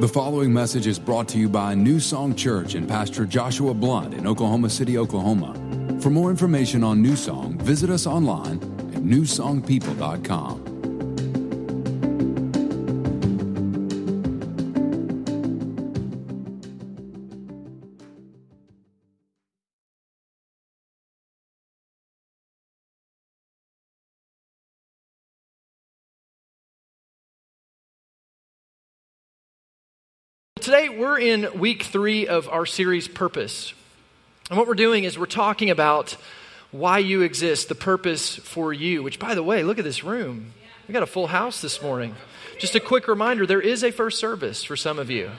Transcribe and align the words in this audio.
The 0.00 0.08
following 0.08 0.50
message 0.50 0.86
is 0.86 0.98
brought 0.98 1.28
to 1.28 1.38
you 1.38 1.46
by 1.46 1.74
New 1.74 2.00
Song 2.00 2.34
Church 2.34 2.74
and 2.74 2.88
Pastor 2.88 3.26
Joshua 3.26 3.74
Blunt 3.74 4.14
in 4.14 4.26
Oklahoma 4.26 4.70
City, 4.70 4.96
Oklahoma. 4.96 5.52
For 6.00 6.08
more 6.08 6.30
information 6.30 6.82
on 6.82 7.02
New 7.02 7.16
Song, 7.16 7.58
visit 7.58 7.90
us 7.90 8.06
online 8.06 8.62
at 8.94 9.02
newsongpeople.com. 9.02 10.59
in 31.20 31.58
week 31.58 31.82
three 31.82 32.26
of 32.26 32.48
our 32.48 32.64
series, 32.64 33.06
Purpose. 33.06 33.74
And 34.48 34.58
what 34.58 34.66
we're 34.66 34.74
doing 34.74 35.04
is 35.04 35.18
we're 35.18 35.26
talking 35.26 35.70
about 35.70 36.16
why 36.72 36.98
you 36.98 37.22
exist, 37.22 37.68
the 37.68 37.74
purpose 37.74 38.36
for 38.36 38.72
you, 38.72 39.02
which, 39.02 39.18
by 39.18 39.34
the 39.34 39.42
way, 39.42 39.62
look 39.62 39.78
at 39.78 39.84
this 39.84 40.02
room. 40.02 40.52
We 40.88 40.92
got 40.92 41.02
a 41.02 41.06
full 41.06 41.26
house 41.26 41.60
this 41.60 41.82
morning. 41.82 42.14
Just 42.58 42.74
a 42.74 42.80
quick 42.80 43.06
reminder 43.06 43.46
there 43.46 43.60
is 43.60 43.84
a 43.84 43.90
first 43.90 44.18
service 44.18 44.64
for 44.64 44.76
some 44.76 44.98
of 44.98 45.10
you. 45.10 45.30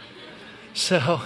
So, 0.74 1.22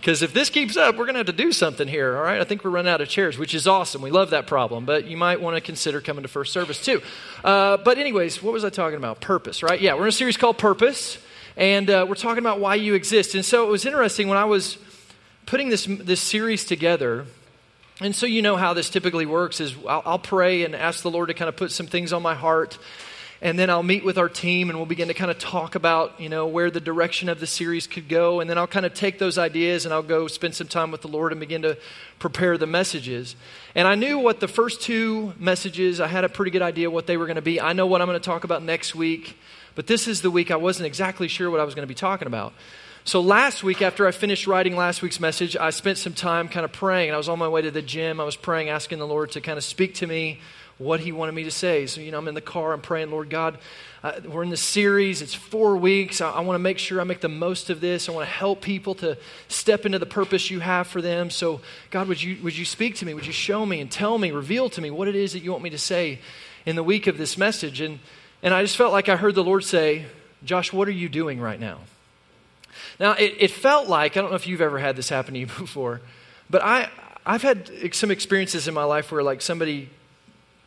because 0.00 0.22
if 0.22 0.32
this 0.32 0.50
keeps 0.50 0.76
up, 0.76 0.96
we're 0.96 1.06
going 1.06 1.14
to 1.14 1.20
have 1.20 1.26
to 1.26 1.32
do 1.32 1.50
something 1.50 1.88
here, 1.88 2.16
all 2.16 2.22
right? 2.22 2.40
I 2.40 2.44
think 2.44 2.64
we're 2.64 2.70
running 2.70 2.92
out 2.92 3.00
of 3.00 3.08
chairs, 3.08 3.38
which 3.38 3.54
is 3.54 3.66
awesome. 3.66 4.02
We 4.02 4.10
love 4.10 4.30
that 4.30 4.46
problem, 4.46 4.84
but 4.84 5.06
you 5.06 5.16
might 5.16 5.40
want 5.40 5.56
to 5.56 5.60
consider 5.60 6.00
coming 6.00 6.22
to 6.22 6.28
first 6.28 6.52
service 6.52 6.84
too. 6.84 7.00
Uh, 7.42 7.78
but, 7.78 7.98
anyways, 7.98 8.42
what 8.42 8.52
was 8.52 8.64
I 8.64 8.70
talking 8.70 8.98
about? 8.98 9.20
Purpose, 9.20 9.62
right? 9.62 9.80
Yeah, 9.80 9.94
we're 9.94 10.02
in 10.02 10.08
a 10.08 10.12
series 10.12 10.36
called 10.36 10.58
Purpose 10.58 11.18
and 11.58 11.90
uh, 11.90 12.06
we're 12.08 12.14
talking 12.14 12.38
about 12.38 12.60
why 12.60 12.76
you 12.76 12.94
exist. 12.94 13.34
And 13.34 13.44
so 13.44 13.66
it 13.66 13.70
was 13.70 13.84
interesting 13.84 14.28
when 14.28 14.38
I 14.38 14.44
was 14.44 14.78
putting 15.44 15.68
this, 15.68 15.86
this 15.86 16.20
series 16.20 16.64
together. 16.64 17.26
And 18.00 18.14
so 18.14 18.26
you 18.26 18.42
know 18.42 18.56
how 18.56 18.74
this 18.74 18.88
typically 18.88 19.26
works 19.26 19.60
is 19.60 19.74
I'll, 19.88 20.02
I'll 20.06 20.18
pray 20.20 20.64
and 20.64 20.72
ask 20.76 21.02
the 21.02 21.10
Lord 21.10 21.28
to 21.28 21.34
kind 21.34 21.48
of 21.48 21.56
put 21.56 21.72
some 21.72 21.88
things 21.88 22.12
on 22.12 22.22
my 22.22 22.36
heart 22.36 22.78
and 23.40 23.56
then 23.56 23.70
I'll 23.70 23.84
meet 23.84 24.04
with 24.04 24.18
our 24.18 24.28
team 24.28 24.68
and 24.68 24.78
we'll 24.78 24.86
begin 24.86 25.08
to 25.08 25.14
kind 25.14 25.30
of 25.30 25.38
talk 25.38 25.76
about, 25.76 26.20
you 26.20 26.28
know, 26.28 26.46
where 26.48 26.72
the 26.72 26.80
direction 26.80 27.28
of 27.28 27.38
the 27.38 27.46
series 27.46 27.86
could 27.86 28.08
go. 28.08 28.40
And 28.40 28.50
then 28.50 28.58
I'll 28.58 28.66
kind 28.66 28.84
of 28.84 28.94
take 28.94 29.20
those 29.20 29.38
ideas 29.38 29.84
and 29.84 29.94
I'll 29.94 30.02
go 30.02 30.26
spend 30.26 30.56
some 30.56 30.66
time 30.66 30.90
with 30.90 31.02
the 31.02 31.08
Lord 31.08 31.30
and 31.30 31.38
begin 31.38 31.62
to 31.62 31.78
prepare 32.18 32.58
the 32.58 32.66
messages. 32.66 33.36
And 33.76 33.86
I 33.86 33.94
knew 33.94 34.18
what 34.18 34.40
the 34.40 34.48
first 34.48 34.82
two 34.82 35.34
messages, 35.38 36.00
I 36.00 36.08
had 36.08 36.24
a 36.24 36.28
pretty 36.28 36.50
good 36.50 36.62
idea 36.62 36.90
what 36.90 37.06
they 37.06 37.16
were 37.16 37.26
going 37.26 37.36
to 37.36 37.42
be. 37.42 37.60
I 37.60 37.74
know 37.74 37.86
what 37.86 38.02
I'm 38.02 38.08
going 38.08 38.18
to 38.18 38.24
talk 38.24 38.42
about 38.42 38.64
next 38.64 38.96
week. 38.96 39.38
But 39.76 39.86
this 39.86 40.08
is 40.08 40.20
the 40.22 40.30
week 40.32 40.50
I 40.50 40.56
wasn't 40.56 40.86
exactly 40.86 41.28
sure 41.28 41.48
what 41.48 41.60
I 41.60 41.64
was 41.64 41.76
going 41.76 41.84
to 41.84 41.88
be 41.88 41.94
talking 41.94 42.26
about. 42.26 42.52
So 43.04 43.20
last 43.20 43.62
week, 43.62 43.80
after 43.80 44.08
I 44.08 44.10
finished 44.10 44.48
writing 44.48 44.74
last 44.74 45.00
week's 45.00 45.20
message, 45.20 45.56
I 45.56 45.70
spent 45.70 45.98
some 45.98 46.12
time 46.12 46.48
kind 46.48 46.64
of 46.64 46.72
praying. 46.72 47.10
And 47.10 47.14
I 47.14 47.18
was 47.18 47.28
on 47.28 47.38
my 47.38 47.48
way 47.48 47.62
to 47.62 47.70
the 47.70 47.82
gym. 47.82 48.20
I 48.20 48.24
was 48.24 48.34
praying, 48.34 48.68
asking 48.68 48.98
the 48.98 49.06
Lord 49.06 49.30
to 49.30 49.40
kind 49.40 49.56
of 49.56 49.62
speak 49.62 49.94
to 49.94 50.08
me 50.08 50.40
what 50.78 51.00
He 51.00 51.12
wanted 51.12 51.32
me 51.32 51.44
to 51.44 51.50
say. 51.50 51.86
So, 51.86 52.00
you 52.00 52.10
know, 52.10 52.18
I'm 52.18 52.28
in 52.28 52.34
the 52.34 52.40
car, 52.40 52.72
I'm 52.72 52.80
praying, 52.80 53.10
Lord 53.10 53.30
God, 53.30 53.58
uh, 54.02 54.12
we're 54.24 54.44
in 54.44 54.50
this 54.50 54.62
series. 54.62 55.22
It's 55.22 55.34
four 55.34 55.76
weeks. 55.76 56.20
I, 56.20 56.30
I 56.30 56.40
want 56.40 56.54
to 56.54 56.60
make 56.60 56.78
sure 56.78 57.00
I 57.00 57.04
make 57.04 57.20
the 57.20 57.28
most 57.28 57.68
of 57.68 57.80
this. 57.80 58.08
I 58.08 58.12
want 58.12 58.26
to 58.26 58.32
help 58.32 58.62
people 58.62 58.94
to 58.96 59.18
step 59.48 59.84
into 59.84 59.98
the 59.98 60.06
purpose 60.06 60.50
you 60.50 60.60
have 60.60 60.86
for 60.86 61.02
them. 61.02 61.30
So, 61.30 61.60
God, 61.90 62.08
would 62.08 62.22
you, 62.22 62.38
would 62.42 62.56
you 62.56 62.64
speak 62.64 62.94
to 62.96 63.06
me? 63.06 63.14
Would 63.14 63.26
you 63.26 63.32
show 63.32 63.66
me 63.66 63.80
and 63.80 63.90
tell 63.90 64.16
me, 64.18 64.30
reveal 64.30 64.70
to 64.70 64.80
me 64.80 64.90
what 64.90 65.08
it 65.08 65.16
is 65.16 65.32
that 65.32 65.40
you 65.40 65.50
want 65.50 65.64
me 65.64 65.70
to 65.70 65.78
say 65.78 66.20
in 66.64 66.76
the 66.76 66.84
week 66.84 67.06
of 67.06 67.18
this 67.18 67.36
message? 67.36 67.80
And 67.80 67.98
and 68.42 68.54
I 68.54 68.62
just 68.62 68.76
felt 68.76 68.92
like 68.92 69.08
I 69.08 69.16
heard 69.16 69.34
the 69.34 69.42
Lord 69.42 69.64
say, 69.64 70.06
Josh, 70.44 70.72
what 70.72 70.86
are 70.86 70.92
you 70.92 71.08
doing 71.08 71.40
right 71.40 71.58
now? 71.58 71.80
Now, 73.00 73.12
it, 73.12 73.34
it 73.38 73.50
felt 73.50 73.88
like, 73.88 74.16
I 74.16 74.20
don't 74.20 74.30
know 74.30 74.36
if 74.36 74.46
you've 74.46 74.60
ever 74.60 74.78
had 74.78 74.96
this 74.96 75.08
happen 75.08 75.34
to 75.34 75.40
you 75.40 75.46
before, 75.58 76.00
but 76.48 76.62
I, 76.62 76.88
I've 77.26 77.42
had 77.42 77.70
some 77.94 78.10
experiences 78.10 78.68
in 78.68 78.74
my 78.74 78.84
life 78.84 79.10
where 79.10 79.22
like 79.22 79.42
somebody 79.42 79.90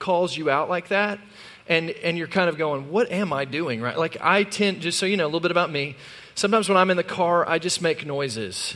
calls 0.02 0.36
you 0.36 0.50
out 0.50 0.70
like 0.70 0.90
that 0.90 1.20
and, 1.68 1.92
and 1.92 2.18
you're 2.18 2.28
kind 2.28 2.50
of 2.50 2.58
going, 2.58 2.92
what 2.92 3.10
am 3.12 3.32
I 3.32 3.46
doing, 3.46 3.82
right? 3.82 3.98
Like 3.98 4.18
I 4.20 4.44
tend, 4.44 4.82
just 4.82 5.00
so 5.00 5.06
you 5.06 5.16
know, 5.16 5.24
a 5.24 5.28
little 5.28 5.40
bit 5.40 5.52
about 5.52 5.72
me, 5.72 5.96
sometimes 6.36 6.68
when 6.68 6.78
I'm 6.78 6.90
in 6.90 6.98
the 6.98 7.04
car, 7.04 7.48
I 7.48 7.60
just 7.60 7.82
make 7.82 8.06
noises. 8.06 8.76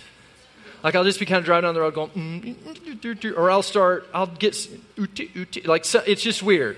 Like 0.82 0.96
I'll 0.96 1.04
just 1.04 1.20
be 1.20 1.26
kind 1.26 1.40
of 1.40 1.46
driving 1.46 1.68
down 1.68 1.74
the 1.74 1.82
road 1.82 1.94
going, 1.94 2.12
mm, 2.12 2.56
mm, 2.56 2.56
mm, 2.56 3.18
mm 3.18 3.38
or 3.38 3.52
I'll 3.52 3.64
start, 3.64 4.08
I'll 4.14 4.28
get, 4.28 4.56
like 5.66 5.84
so, 5.84 6.04
it's 6.06 6.22
just 6.22 6.42
weird. 6.42 6.78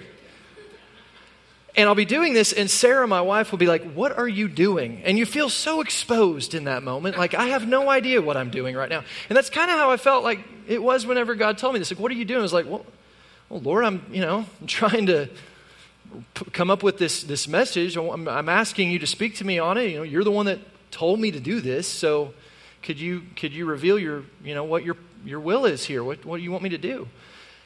And 1.75 1.87
I'll 1.87 1.93
be 1.93 2.05
doing 2.05 2.33
this, 2.33 2.53
and 2.53 2.67
Sarah, 2.67 3.07
my 3.07 3.21
wife, 3.21 3.51
will 3.51 3.59
be 3.59 3.67
like, 3.67 3.93
What 3.93 4.17
are 4.17 4.27
you 4.27 4.47
doing? 4.47 5.03
And 5.05 5.15
you 5.19 5.27
feel 5.27 5.47
so 5.47 5.81
exposed 5.81 6.55
in 6.55 6.63
that 6.63 6.81
moment. 6.81 7.19
Like, 7.19 7.35
I 7.35 7.49
have 7.49 7.67
no 7.67 7.91
idea 7.91 8.19
what 8.19 8.35
I'm 8.35 8.49
doing 8.49 8.75
right 8.75 8.89
now. 8.89 9.03
And 9.29 9.37
that's 9.37 9.51
kind 9.51 9.69
of 9.69 9.77
how 9.77 9.91
I 9.91 9.97
felt 9.97 10.23
like 10.23 10.39
it 10.67 10.81
was 10.81 11.05
whenever 11.05 11.35
God 11.35 11.59
told 11.59 11.73
me 11.73 11.79
this. 11.79 11.91
Like, 11.91 11.99
what 11.99 12.11
are 12.11 12.15
you 12.15 12.25
doing? 12.25 12.39
I 12.39 12.41
was 12.41 12.51
like, 12.51 12.65
Well, 12.65 12.83
well 13.49 13.59
Lord, 13.61 13.85
I'm, 13.85 14.05
you 14.11 14.21
know, 14.21 14.45
I'm 14.61 14.67
trying 14.67 15.05
to 15.07 15.29
p- 16.33 16.51
come 16.51 16.69
up 16.69 16.83
with 16.83 16.97
this, 16.97 17.23
this 17.23 17.47
message. 17.47 17.97
Oh, 17.97 18.11
I'm, 18.11 18.27
I'm 18.27 18.49
asking 18.49 18.91
you 18.91 18.99
to 18.99 19.07
speak 19.07 19.35
to 19.37 19.45
me 19.45 19.59
on 19.59 19.77
it. 19.77 19.91
You 19.91 19.97
know, 19.97 20.03
you're 20.03 20.23
the 20.23 20.31
one 20.31 20.45
that 20.47 20.59
told 20.91 21.19
me 21.19 21.31
to 21.31 21.39
do 21.39 21.61
this. 21.61 21.87
So 21.87 22.33
could 22.83 22.99
you, 22.99 23.23
could 23.35 23.53
you 23.53 23.65
reveal 23.65 23.99
your, 23.99 24.23
you 24.43 24.55
know, 24.55 24.63
what 24.63 24.83
your, 24.83 24.97
your 25.25 25.39
will 25.39 25.65
is 25.65 25.85
here? 25.85 26.03
What, 26.03 26.25
what 26.25 26.37
do 26.37 26.43
you 26.43 26.51
want 26.51 26.63
me 26.63 26.69
to 26.69 26.77
do? 26.77 27.07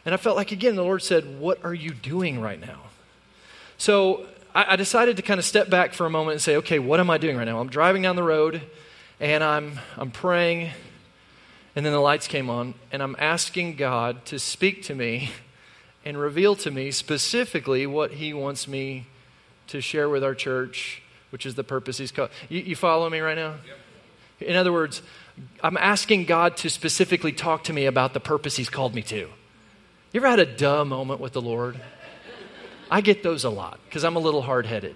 And 0.05 0.13
I 0.13 0.17
felt 0.17 0.35
like, 0.35 0.51
again, 0.51 0.75
the 0.75 0.83
Lord 0.83 1.03
said, 1.03 1.39
What 1.39 1.63
are 1.63 1.73
you 1.73 1.91
doing 1.91 2.41
right 2.41 2.59
now? 2.59 2.79
So 3.77 4.25
I, 4.53 4.73
I 4.73 4.75
decided 4.75 5.17
to 5.17 5.23
kind 5.23 5.39
of 5.39 5.45
step 5.45 5.69
back 5.69 5.93
for 5.93 6.05
a 6.05 6.09
moment 6.09 6.33
and 6.33 6.41
say, 6.41 6.57
okay, 6.57 6.79
what 6.79 6.99
am 6.99 7.09
I 7.09 7.17
doing 7.17 7.37
right 7.37 7.45
now? 7.45 7.59
I'm 7.59 7.69
driving 7.69 8.01
down 8.01 8.15
the 8.15 8.23
road 8.23 8.61
and 9.19 9.43
I'm, 9.43 9.79
I'm 9.97 10.11
praying, 10.11 10.71
and 11.75 11.85
then 11.85 11.93
the 11.93 11.99
lights 11.99 12.27
came 12.27 12.49
on, 12.49 12.73
and 12.91 13.03
I'm 13.03 13.15
asking 13.19 13.75
God 13.75 14.25
to 14.25 14.39
speak 14.39 14.83
to 14.83 14.95
me 14.95 15.29
and 16.03 16.17
reveal 16.17 16.55
to 16.57 16.71
me 16.71 16.91
specifically 16.91 17.85
what 17.85 18.11
He 18.11 18.33
wants 18.33 18.67
me 18.67 19.07
to 19.67 19.81
share 19.81 20.09
with 20.09 20.23
our 20.23 20.35
church, 20.35 21.01
which 21.29 21.45
is 21.45 21.55
the 21.55 21.63
purpose 21.63 21.97
He's 21.97 22.11
called. 22.11 22.29
You, 22.49 22.61
you 22.61 22.75
follow 22.75 23.09
me 23.09 23.19
right 23.19 23.37
now? 23.37 23.55
Yep. 24.39 24.49
In 24.49 24.55
other 24.55 24.73
words, 24.73 25.01
I'm 25.63 25.77
asking 25.77 26.25
God 26.25 26.57
to 26.57 26.69
specifically 26.69 27.31
talk 27.31 27.63
to 27.65 27.73
me 27.73 27.85
about 27.85 28.13
the 28.13 28.19
purpose 28.19 28.57
He's 28.57 28.69
called 28.69 28.95
me 28.95 29.01
to. 29.03 29.29
You 30.11 30.19
ever 30.19 30.27
had 30.27 30.39
a 30.39 30.45
duh 30.45 30.83
moment 30.83 31.21
with 31.21 31.33
the 31.33 31.41
Lord? 31.41 31.79
I 32.89 32.99
get 32.99 33.23
those 33.23 33.45
a 33.45 33.49
lot 33.49 33.79
because 33.85 34.03
I'm 34.03 34.17
a 34.17 34.19
little 34.19 34.41
hard 34.41 34.65
headed. 34.65 34.95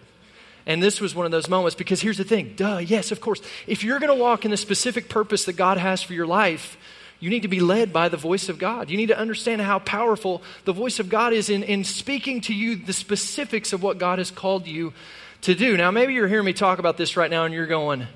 And 0.66 0.81
this 0.81 0.99
was 0.99 1.13
one 1.13 1.25
of 1.25 1.31
those 1.31 1.47
moments 1.47 1.75
because 1.75 2.01
here's 2.01 2.17
the 2.17 2.23
thing 2.23 2.53
duh, 2.55 2.77
yes, 2.77 3.11
of 3.11 3.22
course. 3.22 3.41
If 3.67 3.83
you're 3.83 3.99
going 3.99 4.16
to 4.16 4.22
walk 4.22 4.43
in 4.43 4.51
the 4.51 4.57
specific 4.57 5.07
purpose 5.07 5.45
that 5.45 5.53
God 5.53 5.77
has 5.77 6.01
for 6.01 6.13
your 6.13 6.27
life, 6.27 6.77
you 7.19 7.29
need 7.29 7.41
to 7.41 7.47
be 7.47 7.59
led 7.59 7.93
by 7.93 8.09
the 8.09 8.17
voice 8.17 8.49
of 8.49 8.59
God. 8.59 8.89
You 8.89 8.97
need 8.97 9.07
to 9.07 9.17
understand 9.17 9.61
how 9.61 9.79
powerful 9.79 10.41
the 10.65 10.73
voice 10.73 10.99
of 10.99 11.09
God 11.09 11.33
is 11.33 11.49
in, 11.49 11.63
in 11.63 11.83
speaking 11.83 12.41
to 12.41 12.53
you 12.53 12.75
the 12.75 12.93
specifics 12.93 13.73
of 13.73 13.81
what 13.81 13.97
God 13.97 14.19
has 14.19 14.31
called 14.31 14.67
you 14.67 14.93
to 15.41 15.55
do. 15.55 15.77
Now, 15.77 15.91
maybe 15.91 16.13
you're 16.13 16.27
hearing 16.27 16.45
me 16.45 16.53
talk 16.53 16.79
about 16.79 16.97
this 16.97 17.17
right 17.17 17.29
now 17.29 17.45
and 17.45 17.53
you're 17.53 17.67
going, 17.67 18.07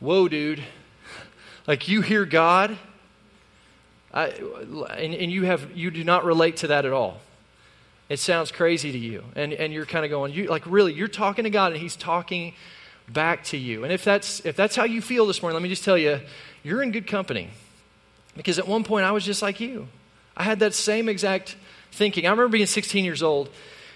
whoa, 0.00 0.28
dude. 0.28 0.62
Like 1.66 1.86
you 1.86 2.00
hear 2.00 2.24
God, 2.24 2.76
I, 4.12 4.26
and, 4.26 5.14
and 5.14 5.30
you, 5.30 5.44
have, 5.44 5.76
you 5.76 5.90
do 5.90 6.02
not 6.02 6.24
relate 6.24 6.56
to 6.58 6.68
that 6.68 6.84
at 6.84 6.92
all 6.92 7.20
it 8.12 8.18
sounds 8.18 8.52
crazy 8.52 8.92
to 8.92 8.98
you. 8.98 9.24
And, 9.34 9.54
and 9.54 9.72
you're 9.72 9.86
kind 9.86 10.04
of 10.04 10.10
going, 10.10 10.34
you, 10.34 10.48
like, 10.48 10.64
really, 10.66 10.92
you're 10.92 11.08
talking 11.08 11.44
to 11.44 11.50
God 11.50 11.72
and 11.72 11.80
He's 11.80 11.96
talking 11.96 12.52
back 13.08 13.44
to 13.44 13.56
you. 13.56 13.84
And 13.84 13.92
if 13.92 14.04
that's, 14.04 14.40
if 14.40 14.54
that's 14.54 14.76
how 14.76 14.84
you 14.84 15.00
feel 15.00 15.24
this 15.24 15.40
morning, 15.40 15.54
let 15.54 15.62
me 15.62 15.70
just 15.70 15.82
tell 15.82 15.96
you, 15.96 16.20
you're 16.62 16.82
in 16.82 16.92
good 16.92 17.06
company. 17.06 17.48
Because 18.36 18.58
at 18.58 18.66
one 18.66 18.84
point, 18.84 19.04
I 19.04 19.12
was 19.12 19.24
just 19.24 19.42
like 19.42 19.60
you. 19.60 19.88
I 20.36 20.44
had 20.44 20.60
that 20.60 20.74
same 20.74 21.08
exact 21.08 21.56
thinking. 21.90 22.26
I 22.26 22.30
remember 22.30 22.52
being 22.52 22.66
16 22.66 23.04
years 23.04 23.22
old, 23.22 23.50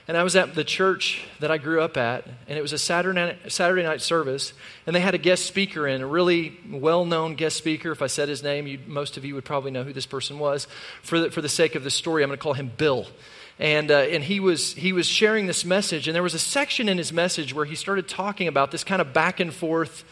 and 0.07 0.17
I 0.17 0.23
was 0.23 0.37
at 0.37 0.55
the 0.55 0.65
church 0.65 1.25
that 1.41 1.51
I 1.51 1.59
grew 1.59 1.81
up 1.81 1.97
at, 1.97 2.27
and 2.47 2.59
it 2.59 2.63
was 2.63 2.73
a 2.73 2.79
Saturday 2.79 3.83
night, 3.83 4.03
service, 4.03 4.53
and 4.87 4.95
they 4.95 5.01
had 5.01 5.15
a 5.15 5.19
guest 5.19 5.47
speaker 5.47 5.87
in, 5.87 6.03
a 6.03 6.07
really 6.07 6.59
well 6.71 7.05
known 7.05 7.35
guest 7.35 7.57
speaker. 7.57 7.91
If 7.91 8.03
I 8.03 8.07
said 8.07 8.29
his 8.29 8.43
name, 8.43 8.83
most 8.87 9.17
of 9.17 9.25
you 9.25 9.35
would 9.35 9.45
probably 9.45 9.71
know 9.71 9.83
who 9.83 9.93
this 9.93 10.07
person 10.07 10.39
was. 10.39 10.69
For 11.03 11.21
the, 11.21 11.31
for 11.31 11.41
the 11.41 11.49
sake 11.49 11.75
of 11.75 11.83
the 11.83 11.91
story, 11.91 12.23
I'm 12.23 12.29
going 12.29 12.39
to 12.39 12.43
call 12.43 12.55
him 12.55 12.71
Bill 12.77 13.07
and, 13.59 13.91
uh, 13.91 13.95
and 13.95 14.23
he, 14.23 14.39
was, 14.39 14.75
he 14.75 14.93
was 14.93 15.07
sharing 15.07 15.47
this 15.47 15.65
message. 15.65 16.09
And 16.09 16.15
there 16.15 16.23
was 16.23 16.35
a 16.35 16.39
section 16.39 16.89
in 16.89 16.99
his 16.99 17.13
message 17.13 17.55
where 17.55 17.65
he 17.65 17.75
started 17.75 18.07
talking 18.07 18.49
about 18.49 18.71
this 18.71 18.85
kind 18.85 19.01
of 19.01 19.13
back 19.13 19.41
and 19.41 19.53
forth 19.53 20.05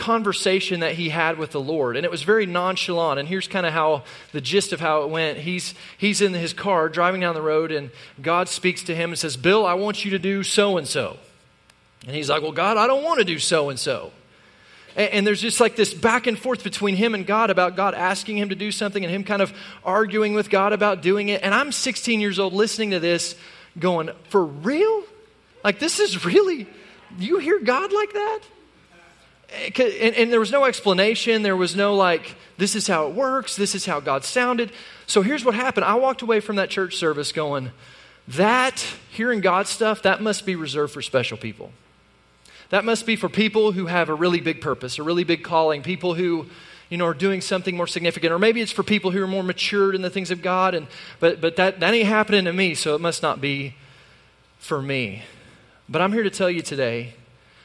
conversation 0.00 0.80
that 0.80 0.94
he 0.94 1.10
had 1.10 1.38
with 1.38 1.52
the 1.52 1.60
Lord. 1.60 1.96
And 1.96 2.04
it 2.04 2.10
was 2.10 2.22
very 2.22 2.46
nonchalant. 2.46 3.20
And 3.20 3.28
here's 3.28 3.46
kind 3.46 3.66
of 3.66 3.72
how 3.72 4.02
the 4.32 4.40
gist 4.40 4.72
of 4.72 4.80
how 4.80 5.02
it 5.02 5.10
went. 5.10 5.38
He's, 5.38 5.74
he's 5.96 6.20
in 6.20 6.32
his 6.32 6.52
car 6.52 6.88
driving 6.88 7.20
down 7.20 7.34
the 7.34 7.42
road, 7.42 7.70
and 7.70 7.90
God 8.20 8.48
speaks 8.48 8.82
to 8.84 8.94
him 8.94 9.10
and 9.10 9.18
says, 9.18 9.36
Bill, 9.36 9.64
I 9.64 9.74
want 9.74 10.04
you 10.04 10.10
to 10.12 10.18
do 10.18 10.42
so 10.42 10.78
and 10.78 10.88
so. 10.88 11.18
And 12.06 12.16
he's 12.16 12.30
like, 12.30 12.42
Well, 12.42 12.52
God, 12.52 12.76
I 12.76 12.86
don't 12.86 13.04
want 13.04 13.18
to 13.18 13.24
do 13.24 13.38
so 13.38 13.68
and 13.68 13.78
so. 13.78 14.10
And, 14.96 15.24
there's 15.24 15.40
just 15.40 15.60
like 15.60 15.76
this 15.76 15.94
back 15.94 16.26
and 16.26 16.36
forth 16.36 16.64
between 16.64 16.96
him 16.96 17.14
and 17.14 17.24
God 17.24 17.50
about 17.50 17.76
God 17.76 17.94
asking 17.94 18.38
him 18.38 18.48
to 18.48 18.56
do 18.56 18.72
something 18.72 19.04
and 19.04 19.14
him 19.14 19.22
kind 19.22 19.40
of 19.40 19.52
arguing 19.84 20.34
with 20.34 20.50
God 20.50 20.72
about 20.72 21.00
doing 21.00 21.28
it. 21.28 21.42
And 21.44 21.54
I'm 21.54 21.70
16 21.70 22.20
years 22.20 22.40
old 22.40 22.52
listening 22.52 22.90
to 22.90 22.98
this 22.98 23.36
going, 23.78 24.10
For 24.30 24.44
real? 24.44 25.04
Like, 25.62 25.78
this 25.78 26.00
is 26.00 26.24
really, 26.24 26.66
you 27.18 27.38
hear 27.38 27.60
God 27.60 27.92
like 27.92 28.12
that? 28.14 28.40
Eh, 29.52 29.70
and, 29.76 30.14
and 30.14 30.32
there 30.32 30.40
was 30.40 30.52
no 30.52 30.64
explanation. 30.64 31.42
There 31.42 31.56
was 31.56 31.74
no 31.74 31.94
like, 31.94 32.34
this 32.56 32.74
is 32.74 32.86
how 32.86 33.06
it 33.08 33.14
works. 33.14 33.56
This 33.56 33.74
is 33.74 33.86
how 33.86 34.00
God 34.00 34.24
sounded. 34.24 34.72
So 35.06 35.22
here's 35.22 35.44
what 35.44 35.54
happened. 35.54 35.84
I 35.84 35.94
walked 35.94 36.22
away 36.22 36.40
from 36.40 36.56
that 36.56 36.70
church 36.70 36.96
service 36.96 37.32
going, 37.32 37.70
that, 38.28 38.86
hearing 39.10 39.40
God 39.40 39.66
stuff, 39.66 40.02
that 40.02 40.22
must 40.22 40.46
be 40.46 40.54
reserved 40.54 40.92
for 40.92 41.02
special 41.02 41.36
people. 41.36 41.72
That 42.68 42.84
must 42.84 43.04
be 43.04 43.16
for 43.16 43.28
people 43.28 43.72
who 43.72 43.86
have 43.86 44.08
a 44.08 44.14
really 44.14 44.40
big 44.40 44.60
purpose, 44.60 44.98
a 44.98 45.02
really 45.02 45.24
big 45.24 45.42
calling, 45.42 45.82
people 45.82 46.14
who, 46.14 46.46
you 46.88 46.96
know, 46.96 47.06
are 47.06 47.14
doing 47.14 47.40
something 47.40 47.76
more 47.76 47.88
significant. 47.88 48.32
Or 48.32 48.38
maybe 48.38 48.60
it's 48.60 48.70
for 48.70 48.84
people 48.84 49.10
who 49.10 49.20
are 49.20 49.26
more 49.26 49.42
matured 49.42 49.96
in 49.96 50.02
the 50.02 50.10
things 50.10 50.30
of 50.30 50.42
God. 50.42 50.74
And, 50.74 50.86
but 51.18 51.40
but 51.40 51.56
that, 51.56 51.80
that 51.80 51.92
ain't 51.92 52.06
happening 52.06 52.44
to 52.44 52.52
me, 52.52 52.74
so 52.74 52.94
it 52.94 53.00
must 53.00 53.22
not 53.22 53.40
be 53.40 53.74
for 54.58 54.80
me. 54.80 55.22
But 55.88 56.00
I'm 56.00 56.12
here 56.12 56.22
to 56.22 56.30
tell 56.30 56.48
you 56.48 56.62
today 56.62 57.14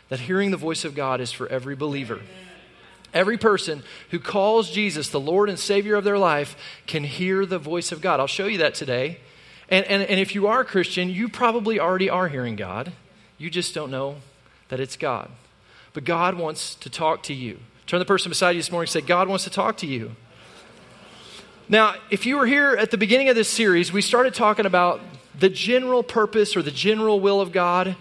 that 0.10 0.22
hearing 0.22 0.52
the 0.52 0.58
voice 0.58 0.86
of 0.86 0.96
God 0.96 1.22
is 1.22 1.32
for 1.32 1.48
every 1.48 1.76
believer. 1.76 2.22
Every 3.14 3.38
person 3.38 3.84
who 4.12 4.20
calls 4.20 4.70
Jesus 4.70 5.10
the 5.10 5.20
Lord 5.20 5.50
and 5.50 5.58
Savior 5.58 5.96
of 5.96 6.04
their 6.04 6.18
life 6.18 6.58
can 6.86 7.06
hear 7.06 7.46
the 7.46 7.58
voice 7.58 7.92
of 7.92 8.02
God. 8.02 8.20
I'll 8.20 8.28
show 8.28 8.46
you 8.46 8.58
that 8.58 8.76
today. 8.76 9.20
And, 9.70 9.86
and, 9.86 10.04
and 10.04 10.20
if 10.20 10.36
you 10.36 10.48
are 10.48 10.62
a 10.62 10.66
Christian, 10.66 11.10
you 11.10 11.30
probably 11.30 11.80
already 11.80 12.10
are 12.10 12.28
hearing 12.28 12.56
God. 12.56 12.92
You 13.38 13.50
just 13.50 13.74
don't 13.74 13.90
know 13.90 14.18
that 14.68 14.80
it's 14.80 14.98
God. 14.98 15.32
But 15.94 16.04
God 16.04 16.36
wants 16.36 16.76
to 16.76 16.90
talk 16.90 17.24
to 17.24 17.34
you. 17.34 17.60
Turn 17.88 18.00
the 18.00 18.06
person 18.06 18.30
beside 18.30 18.52
you 18.52 18.60
this 18.60 18.72
morning 18.72 18.86
and 18.86 18.92
say, 18.92 19.02
God 19.02 19.28
wants 19.30 19.46
to 19.46 19.50
talk 19.50 19.78
to 19.78 19.88
you. 19.88 20.16
Now, 21.70 21.96
if 22.12 22.26
you 22.26 22.38
were 22.38 22.46
here 22.46 22.76
at 22.76 22.92
the 22.92 22.98
beginning 22.98 23.30
of 23.30 23.36
this 23.36 23.50
series, 23.50 23.94
we 23.94 24.02
started 24.02 24.34
talking 24.34 24.66
about 24.66 25.00
the 25.40 25.50
general 25.50 26.04
purpose 26.04 26.56
or 26.56 26.62
the 26.62 26.72
general 26.72 27.20
will 27.20 27.42
of 27.42 27.52
God 27.52 27.96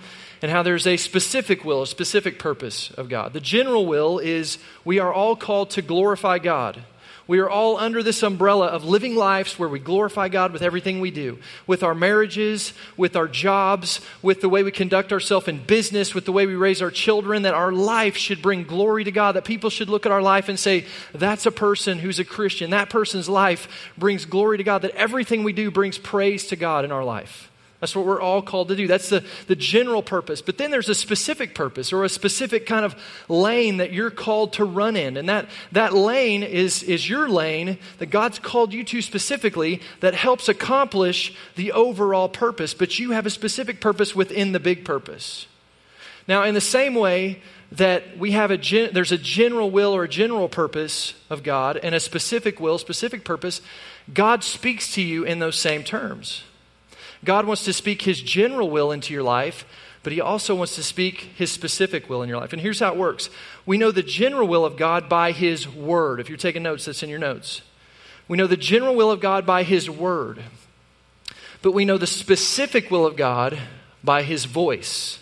and 0.44 0.50
how 0.50 0.62
there's 0.62 0.86
a 0.86 0.98
specific 0.98 1.64
will, 1.64 1.80
a 1.80 1.86
specific 1.86 2.38
purpose 2.38 2.90
of 2.98 3.08
God. 3.08 3.32
The 3.32 3.40
general 3.40 3.86
will 3.86 4.18
is 4.18 4.58
we 4.84 4.98
are 4.98 5.10
all 5.10 5.36
called 5.36 5.70
to 5.70 5.80
glorify 5.80 6.38
God. 6.38 6.82
We 7.26 7.38
are 7.38 7.48
all 7.48 7.78
under 7.78 8.02
this 8.02 8.22
umbrella 8.22 8.66
of 8.66 8.84
living 8.84 9.16
lives 9.16 9.58
where 9.58 9.70
we 9.70 9.78
glorify 9.78 10.28
God 10.28 10.52
with 10.52 10.60
everything 10.60 11.00
we 11.00 11.10
do, 11.10 11.38
with 11.66 11.82
our 11.82 11.94
marriages, 11.94 12.74
with 12.98 13.16
our 13.16 13.26
jobs, 13.26 14.02
with 14.20 14.42
the 14.42 14.50
way 14.50 14.62
we 14.62 14.70
conduct 14.70 15.14
ourselves 15.14 15.48
in 15.48 15.64
business, 15.64 16.14
with 16.14 16.26
the 16.26 16.32
way 16.32 16.44
we 16.44 16.56
raise 16.56 16.82
our 16.82 16.90
children, 16.90 17.40
that 17.44 17.54
our 17.54 17.72
life 17.72 18.18
should 18.18 18.42
bring 18.42 18.64
glory 18.64 19.04
to 19.04 19.12
God, 19.12 19.36
that 19.36 19.46
people 19.46 19.70
should 19.70 19.88
look 19.88 20.04
at 20.04 20.12
our 20.12 20.20
life 20.20 20.50
and 20.50 20.58
say, 20.58 20.84
that's 21.14 21.46
a 21.46 21.50
person 21.50 22.00
who's 22.00 22.18
a 22.18 22.24
Christian. 22.24 22.68
That 22.68 22.90
person's 22.90 23.30
life 23.30 23.66
brings 23.96 24.26
glory 24.26 24.58
to 24.58 24.62
God, 24.62 24.82
that 24.82 24.90
everything 24.90 25.42
we 25.42 25.54
do 25.54 25.70
brings 25.70 25.96
praise 25.96 26.48
to 26.48 26.56
God 26.56 26.84
in 26.84 26.92
our 26.92 27.02
life. 27.02 27.50
That's 27.84 27.94
what 27.94 28.06
we're 28.06 28.18
all 28.18 28.40
called 28.40 28.68
to 28.68 28.76
do. 28.76 28.86
That's 28.86 29.10
the, 29.10 29.22
the 29.46 29.54
general 29.54 30.02
purpose. 30.02 30.40
But 30.40 30.56
then 30.56 30.70
there's 30.70 30.88
a 30.88 30.94
specific 30.94 31.54
purpose 31.54 31.92
or 31.92 32.02
a 32.02 32.08
specific 32.08 32.64
kind 32.64 32.82
of 32.82 32.96
lane 33.28 33.76
that 33.76 33.92
you're 33.92 34.10
called 34.10 34.54
to 34.54 34.64
run 34.64 34.96
in. 34.96 35.18
And 35.18 35.28
that, 35.28 35.50
that 35.72 35.92
lane 35.92 36.42
is, 36.42 36.82
is 36.82 37.06
your 37.06 37.28
lane 37.28 37.76
that 37.98 38.06
God's 38.06 38.38
called 38.38 38.72
you 38.72 38.84
to 38.84 39.02
specifically 39.02 39.82
that 40.00 40.14
helps 40.14 40.48
accomplish 40.48 41.36
the 41.56 41.72
overall 41.72 42.26
purpose. 42.26 42.72
But 42.72 42.98
you 42.98 43.10
have 43.10 43.26
a 43.26 43.30
specific 43.30 43.82
purpose 43.82 44.16
within 44.16 44.52
the 44.52 44.60
big 44.60 44.86
purpose. 44.86 45.46
Now, 46.26 46.44
in 46.44 46.54
the 46.54 46.62
same 46.62 46.94
way 46.94 47.42
that 47.72 48.16
we 48.16 48.30
have 48.30 48.50
a 48.50 48.56
gen, 48.56 48.94
there's 48.94 49.12
a 49.12 49.18
general 49.18 49.70
will 49.70 49.94
or 49.94 50.04
a 50.04 50.08
general 50.08 50.48
purpose 50.48 51.12
of 51.28 51.42
God 51.42 51.76
and 51.76 51.94
a 51.94 52.00
specific 52.00 52.58
will, 52.58 52.78
specific 52.78 53.26
purpose, 53.26 53.60
God 54.14 54.42
speaks 54.42 54.94
to 54.94 55.02
you 55.02 55.24
in 55.24 55.38
those 55.38 55.58
same 55.58 55.84
terms. 55.84 56.44
God 57.24 57.46
wants 57.46 57.64
to 57.64 57.72
speak 57.72 58.02
His 58.02 58.20
general 58.20 58.70
will 58.70 58.92
into 58.92 59.12
your 59.12 59.22
life, 59.22 59.64
but 60.02 60.12
He 60.12 60.20
also 60.20 60.54
wants 60.54 60.74
to 60.76 60.82
speak 60.82 61.30
His 61.36 61.50
specific 61.50 62.08
will 62.08 62.22
in 62.22 62.28
your 62.28 62.38
life. 62.38 62.52
And 62.52 62.60
here's 62.60 62.80
how 62.80 62.92
it 62.92 62.98
works 62.98 63.30
we 63.66 63.78
know 63.78 63.90
the 63.90 64.02
general 64.02 64.46
will 64.46 64.64
of 64.64 64.76
God 64.76 65.08
by 65.08 65.32
His 65.32 65.68
Word. 65.68 66.20
If 66.20 66.28
you're 66.28 66.38
taking 66.38 66.62
notes, 66.62 66.84
that's 66.84 67.02
in 67.02 67.10
your 67.10 67.18
notes. 67.18 67.62
We 68.28 68.38
know 68.38 68.46
the 68.46 68.56
general 68.56 68.94
will 68.94 69.10
of 69.10 69.20
God 69.20 69.44
by 69.44 69.62
His 69.62 69.90
Word, 69.90 70.42
but 71.62 71.72
we 71.72 71.84
know 71.84 71.98
the 71.98 72.06
specific 72.06 72.90
will 72.90 73.06
of 73.06 73.16
God 73.16 73.58
by 74.02 74.22
His 74.22 74.44
voice. 74.44 75.18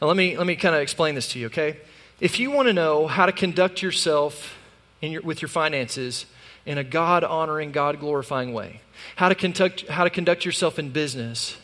Now, 0.00 0.06
let 0.06 0.16
me, 0.16 0.36
let 0.36 0.46
me 0.46 0.56
kind 0.56 0.74
of 0.74 0.80
explain 0.80 1.14
this 1.14 1.28
to 1.32 1.38
you, 1.38 1.46
okay? 1.46 1.76
If 2.20 2.38
you 2.38 2.50
want 2.50 2.68
to 2.68 2.72
know 2.72 3.06
how 3.06 3.26
to 3.26 3.32
conduct 3.32 3.82
yourself 3.82 4.56
your, 5.00 5.22
with 5.22 5.42
your 5.42 5.48
finances 5.48 6.26
in 6.70 6.78
a 6.78 6.84
God 6.84 7.24
honoring, 7.24 7.72
God 7.72 7.98
glorifying 7.98 8.52
way, 8.52 8.80
how 9.16 9.28
to 9.28 9.34
conduct, 9.34 9.88
how 9.88 10.04
to 10.04 10.10
conduct 10.10 10.44
yourself 10.44 10.78
in 10.78 10.90
business, 10.90 11.56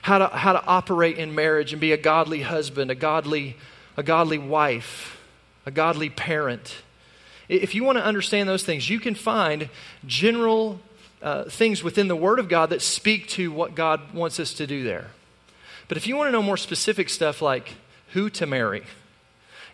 how 0.00 0.16
to, 0.16 0.28
how 0.28 0.54
to 0.54 0.64
operate 0.64 1.18
in 1.18 1.34
marriage 1.34 1.74
and 1.74 1.80
be 1.80 1.92
a 1.92 1.98
godly 1.98 2.40
husband, 2.40 2.90
a 2.90 2.94
godly, 2.94 3.54
a 3.98 4.02
godly 4.02 4.38
wife, 4.38 5.20
a 5.66 5.70
godly 5.70 6.08
parent. 6.08 6.76
If 7.50 7.74
you 7.74 7.84
want 7.84 7.98
to 7.98 8.04
understand 8.04 8.48
those 8.48 8.64
things, 8.64 8.88
you 8.88 8.98
can 8.98 9.14
find 9.14 9.68
general 10.06 10.80
uh, 11.20 11.44
things 11.44 11.84
within 11.84 12.08
the 12.08 12.16
Word 12.16 12.38
of 12.38 12.48
God 12.48 12.70
that 12.70 12.80
speak 12.80 13.28
to 13.28 13.52
what 13.52 13.74
God 13.74 14.14
wants 14.14 14.40
us 14.40 14.54
to 14.54 14.66
do 14.66 14.82
there. 14.84 15.08
But 15.86 15.98
if 15.98 16.06
you 16.06 16.16
want 16.16 16.28
to 16.28 16.32
know 16.32 16.42
more 16.42 16.56
specific 16.56 17.10
stuff 17.10 17.42
like 17.42 17.74
who 18.14 18.30
to 18.30 18.46
marry, 18.46 18.78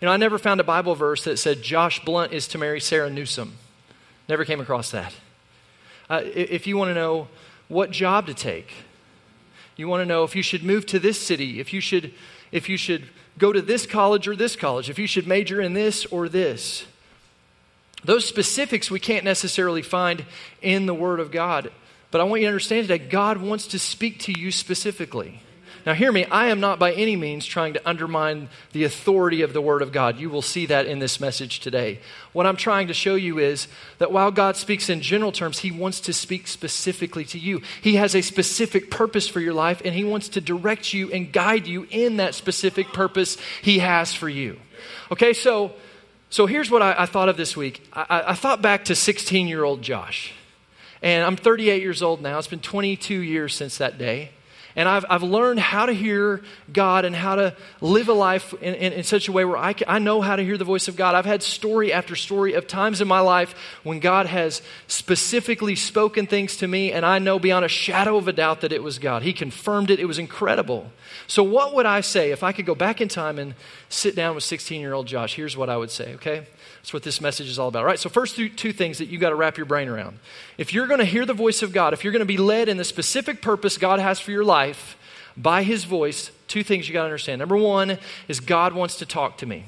you 0.01 0.07
know, 0.07 0.11
I 0.11 0.17
never 0.17 0.39
found 0.39 0.59
a 0.59 0.65
Bible 0.65 0.97
verse 0.97 1.23
that 1.23 1.39
said 1.39 1.63
Josh 1.63 2.05
Blunt 2.05 2.33
is 2.33 2.49
to 2.49 2.59
marry 2.59 2.81
Sarah 2.81 3.11
Newsom. 3.11 3.59
Never 4.33 4.47
came 4.47 4.61
across 4.61 4.91
that. 4.93 5.13
Uh, 6.09 6.23
if 6.25 6.67
you 6.67 6.79
want 6.79 6.89
to 6.89 6.95
know 6.95 7.29
what 7.69 7.91
job 7.91 8.25
to 8.29 8.33
take, 8.33 8.73
you 9.77 9.89
want 9.89 10.01
to 10.01 10.07
know 10.07 10.25
if 10.25 10.35
you 10.35 10.43
should 10.43 10.65
move 10.65 10.87
to 10.87 10.99
this 10.99 11.21
city, 11.21 11.61
if 11.61 11.75
you 11.75 11.83
should, 11.83 12.15
if 12.51 12.67
you 12.67 12.79
should 12.79 13.11
go 13.37 13.53
to 13.53 13.61
this 13.61 13.85
college 13.85 14.27
or 14.27 14.35
this 14.35 14.57
college, 14.57 14.89
if 14.89 14.99
you 14.99 15.07
should 15.07 15.27
major 15.27 15.61
in 15.61 15.75
this 15.75 16.07
or 16.07 16.31
this. 16.31 16.87
Those 18.05 18.25
specifics 18.25 18.91
we 18.91 18.99
can't 18.99 19.23
necessarily 19.23 19.83
find 19.83 20.25
in 20.63 20.87
the 20.87 20.95
Word 20.95 21.21
of 21.21 21.31
God. 21.31 21.71
But 22.11 22.23
I 22.23 22.25
want 22.25 22.41
you 22.41 22.47
to 22.47 22.53
understand 22.53 22.89
today, 22.89 23.05
God 23.07 23.37
wants 23.37 23.67
to 23.67 23.79
speak 23.79 24.19
to 24.21 24.33
you 24.33 24.51
specifically. 24.51 25.43
Now, 25.85 25.95
hear 25.95 26.13
me, 26.13 26.25
I 26.27 26.47
am 26.47 26.61
not 26.61 26.79
by 26.79 26.93
any 26.93 27.17
means 27.17 27.45
trying 27.45 27.73
to 27.73 27.89
undermine 27.89 28.49
the 28.73 28.85
authority 28.85 29.43
of 29.43 29.53
the 29.53 29.61
Word 29.61 29.83
of 29.83 29.91
God. 29.91 30.19
You 30.19 30.31
will 30.31 30.43
see 30.43 30.67
that 30.67 30.87
in 30.87 31.01
this 31.01 31.19
message 31.19 31.59
today. 31.61 31.99
What 32.33 32.47
I'm 32.47 32.57
trying 32.57 32.87
to 32.87 32.95
show 32.95 33.17
you 33.17 33.39
is 33.39 33.67
that 33.99 34.13
while 34.13 34.31
God 34.31 34.57
speaks 34.57 34.89
in 34.89 35.01
general 35.01 35.33
terms, 35.33 35.59
He 35.59 35.73
wants 35.73 36.01
to 36.03 36.13
speak 36.13 36.47
specifically 36.47 37.25
to 37.27 37.39
you. 37.39 37.63
He 37.81 37.97
has 37.97 38.15
a 38.15 38.23
specific 38.23 38.91
purpose 38.91 39.27
for 39.27 39.41
your 39.41 39.55
life, 39.55 39.83
and 39.85 39.95
He 39.95 40.05
wants 40.05 40.29
to 40.31 40.41
direct 40.41 40.95
you 40.95 41.11
and 41.11 41.33
guide 41.33 41.67
you 41.67 41.89
in 41.91 42.19
that 42.19 42.35
specific 42.35 42.93
purpose 42.93 43.37
He 43.61 43.81
has 43.81 44.15
for 44.15 44.29
you. 44.29 44.59
Okay, 45.11 45.33
so. 45.33 45.73
So 46.31 46.47
here's 46.47 46.71
what 46.71 46.81
I, 46.81 46.95
I 46.97 47.05
thought 47.05 47.29
of 47.29 47.37
this 47.37 47.59
week. 47.59 47.87
I, 47.93 48.25
I 48.29 48.35
thought 48.35 48.63
back 48.63 48.87
to 48.87 48.95
16 48.95 49.49
year 49.49 49.65
old 49.65 49.83
Josh. 49.83 50.33
And 51.03 51.25
I'm 51.25 51.37
38 51.37 51.83
years 51.83 52.01
old 52.01 52.23
now. 52.23 52.39
It's 52.39 52.49
been 52.49 52.61
22 52.61 53.19
years 53.19 53.55
since 53.55 53.77
that 53.77 53.99
day. 53.99 54.31
And 54.75 54.89
I've, 54.89 55.05
I've 55.09 55.23
learned 55.23 55.61
how 55.61 55.87
to 55.87 55.93
hear 55.93 56.41
God 56.73 57.05
and 57.05 57.15
how 57.15 57.35
to 57.35 57.55
live 57.81 58.09
a 58.09 58.13
life 58.13 58.55
in, 58.55 58.75
in, 58.75 58.93
in, 58.95 59.05
such 59.05 59.29
a 59.29 59.33
way 59.33 59.45
where 59.45 59.57
I, 59.57 59.75
can, 59.75 59.87
I 59.89 59.99
know 59.99 60.21
how 60.21 60.37
to 60.37 60.43
hear 60.43 60.57
the 60.57 60.65
voice 60.65 60.89
of 60.89 60.97
God. 60.97 61.15
I've 61.15 61.27
had 61.27 61.43
story 61.43 61.93
after 61.93 62.17
story 62.17 62.55
of 62.55 62.67
times 62.67 63.01
in 63.01 63.09
my 63.09 63.21
life 63.21 63.55
when 63.83 64.01
God 64.01 64.27
has 64.27 64.63
specifically 64.87 65.77
spoken 65.77 66.27
things 66.27 66.57
to 66.59 66.69
me, 66.69 66.93
and 66.93 67.05
I 67.05 67.19
know 67.19 67.39
beyond 67.39 67.65
a 67.65 67.69
shadow 67.69 68.17
of 68.17 68.29
a 68.29 68.33
doubt 68.33 68.63
that 68.63 68.73
it 68.73 68.83
was 68.83 68.99
God. 68.99 69.23
He 69.23 69.33
confirmed 69.33 69.91
it, 69.91 70.01
it 70.01 70.07
was 70.07 70.19
incredible. 70.19 70.91
So, 71.27 71.43
what 71.43 71.75
would 71.75 71.87
I 71.87 72.01
say 72.01 72.31
if 72.31 72.43
I 72.43 72.53
could 72.53 72.67
go 72.67 72.75
back 72.75 73.01
in 73.01 73.09
time 73.09 73.39
and 73.39 73.55
sit 73.89 74.17
down 74.17 74.35
with 74.35 74.45
16 74.45 74.81
year 74.81 74.95
old 74.95 75.07
Josh? 75.07 75.35
Here's 75.35 75.57
what 75.57 75.69
I 75.69 75.77
would 75.77 75.91
say, 75.91 76.15
okay? 76.15 76.47
That's 76.83 76.93
what 76.93 77.05
this 77.05 77.21
message 77.21 77.49
is 77.49 77.61
all 77.61 77.69
about. 77.69 77.85
right? 77.85 77.99
so 77.99 78.09
first 78.09 78.35
two 78.35 78.73
things 78.73 78.99
that 78.99 79.07
you 79.07 79.17
got 79.17 79.29
to 79.29 79.37
wrap 79.37 79.57
your 79.57 79.67
brain 79.67 79.89
around. 79.89 80.19
If 80.59 80.75
you're 80.75 80.89
going 80.89 80.99
to 80.99 81.05
hear 81.05 81.25
the 81.25 81.33
voice 81.33 81.63
of 81.63 81.73
God, 81.73 81.93
if 81.93 82.03
you're 82.03 82.13
going 82.13 82.21
to 82.21 82.27
be 82.27 82.37
led 82.37 82.69
in 82.69 82.77
the 82.77 82.85
specific 82.85 83.41
purpose 83.41 83.79
God 83.79 84.01
has 84.01 84.19
for 84.19 84.33
your 84.33 84.45
life 84.45 84.97
by 85.37 85.63
his 85.63 85.85
voice, 85.85 86.33
two 86.49 86.65
things 86.65 86.89
you 86.89 86.93
got 86.93 87.03
to 87.03 87.07
understand. 87.07 87.39
Number 87.39 87.57
one 87.57 87.99
is 88.27 88.41
God 88.41 88.73
wants 88.73 88.97
to 88.97 89.07
talk 89.07 89.39
to 89.39 89.47
me. 89.47 89.65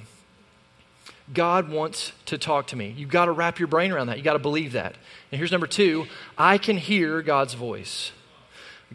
God 1.33 1.71
wants 1.71 2.13
to 2.27 2.37
talk 2.37 2.67
to 2.67 2.77
me. 2.77 2.93
You've 2.97 3.11
got 3.11 3.27
to 3.27 3.33
wrap 3.33 3.61
your 3.61 3.69
brain 3.69 3.93
around 3.93 4.09
that. 4.09 4.19
You 4.19 4.25
got 4.25 4.35
to 4.35 4.41
believe 4.41 4.73
that. 4.73 4.97
And 5.31 5.39
here's 5.39 5.53
number 5.53 5.69
two 5.69 6.07
I 6.37 6.59
can 6.59 6.77
hear 6.77 7.23
God's 7.23 7.55
voice. 7.55 8.11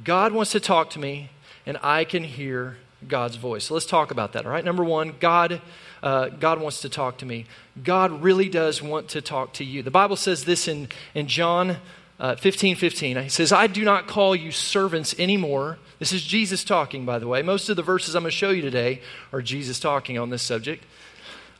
God 0.03 0.33
wants 0.33 0.51
to 0.51 0.59
talk 0.59 0.89
to 0.91 0.99
me, 0.99 1.29
and 1.65 1.77
I 1.81 2.03
can 2.03 2.23
hear 2.23 2.77
God's 3.07 3.37
voice. 3.37 3.65
So 3.65 3.73
let's 3.73 3.85
talk 3.85 4.11
about 4.11 4.33
that, 4.33 4.45
all 4.45 4.51
right? 4.51 4.63
Number 4.63 4.83
one, 4.83 5.15
God 5.19 5.61
uh, 6.01 6.29
God 6.29 6.61
wants 6.61 6.81
to 6.81 6.89
talk 6.89 7.17
to 7.19 7.25
me. 7.25 7.45
God 7.83 8.21
really 8.21 8.49
does 8.49 8.81
want 8.81 9.09
to 9.09 9.21
talk 9.21 9.53
to 9.53 9.63
you. 9.63 9.83
The 9.83 9.91
Bible 9.91 10.15
says 10.15 10.45
this 10.45 10.67
in, 10.67 10.87
in 11.13 11.27
John 11.27 11.77
uh, 12.19 12.35
15 12.35 12.75
15. 12.75 13.23
He 13.23 13.29
says, 13.29 13.51
I 13.51 13.67
do 13.67 13.83
not 13.83 14.07
call 14.07 14.35
you 14.35 14.51
servants 14.51 15.15
anymore. 15.17 15.77
This 15.99 16.11
is 16.11 16.23
Jesus 16.23 16.63
talking, 16.63 17.05
by 17.05 17.19
the 17.19 17.27
way. 17.27 17.41
Most 17.41 17.69
of 17.69 17.75
the 17.75 17.83
verses 17.83 18.15
I'm 18.15 18.23
going 18.23 18.31
to 18.31 18.37
show 18.37 18.49
you 18.49 18.61
today 18.61 19.01
are 19.31 19.41
Jesus 19.41 19.79
talking 19.79 20.17
on 20.17 20.29
this 20.29 20.41
subject. 20.41 20.83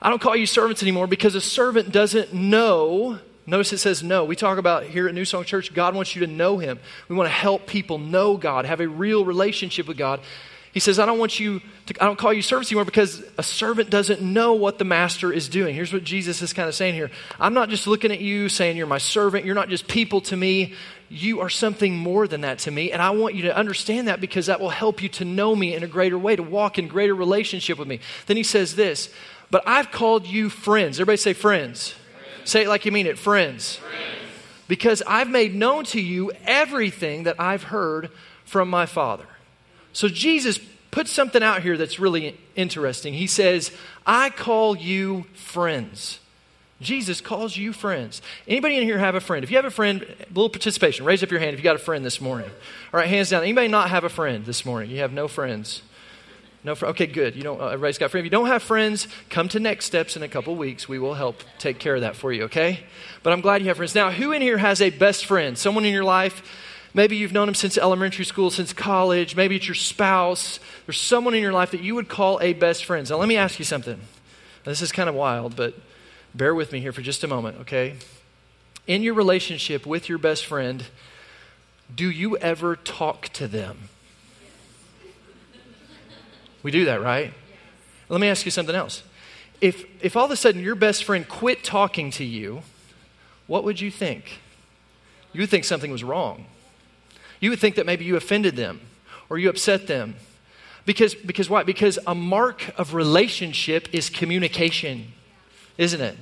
I 0.01 0.10
don't 0.10 0.22
call 0.22 0.36
you 0.36 0.46
servants 0.46 0.81
anymore 0.81 1.08
because 1.08 1.36
a 1.36 1.41
servant 1.41 1.91
doesn't 1.91 2.34
know. 2.34 3.19
Notice 3.46 3.74
it 3.74 3.79
says 3.79 4.03
no. 4.03 4.24
We 4.24 4.36
talk 4.36 4.58
about 4.58 4.84
here 4.84 5.08
at 5.08 5.15
New 5.15 5.25
Song 5.25 5.43
Church, 5.43 5.74
God 5.74 5.96
wants 5.96 6.15
you 6.15 6.25
to 6.25 6.31
know 6.31 6.58
Him. 6.58 6.79
We 7.08 7.15
want 7.15 7.27
to 7.27 7.34
help 7.34 7.67
people 7.67 7.98
know 7.98 8.38
God, 8.38 8.65
have 8.65 8.79
a 8.79 8.88
real 8.88 9.25
relationship 9.25 9.88
with 9.88 9.98
God. 9.98 10.22
He 10.71 10.79
says, 10.79 10.99
I 10.99 11.05
don't 11.05 11.17
want 11.17 11.39
you 11.39 11.61
to, 11.88 12.03
I 12.03 12.05
don't 12.05 12.19
call 12.19 12.31
you 12.31 12.43
servants 12.43 12.71
anymore 12.71 12.85
because 12.85 13.23
a 13.38 13.43
servant 13.43 13.89
doesn't 13.89 14.21
know 14.21 14.53
what 14.53 14.77
the 14.77 14.85
master 14.85 15.33
is 15.33 15.49
doing. 15.49 15.73
Here's 15.73 15.91
what 15.91 16.03
Jesus 16.03 16.41
is 16.43 16.53
kind 16.53 16.69
of 16.69 16.75
saying 16.75 16.93
here 16.93 17.09
I'm 17.39 17.53
not 17.53 17.69
just 17.69 17.88
looking 17.88 18.11
at 18.11 18.19
you 18.19 18.49
saying 18.49 18.77
you're 18.77 18.88
my 18.88 18.99
servant, 18.99 19.45
you're 19.45 19.55
not 19.55 19.69
just 19.69 19.88
people 19.88 20.21
to 20.21 20.38
me. 20.38 20.73
You 21.11 21.39
are 21.39 21.49
something 21.49 21.97
more 21.97 22.27
than 22.27 22.41
that 22.41 22.59
to 22.59 22.71
me. 22.71 22.91
And 22.91 23.01
I 23.01 23.09
want 23.09 23.33
you 23.33 23.43
to 23.43 23.57
understand 23.57 24.07
that 24.07 24.21
because 24.21 24.45
that 24.45 24.59
will 24.59 24.69
help 24.69 25.01
you 25.01 25.09
to 25.09 25.25
know 25.25 25.55
me 25.55 25.73
in 25.73 25.83
a 25.83 25.88
greater 25.88 26.19
way, 26.19 26.35
to 26.35 26.43
walk 26.43 26.77
in 26.77 26.88
greater 26.88 27.15
relationship 27.15 27.79
with 27.79 27.88
me. 27.88 27.99
Then 28.27 28.38
he 28.38 28.43
says 28.43 28.75
this, 28.75 29.11
but 29.49 29.63
I've 29.65 29.89
called 29.89 30.27
you 30.27 30.49
friends. 30.51 30.99
Everybody 30.99 31.17
say 31.17 31.33
friends. 31.33 31.89
friends. 31.89 32.49
Say 32.49 32.63
it 32.65 32.67
like 32.67 32.85
you 32.85 32.91
mean 32.91 33.07
it 33.07 33.17
friends. 33.17 33.77
friends. 33.77 33.95
Because 34.67 35.01
I've 35.07 35.29
made 35.29 35.55
known 35.55 35.85
to 35.85 35.99
you 35.99 36.31
everything 36.45 37.23
that 37.23 37.39
I've 37.39 37.63
heard 37.63 38.11
from 38.45 38.69
my 38.69 38.85
Father. 38.85 39.25
So 39.93 40.08
Jesus 40.08 40.60
puts 40.91 41.12
something 41.12 41.43
out 41.43 41.62
here 41.62 41.77
that's 41.77 42.00
really 42.00 42.38
interesting. 42.55 43.13
He 43.13 43.27
says, 43.27 43.72
I 44.05 44.29
call 44.29 44.75
you 44.75 45.25
friends. 45.34 46.19
Jesus 46.81 47.19
calls 47.19 47.58
you 47.58 47.74
friends. 47.74 48.22
Anybody 48.48 48.77
in 48.77 48.84
here 48.84 48.98
have 48.98 49.15
a 49.15 49.19
friend? 49.19 49.43
If 49.43 49.51
you 49.51 49.58
have 49.58 49.65
a 49.65 49.72
friend, 49.72 50.01
a 50.01 50.27
little 50.29 50.50
participation. 50.50 51.05
Raise 51.05 51.22
up 51.24 51.29
your 51.29 51.39
hand 51.39 51.53
if 51.53 51.60
you 51.60 51.63
got 51.63 51.75
a 51.75 51.79
friend 51.79 52.05
this 52.05 52.22
morning. 52.22 52.50
All 52.93 53.00
right, 53.00 53.10
hands 53.10 53.29
down. 53.29 53.43
Anybody 53.43 53.67
not 53.67 53.89
have 53.89 54.05
a 54.05 54.10
friend 54.10 54.46
this 54.46 54.65
morning? 54.65 54.89
You 54.89 55.00
have 55.00 55.12
no 55.12 55.27
friends. 55.27 55.81
No, 56.63 56.75
fr- 56.75 56.88
okay, 56.88 57.05
good. 57.05 57.36
You 57.36 57.43
don't. 57.43 57.60
Uh, 57.60 57.67
everybody's 57.67 57.98
got 57.98 58.12
friends. 58.12 58.24
If 58.24 58.25
you 58.25 58.38
don't 58.38 58.48
have 58.48 58.63
friends, 58.63 59.08
come 59.29 59.48
to 59.50 59.60
Next 59.60 59.86
Steps 59.86 60.15
in 60.15 60.24
a 60.24 60.27
couple 60.27 60.55
weeks. 60.55 60.88
We 60.88 61.00
will 61.00 61.13
help 61.13 61.43
take 61.58 61.79
care 61.79 61.96
of 61.96 62.01
that 62.01 62.15
for 62.15 62.31
you. 62.34 62.43
Okay. 62.43 62.81
But 63.24 63.34
I'm 63.34 63.41
glad 63.41 63.62
you 63.62 63.67
have 63.67 63.77
friends. 63.77 63.96
Now, 63.96 64.12
who 64.12 64.31
in 64.31 64.41
here 64.41 64.58
has 64.58 64.81
a 64.81 64.89
best 64.89 65.25
friend? 65.25 65.58
Someone 65.58 65.86
in 65.86 65.93
your 65.93 66.03
life 66.03 66.41
Maybe 66.93 67.15
you've 67.17 67.34
known 67.34 67.48
him 67.48 67.55
since 67.55 67.77
elementary 67.77 68.25
school, 68.25 68.50
since 68.50 68.74
college. 68.74 69.36
Maybe 69.36 69.55
it's 69.55 69.67
your 69.67 69.75
spouse. 69.75 70.60
There's 70.86 71.00
someone 71.00 71.36
in 71.36 71.41
your 71.41 71.53
life 71.53 71.72
that 71.72 71.81
you 71.81 71.96
would 71.96 72.10
call 72.10 72.39
a 72.41 72.53
best 72.53 72.86
friend. 72.86 73.08
Now, 73.10 73.17
let 73.17 73.27
me 73.27 73.38
ask 73.38 73.60
you 73.60 73.65
something. 73.65 74.00
This 74.63 74.81
is 74.81 74.91
kind 74.91 75.08
of 75.08 75.15
wild, 75.15 75.55
but 75.55 75.75
bear 76.34 76.53
with 76.53 76.72
me 76.72 76.79
here 76.79 76.91
for 76.91 77.01
just 77.01 77.24
a 77.24 77.27
moment, 77.27 77.58
okay? 77.62 77.96
In 78.88 79.03
your 79.03 79.13
relationship 79.13 79.86
with 79.86 80.10
your 80.10 80.17
best 80.17 80.46
friend, 80.46 80.86
do 81.93 82.10
you 82.10 82.38
ever 82.38 82.75
talk 82.75 83.29
to 83.29 83.48
them? 83.48 83.89
We 86.63 86.72
do 86.72 86.86
that, 86.86 87.01
right? 87.01 87.34
Let 88.10 88.19
me 88.19 88.27
ask 88.27 88.46
you 88.46 88.51
something 88.51 88.75
else. 88.75 89.03
If, 89.62 89.86
if 90.03 90.15
all 90.15 90.25
of 90.25 90.31
a 90.31 90.36
sudden 90.36 90.62
your 90.62 90.75
best 90.75 91.03
friend 91.03 91.27
quit 91.27 91.63
talking 91.63 92.12
to 92.12 92.24
you, 92.24 92.63
what 93.48 93.63
would 93.63 93.79
you 93.79 93.91
think? 93.91 94.39
You 95.34 95.41
would 95.41 95.50
think 95.50 95.65
something 95.65 95.91
was 95.91 96.03
wrong. 96.03 96.46
You 97.39 97.51
would 97.51 97.60
think 97.60 97.75
that 97.75 97.86
maybe 97.86 98.05
you 98.05 98.15
offended 98.15 98.55
them 98.55 98.81
or 99.29 99.38
you 99.38 99.50
upset 99.50 99.88
them. 99.88 100.15
Because, 100.86 101.13
because 101.13 101.50
what? 101.50 101.65
Because 101.65 102.00
a 102.08 102.15
mark 102.15 102.72
of 102.77 102.93
relationship 102.93 103.88
is 103.93 104.10
communication, 104.10 105.12
isn't 105.77 106.01
it? 106.01 106.17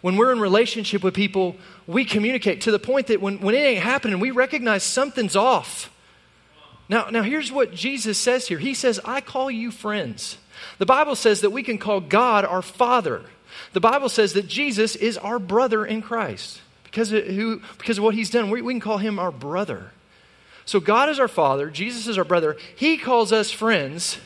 When 0.00 0.16
we're 0.16 0.32
in 0.32 0.40
relationship 0.40 1.02
with 1.02 1.14
people, 1.14 1.56
we 1.86 2.04
communicate 2.04 2.60
to 2.62 2.70
the 2.70 2.78
point 2.78 3.08
that 3.08 3.20
when, 3.20 3.38
when 3.40 3.54
it 3.54 3.58
ain't 3.58 3.82
happening, 3.82 4.20
we 4.20 4.30
recognize 4.30 4.84
something's 4.84 5.34
off. 5.34 5.92
Now, 6.88 7.08
now, 7.10 7.22
here's 7.22 7.50
what 7.50 7.74
Jesus 7.74 8.16
says 8.16 8.46
here 8.46 8.58
He 8.58 8.74
says, 8.74 9.00
I 9.04 9.20
call 9.20 9.50
you 9.50 9.70
friends. 9.70 10.38
The 10.78 10.86
Bible 10.86 11.16
says 11.16 11.40
that 11.40 11.50
we 11.50 11.62
can 11.62 11.78
call 11.78 12.00
God 12.00 12.44
our 12.44 12.62
Father. 12.62 13.22
The 13.72 13.80
Bible 13.80 14.08
says 14.08 14.32
that 14.34 14.46
Jesus 14.46 14.96
is 14.96 15.18
our 15.18 15.38
brother 15.38 15.84
in 15.84 16.02
Christ 16.02 16.60
because 16.84 17.12
of, 17.12 17.24
who, 17.24 17.60
because 17.78 17.98
of 17.98 18.04
what 18.04 18.14
he's 18.14 18.30
done. 18.30 18.50
We, 18.50 18.62
we 18.62 18.74
can 18.74 18.80
call 18.80 18.98
him 18.98 19.18
our 19.18 19.32
brother. 19.32 19.90
So 20.66 20.80
God 20.80 21.08
is 21.08 21.18
our 21.18 21.28
Father, 21.28 21.70
Jesus 21.70 22.06
is 22.06 22.18
our 22.18 22.24
brother. 22.24 22.56
He 22.74 22.98
calls 22.98 23.32
us 23.32 23.50
friends. 23.50 24.18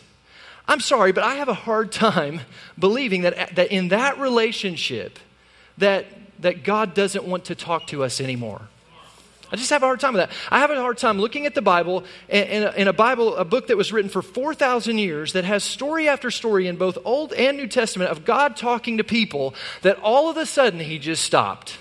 I'm 0.67 0.81
sorry, 0.81 1.13
but 1.13 1.23
I 1.23 1.35
have 1.35 1.49
a 1.49 1.55
hard 1.55 1.93
time 1.93 2.41
believing 2.79 3.23
that, 3.23 3.55
that 3.57 3.71
in 3.71 3.89
that 3.89 4.19
relationship 4.19 5.19
that, 5.79 6.07
that 6.41 6.65
God 6.65 6.95
doesn't 6.95 7.25
want 7.25 7.47
to 7.47 7.55
talk 7.55 7.89
to 7.89 8.03
us 8.03 8.21
anymore. 8.21 8.63
I 9.53 9.57
just 9.57 9.71
have 9.71 9.83
a 9.83 9.87
hard 9.87 9.99
time 9.99 10.15
with 10.15 10.29
that. 10.29 10.37
I 10.51 10.61
have 10.61 10.71
a 10.71 10.81
hard 10.81 10.97
time 10.97 11.19
looking 11.19 11.45
at 11.45 11.57
the 11.57 11.63
Bible 11.63 12.05
in 12.29 12.63
a, 12.63 12.71
in 12.71 12.89
a 12.89 12.93
Bible, 12.93 13.35
a 13.35 13.45
book 13.45 13.67
that 13.67 13.77
was 13.77 13.93
written 13.93 14.09
for 14.09 14.23
4,000 14.23 14.97
years 14.97 15.33
that 15.33 15.45
has 15.45 15.65
story 15.65 16.09
after 16.09 16.31
story 16.31 16.69
in 16.69 16.77
both 16.77 16.97
Old 17.05 17.33
and 17.33 17.57
New 17.57 17.67
Testament 17.67 18.13
of 18.13 18.25
God 18.25 18.57
talking 18.57 18.99
to 18.99 19.05
people 19.05 19.55
that 19.83 19.99
all 19.99 20.31
of 20.31 20.37
a 20.37 20.47
sudden 20.47 20.79
he 20.79 21.01
just 21.01 21.25
stopped 21.25 21.79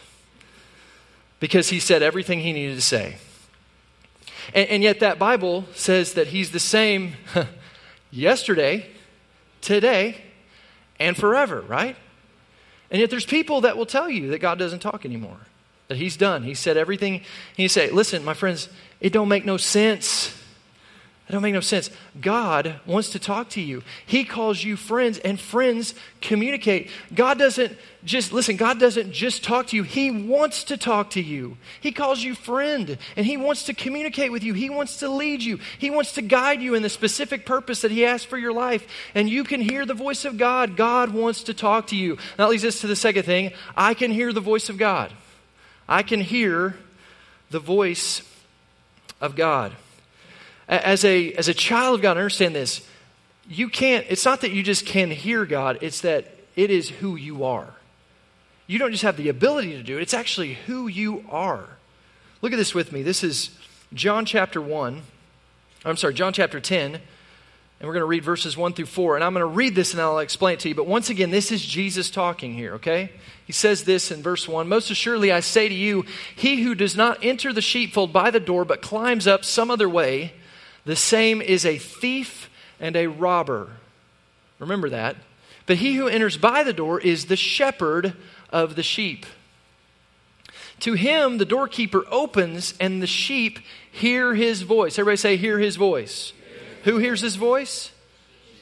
because 1.39 1.69
he 1.69 1.79
said 1.79 2.01
everything 2.01 2.39
he 2.39 2.51
needed 2.51 2.75
to 2.75 2.81
say. 2.81 3.17
And, 4.53 4.69
and 4.69 4.83
yet, 4.83 4.99
that 5.01 5.19
Bible 5.19 5.65
says 5.73 6.13
that 6.13 6.27
He's 6.27 6.51
the 6.51 6.59
same 6.59 7.13
yesterday, 8.11 8.89
today, 9.61 10.21
and 10.99 11.15
forever, 11.15 11.61
right? 11.61 11.95
And 12.91 12.99
yet, 12.99 13.09
there's 13.09 13.25
people 13.25 13.61
that 13.61 13.77
will 13.77 13.85
tell 13.85 14.09
you 14.09 14.29
that 14.29 14.39
God 14.39 14.57
doesn't 14.59 14.79
talk 14.79 15.05
anymore, 15.05 15.39
that 15.87 15.97
He's 15.97 16.17
done. 16.17 16.43
He 16.43 16.53
said 16.53 16.77
everything. 16.77 17.21
He 17.55 17.67
say, 17.67 17.91
listen, 17.91 18.23
my 18.23 18.33
friends, 18.33 18.69
it 18.99 19.13
don't 19.13 19.27
make 19.27 19.45
no 19.45 19.57
sense. 19.57 20.33
It 21.29 21.33
don't 21.33 21.43
make 21.43 21.53
no 21.53 21.59
sense. 21.59 21.91
God 22.19 22.79
wants 22.87 23.11
to 23.11 23.19
talk 23.19 23.49
to 23.49 23.61
you. 23.61 23.83
He 24.03 24.23
calls 24.23 24.63
you 24.63 24.75
friends, 24.75 25.19
and 25.19 25.39
friends 25.39 25.93
communicate. 26.21 26.89
God 27.13 27.37
doesn't 27.37 27.77
just, 28.03 28.33
listen, 28.33 28.55
God 28.55 28.79
doesn't 28.79 29.11
just 29.11 29.43
talk 29.43 29.67
to 29.67 29.75
you. 29.75 29.83
He 29.83 30.09
wants 30.09 30.63
to 30.65 30.77
talk 30.77 31.11
to 31.11 31.21
you. 31.21 31.57
He 31.81 31.91
calls 31.91 32.23
you 32.23 32.33
friend, 32.33 32.97
and 33.15 33.27
He 33.27 33.37
wants 33.37 33.65
to 33.65 33.75
communicate 33.75 34.31
with 34.31 34.43
you. 34.43 34.55
He 34.55 34.71
wants 34.71 34.97
to 35.01 35.09
lead 35.09 35.43
you. 35.43 35.59
He 35.77 35.91
wants 35.91 36.13
to 36.13 36.23
guide 36.23 36.63
you 36.63 36.73
in 36.73 36.81
the 36.81 36.89
specific 36.89 37.45
purpose 37.45 37.81
that 37.81 37.91
He 37.91 38.01
has 38.01 38.23
for 38.23 38.37
your 38.39 38.53
life. 38.53 38.87
And 39.13 39.29
you 39.29 39.43
can 39.43 39.61
hear 39.61 39.85
the 39.85 39.93
voice 39.93 40.25
of 40.25 40.39
God. 40.39 40.75
God 40.75 41.13
wants 41.13 41.43
to 41.43 41.53
talk 41.53 41.87
to 41.87 41.95
you. 41.95 42.17
That 42.37 42.49
leads 42.49 42.65
us 42.65 42.81
to 42.81 42.87
the 42.87 42.95
second 42.95 43.23
thing 43.23 43.51
I 43.77 43.93
can 43.93 44.09
hear 44.09 44.33
the 44.33 44.41
voice 44.41 44.67
of 44.67 44.79
God. 44.79 45.13
I 45.87 46.01
can 46.01 46.21
hear 46.21 46.75
the 47.51 47.59
voice 47.59 48.23
of 49.21 49.35
God 49.35 49.75
as 50.69 51.03
a, 51.03 51.33
as 51.33 51.47
a 51.47 51.53
child 51.53 51.95
of 51.95 52.01
God, 52.01 52.17
understand 52.17 52.55
this. 52.55 52.87
You 53.49 53.67
can't, 53.67 54.05
it's 54.09 54.23
not 54.23 54.41
that 54.41 54.51
you 54.51 54.61
just 54.61 54.85
can 54.85 55.09
hear 55.09 55.45
God, 55.45 55.79
it's 55.81 56.01
that 56.01 56.33
it 56.55 56.69
is 56.69 56.89
who 56.89 57.15
you 57.15 57.43
are. 57.43 57.73
You 58.67 58.77
don't 58.77 58.91
just 58.91 59.03
have 59.03 59.17
the 59.17 59.29
ability 59.29 59.71
to 59.71 59.83
do 59.83 59.97
it, 59.97 60.01
it's 60.01 60.13
actually 60.13 60.53
who 60.53 60.87
you 60.87 61.25
are. 61.29 61.65
Look 62.41 62.53
at 62.53 62.57
this 62.57 62.73
with 62.73 62.91
me. 62.91 63.01
This 63.01 63.23
is 63.23 63.49
John 63.93 64.25
chapter 64.25 64.61
1. 64.61 65.01
I'm 65.83 65.97
sorry, 65.97 66.13
John 66.13 66.31
chapter 66.31 66.59
10. 66.59 67.01
And 67.79 67.87
we're 67.87 67.93
going 67.93 68.01
to 68.01 68.07
read 68.07 68.23
verses 68.23 68.57
1 68.57 68.73
through 68.73 68.85
4. 68.87 69.15
And 69.15 69.23
I'm 69.23 69.33
going 69.33 69.41
to 69.41 69.47
read 69.47 69.73
this 69.73 69.93
and 69.93 70.01
I'll 70.01 70.19
explain 70.19 70.55
it 70.55 70.59
to 70.61 70.69
you. 70.69 70.75
But 70.75 70.85
once 70.85 71.09
again, 71.09 71.31
this 71.31 71.51
is 71.51 71.65
Jesus 71.65 72.09
talking 72.09 72.53
here, 72.53 72.75
okay? 72.75 73.11
He 73.45 73.53
says 73.53 73.85
this 73.85 74.11
in 74.11 74.21
verse 74.21 74.47
1 74.47 74.67
Most 74.67 74.91
assuredly, 74.91 75.31
I 75.31 75.39
say 75.39 75.69
to 75.69 75.75
you, 75.75 76.05
he 76.35 76.61
who 76.61 76.75
does 76.75 76.95
not 76.95 77.23
enter 77.23 77.53
the 77.53 77.61
sheepfold 77.61 78.11
by 78.11 78.31
the 78.31 78.39
door, 78.39 78.65
but 78.65 78.81
climbs 78.81 79.27
up 79.27 79.45
some 79.45 79.71
other 79.71 79.89
way, 79.89 80.33
the 80.89 80.95
same 80.95 81.39
is 81.39 81.67
a 81.67 81.77
thief 81.77 82.49
and 82.79 82.95
a 82.95 83.05
robber. 83.05 83.69
Remember 84.57 84.89
that. 84.89 85.17
But 85.67 85.77
he 85.77 85.93
who 85.93 86.07
enters 86.07 86.35
by 86.35 86.63
the 86.63 86.73
door 86.73 86.99
is 86.99 87.27
the 87.27 87.35
shepherd 87.35 88.13
of 88.49 88.75
the 88.75 88.81
sheep. 88.81 89.27
To 90.79 90.93
him, 90.93 91.37
the 91.37 91.45
doorkeeper 91.45 92.05
opens, 92.09 92.73
and 92.79 93.03
the 93.03 93.07
sheep 93.07 93.59
hear 93.91 94.33
his 94.33 94.63
voice. 94.63 94.97
Everybody 94.97 95.17
say, 95.17 95.37
hear 95.37 95.59
his 95.59 95.75
voice. 95.75 96.33
Who 96.85 96.97
hears 96.97 97.21
his 97.21 97.35
voice? 97.35 97.91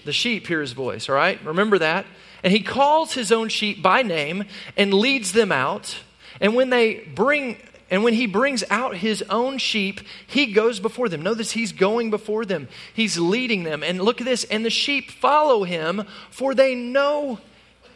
The 0.04 0.12
sheep 0.12 0.48
hear 0.48 0.60
his 0.60 0.74
voice, 0.74 1.08
all 1.08 1.16
right? 1.16 1.42
Remember 1.46 1.78
that. 1.78 2.06
And 2.44 2.52
he 2.52 2.60
calls 2.60 3.14
his 3.14 3.32
own 3.32 3.48
sheep 3.48 3.82
by 3.82 4.02
name 4.02 4.44
and 4.76 4.94
leads 4.94 5.32
them 5.32 5.54
out. 5.54 5.96
And 6.42 6.56
when 6.56 6.72
they 6.72 6.96
bring 7.16 7.58
and 7.90 8.04
when 8.04 8.14
he 8.14 8.26
brings 8.26 8.64
out 8.70 8.98
his 8.98 9.24
own 9.30 9.58
sheep, 9.58 10.02
he 10.26 10.48
goes 10.48 10.80
before 10.80 11.08
them. 11.08 11.22
Notice 11.22 11.52
he's 11.52 11.72
going 11.72 12.10
before 12.10 12.46
them, 12.46 12.68
he's 12.94 13.18
leading 13.18 13.64
them. 13.64 13.84
And 13.84 14.02
look 14.02 14.20
at 14.20 14.26
this 14.26 14.44
and 14.46 14.66
the 14.66 14.70
sheep 14.70 15.12
follow 15.12 15.64
him, 15.64 16.04
for 16.30 16.54
they 16.54 16.76
know 16.76 17.40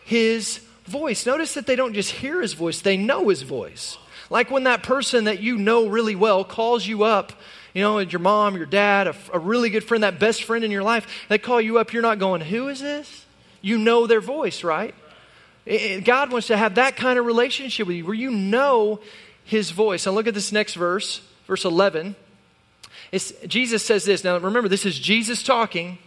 his 0.03 0.61
voice. 0.85 1.25
Notice 1.25 1.53
that 1.55 1.67
they 1.67 1.75
don't 1.75 1.93
just 1.93 2.11
hear 2.11 2.41
his 2.41 2.53
voice, 2.53 2.81
they 2.81 2.97
know 2.97 3.29
his 3.29 3.41
voice. 3.41 3.97
Like 4.29 4.49
when 4.49 4.63
that 4.63 4.81
person 4.81 5.25
that 5.25 5.41
you 5.41 5.57
know 5.57 5.87
really 5.87 6.15
well 6.15 6.45
calls 6.45 6.87
you 6.87 7.03
up, 7.03 7.33
you 7.73 7.81
know, 7.81 7.99
your 7.99 8.19
mom, 8.19 8.55
your 8.55 8.65
dad, 8.65 9.07
a, 9.07 9.15
a 9.33 9.39
really 9.39 9.69
good 9.69 9.83
friend, 9.83 10.03
that 10.03 10.19
best 10.19 10.43
friend 10.43 10.63
in 10.63 10.71
your 10.71 10.83
life, 10.83 11.25
they 11.29 11.37
call 11.37 11.59
you 11.59 11.79
up, 11.79 11.93
you're 11.93 12.01
not 12.01 12.19
going, 12.19 12.41
Who 12.41 12.69
is 12.69 12.79
this? 12.79 13.25
You 13.61 13.77
know 13.77 14.07
their 14.07 14.21
voice, 14.21 14.63
right? 14.63 14.95
God 16.03 16.31
wants 16.31 16.47
to 16.47 16.57
have 16.57 16.75
that 16.75 16.95
kind 16.95 17.19
of 17.19 17.25
relationship 17.25 17.87
with 17.87 17.95
you 17.95 18.05
where 18.05 18.15
you 18.15 18.31
know 18.31 18.99
his 19.51 19.71
voice. 19.71 20.05
Now 20.05 20.13
look 20.13 20.27
at 20.27 20.33
this 20.33 20.53
next 20.53 20.75
verse, 20.75 21.19
verse 21.45 21.65
11. 21.65 22.15
It's, 23.11 23.33
Jesus 23.47 23.83
says 23.83 24.05
this. 24.05 24.23
Now 24.23 24.37
remember, 24.37 24.69
this 24.69 24.85
is 24.85 24.97
Jesus 24.97 25.43
talking. 25.43 25.97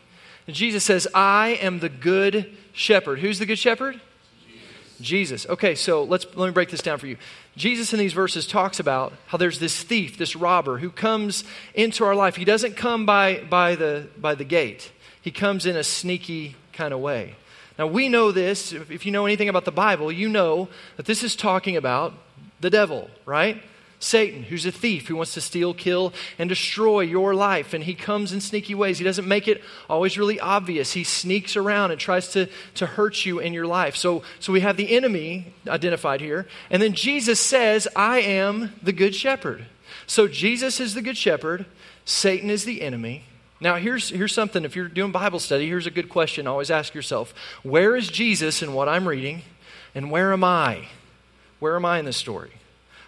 Jesus 0.49 0.83
says, 0.83 1.07
I 1.13 1.59
am 1.61 1.81
the 1.81 1.91
good 1.91 2.57
shepherd. 2.73 3.19
Who's 3.19 3.39
the 3.39 3.45
good 3.45 3.59
shepherd? 3.59 4.01
Jesus. 4.47 5.43
Jesus. 5.43 5.47
Okay, 5.51 5.75
so 5.75 6.05
let's 6.05 6.25
let 6.35 6.47
me 6.47 6.53
break 6.53 6.71
this 6.71 6.81
down 6.81 6.99
for 6.99 7.07
you. 7.07 7.19
Jesus 7.55 7.93
in 7.93 7.99
these 7.99 8.15
verses 8.15 8.47
talks 8.47 8.81
about 8.81 9.13
how 9.27 9.37
there's 9.37 9.59
this 9.59 9.83
thief, 9.83 10.17
this 10.17 10.35
robber 10.35 10.79
who 10.79 10.89
comes 10.89 11.45
into 11.75 12.03
our 12.03 12.15
life. 12.15 12.37
He 12.37 12.47
doesn't 12.47 12.79
come 12.79 13.05
by, 13.05 13.43
by, 13.51 13.75
the, 13.75 14.09
by 14.17 14.35
the 14.35 14.45
gate. 14.45 14.91
he 15.21 15.31
comes 15.31 15.67
in 15.67 15.77
a 15.77 15.85
sneaky 15.85 16.57
kind 16.73 16.95
of 16.95 17.01
way. 17.01 17.37
Now, 17.79 17.89
we 17.89 18.09
know 18.09 18.33
this. 18.33 18.73
If 18.73 19.05
you 19.05 19.13
know 19.13 19.27
anything 19.27 19.51
about 19.51 19.67
the 19.67 19.73
Bible, 19.73 20.11
you 20.11 20.31
know 20.31 20.71
that 20.97 21.05
this 21.05 21.23
is 21.23 21.37
talking 21.37 21.77
about 21.77 22.15
the 22.65 22.71
devil, 22.71 23.11
right? 23.27 23.63
Satan, 23.99 24.43
who's 24.43 24.65
a 24.65 24.73
thief, 24.73 25.07
who 25.07 25.17
wants 25.17 25.35
to 25.35 25.41
steal, 25.43 25.75
kill, 25.75 26.15
and 26.39 26.49
destroy 26.49 27.01
your 27.01 27.35
life. 27.35 27.75
And 27.75 27.85
he 27.85 27.95
comes 27.95 28.33
in 28.33 28.41
sneaky 28.41 28.75
ways. 28.75 28.97
He 28.97 29.05
doesn't 29.05 29.29
make 29.29 29.47
it 29.47 29.63
always 29.89 30.17
really 30.17 30.41
obvious. 30.41 30.95
He 30.95 31.05
sneaks 31.05 31.57
around 31.57 31.91
and 31.91 32.01
tries 32.01 32.29
to, 32.29 32.49
to 32.77 32.87
hurt 32.87 33.27
you 33.27 33.39
in 33.39 33.53
your 33.53 33.67
life. 33.67 33.97
So, 33.97 34.23
so 34.41 34.51
we 34.51 34.61
have 34.61 34.79
the 34.79 34.97
enemy 34.97 35.53
identified 35.69 36.23
here. 36.23 36.47
And 36.71 36.81
then 36.83 36.95
Jesus 36.95 37.39
says, 37.39 37.87
I 37.95 38.21
am 38.21 38.73
the 38.83 38.93
good 38.93 39.15
shepherd. 39.15 39.67
So 40.07 40.27
Jesus 40.27 40.81
is 40.81 40.95
the 40.95 41.03
good 41.03 41.19
shepherd, 41.19 41.67
Satan 42.07 42.49
is 42.49 42.65
the 42.65 42.81
enemy. 42.81 43.25
Now, 43.61 43.77
here's, 43.77 44.09
here's 44.09 44.33
something. 44.33 44.65
If 44.65 44.75
you're 44.75 44.89
doing 44.89 45.13
Bible 45.13 45.39
study, 45.39 45.67
here's 45.67 45.87
a 45.87 45.91
good 45.91 46.09
question. 46.09 46.47
Always 46.47 46.71
ask 46.71 46.95
yourself 46.95 47.35
where 47.63 47.95
is 47.95 48.09
Jesus 48.09 48.63
in 48.63 48.73
what 48.73 48.89
I'm 48.89 49.07
reading, 49.07 49.43
and 49.95 50.11
where 50.11 50.33
am 50.33 50.45
I? 50.45 50.89
Where 51.65 51.77
am 51.77 51.87
I 51.87 51.99
in 51.99 52.05
this 52.05 52.19
story? 52.19 52.51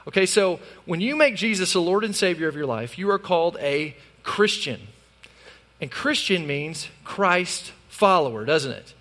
Okay, 0.09 0.25
so 0.25 0.61
when 0.87 1.03
you 1.03 1.15
make 1.15 1.37
Jesus 1.37 1.75
the 1.75 1.83
Lord 1.83 2.05
and 2.05 2.17
Savior 2.17 2.49
of 2.49 2.57
your 2.57 2.65
life, 2.65 2.97
you 2.97 3.11
are 3.11 3.19
called 3.19 3.59
a 3.61 3.95
Christian. 4.23 4.81
And 5.79 5.91
Christian 5.91 6.47
means 6.47 6.89
Christ 7.05 7.73
follower, 7.91 8.47
doesn't 8.47 8.73
it? 8.73 8.95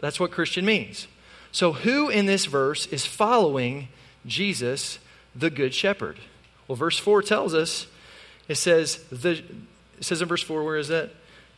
That's 0.00 0.20
what 0.20 0.30
Christian 0.30 0.64
means. 0.64 1.08
So, 1.50 1.72
who 1.72 2.08
in 2.08 2.26
this 2.26 2.44
verse 2.44 2.86
is 2.86 3.04
following 3.04 3.88
Jesus, 4.24 5.00
the 5.34 5.50
Good 5.50 5.74
Shepherd? 5.74 6.20
Well, 6.68 6.76
verse 6.76 6.96
4 6.96 7.22
tells 7.22 7.54
us 7.54 7.88
it 8.46 8.54
says, 8.54 9.02
the, 9.10 9.42
it 9.98 10.04
says 10.04 10.22
in 10.22 10.28
verse 10.28 10.44
4, 10.44 10.62
where 10.62 10.76
is 10.76 10.86
that? 10.86 11.10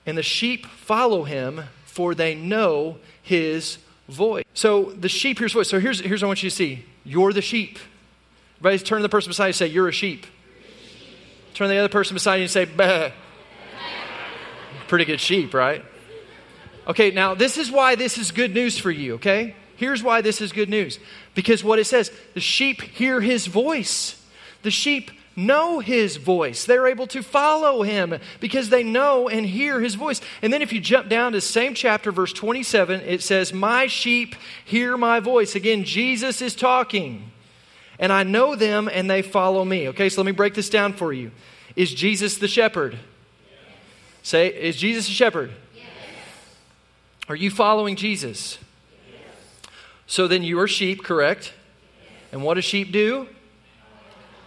And 0.06 0.16
the 0.16 0.22
sheep 0.22 0.64
follow 0.64 1.24
him, 1.24 1.64
for 1.84 2.14
they 2.14 2.34
know 2.34 2.96
his 3.22 3.76
voice. 4.08 4.44
So 4.54 4.92
the 4.92 5.08
sheep 5.08 5.38
hears 5.38 5.52
voice. 5.52 5.68
So 5.68 5.80
here's, 5.80 6.00
here's 6.00 6.22
what 6.22 6.26
I 6.26 6.30
want 6.30 6.42
you 6.42 6.50
to 6.50 6.56
see. 6.56 6.84
You're 7.04 7.32
the 7.32 7.42
sheep. 7.42 7.78
Everybody 8.60 8.78
turn 8.84 8.98
to 8.98 9.02
the 9.02 9.08
person 9.08 9.30
beside 9.30 9.44
you 9.44 9.48
and 9.48 9.56
say, 9.56 9.66
You're 9.66 9.88
a 9.88 9.92
sheep. 9.92 10.26
Turn 11.54 11.68
to 11.68 11.74
the 11.74 11.78
other 11.78 11.88
person 11.88 12.14
beside 12.14 12.36
you 12.36 12.42
and 12.42 12.50
say, 12.50 12.64
Bah. 12.64 13.10
Pretty 14.88 15.04
good 15.04 15.20
sheep, 15.20 15.52
right? 15.52 15.84
Okay, 16.86 17.10
now 17.10 17.34
this 17.34 17.58
is 17.58 17.70
why 17.70 17.96
this 17.96 18.18
is 18.18 18.30
good 18.30 18.54
news 18.54 18.78
for 18.78 18.90
you, 18.90 19.14
okay? 19.14 19.54
Here's 19.76 20.02
why 20.02 20.20
this 20.20 20.40
is 20.40 20.52
good 20.52 20.68
news. 20.68 20.98
Because 21.34 21.62
what 21.62 21.78
it 21.78 21.84
says, 21.84 22.10
the 22.34 22.40
sheep 22.40 22.80
hear 22.80 23.20
his 23.20 23.46
voice. 23.46 24.22
The 24.62 24.70
sheep 24.70 25.10
know 25.36 25.80
his 25.80 26.16
voice. 26.16 26.64
They're 26.64 26.86
able 26.86 27.06
to 27.08 27.22
follow 27.22 27.82
him 27.82 28.18
because 28.40 28.70
they 28.70 28.82
know 28.82 29.28
and 29.28 29.44
hear 29.46 29.80
his 29.80 29.94
voice. 29.94 30.20
And 30.40 30.52
then 30.52 30.62
if 30.62 30.72
you 30.72 30.80
jump 30.80 31.08
down 31.08 31.32
to 31.32 31.36
the 31.36 31.42
same 31.42 31.74
chapter, 31.74 32.10
verse 32.10 32.32
27, 32.32 33.02
it 33.02 33.22
says, 33.22 33.52
My 33.52 33.86
sheep 33.86 34.34
hear 34.64 34.96
my 34.96 35.20
voice. 35.20 35.54
Again, 35.54 35.84
Jesus 35.84 36.40
is 36.40 36.56
talking. 36.56 37.30
And 37.98 38.12
I 38.12 38.22
know 38.22 38.56
them 38.56 38.88
and 38.92 39.08
they 39.10 39.22
follow 39.22 39.64
me. 39.64 39.88
Okay, 39.88 40.08
so 40.08 40.20
let 40.22 40.26
me 40.26 40.32
break 40.32 40.54
this 40.54 40.70
down 40.70 40.92
for 40.92 41.12
you. 41.12 41.30
Is 41.76 41.92
Jesus 41.92 42.38
the 42.38 42.48
shepherd? 42.48 42.94
Yes. 42.94 43.00
Say, 44.22 44.48
is 44.48 44.76
Jesus 44.76 45.08
a 45.08 45.12
shepherd? 45.12 45.52
Yes. 45.74 45.84
Are 47.28 47.36
you 47.36 47.50
following 47.50 47.96
Jesus? 47.96 48.58
Yes. 49.10 49.70
So 50.06 50.26
then 50.26 50.42
you 50.42 50.58
are 50.60 50.68
sheep, 50.68 51.04
correct? 51.04 51.52
And 52.32 52.42
what 52.42 52.54
do 52.54 52.60
sheep 52.60 52.92
do? 52.92 53.28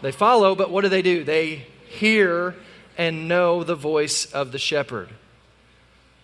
They 0.01 0.11
follow, 0.11 0.55
but 0.55 0.71
what 0.71 0.81
do 0.81 0.89
they 0.89 1.01
do? 1.01 1.23
They 1.23 1.67
hear 1.87 2.55
and 2.97 3.27
know 3.27 3.63
the 3.63 3.75
voice 3.75 4.25
of 4.25 4.51
the 4.51 4.59
shepherd. 4.59 5.09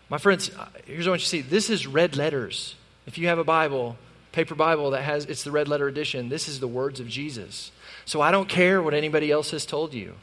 My 0.10 0.18
friends, 0.18 0.52
uh, 0.58 0.68
here's 0.86 1.08
what 1.08 1.20
you 1.20 1.26
see. 1.26 1.42
This 1.42 1.70
is 1.70 1.88
red 1.88 2.16
letters. 2.16 2.76
If 3.08 3.18
you 3.18 3.28
have 3.28 3.40
a 3.40 3.44
Bible, 3.44 3.98
paper 4.32 4.56
Bible 4.56 4.92
that 4.92 5.04
has 5.04 5.26
it's 5.26 5.44
the 5.44 5.52
red 5.52 5.68
letter 5.68 5.88
edition, 5.88 6.30
this 6.30 6.48
is 6.48 6.60
the 6.60 6.68
words 6.68 7.00
of 7.00 7.08
Jesus. 7.08 7.72
So 8.06 8.22
I 8.22 8.32
don't 8.32 8.50
care 8.50 8.82
what 8.82 8.94
anybody 8.94 9.32
else 9.32 9.52
has 9.52 9.66
told 9.66 9.94
you. 9.94 10.14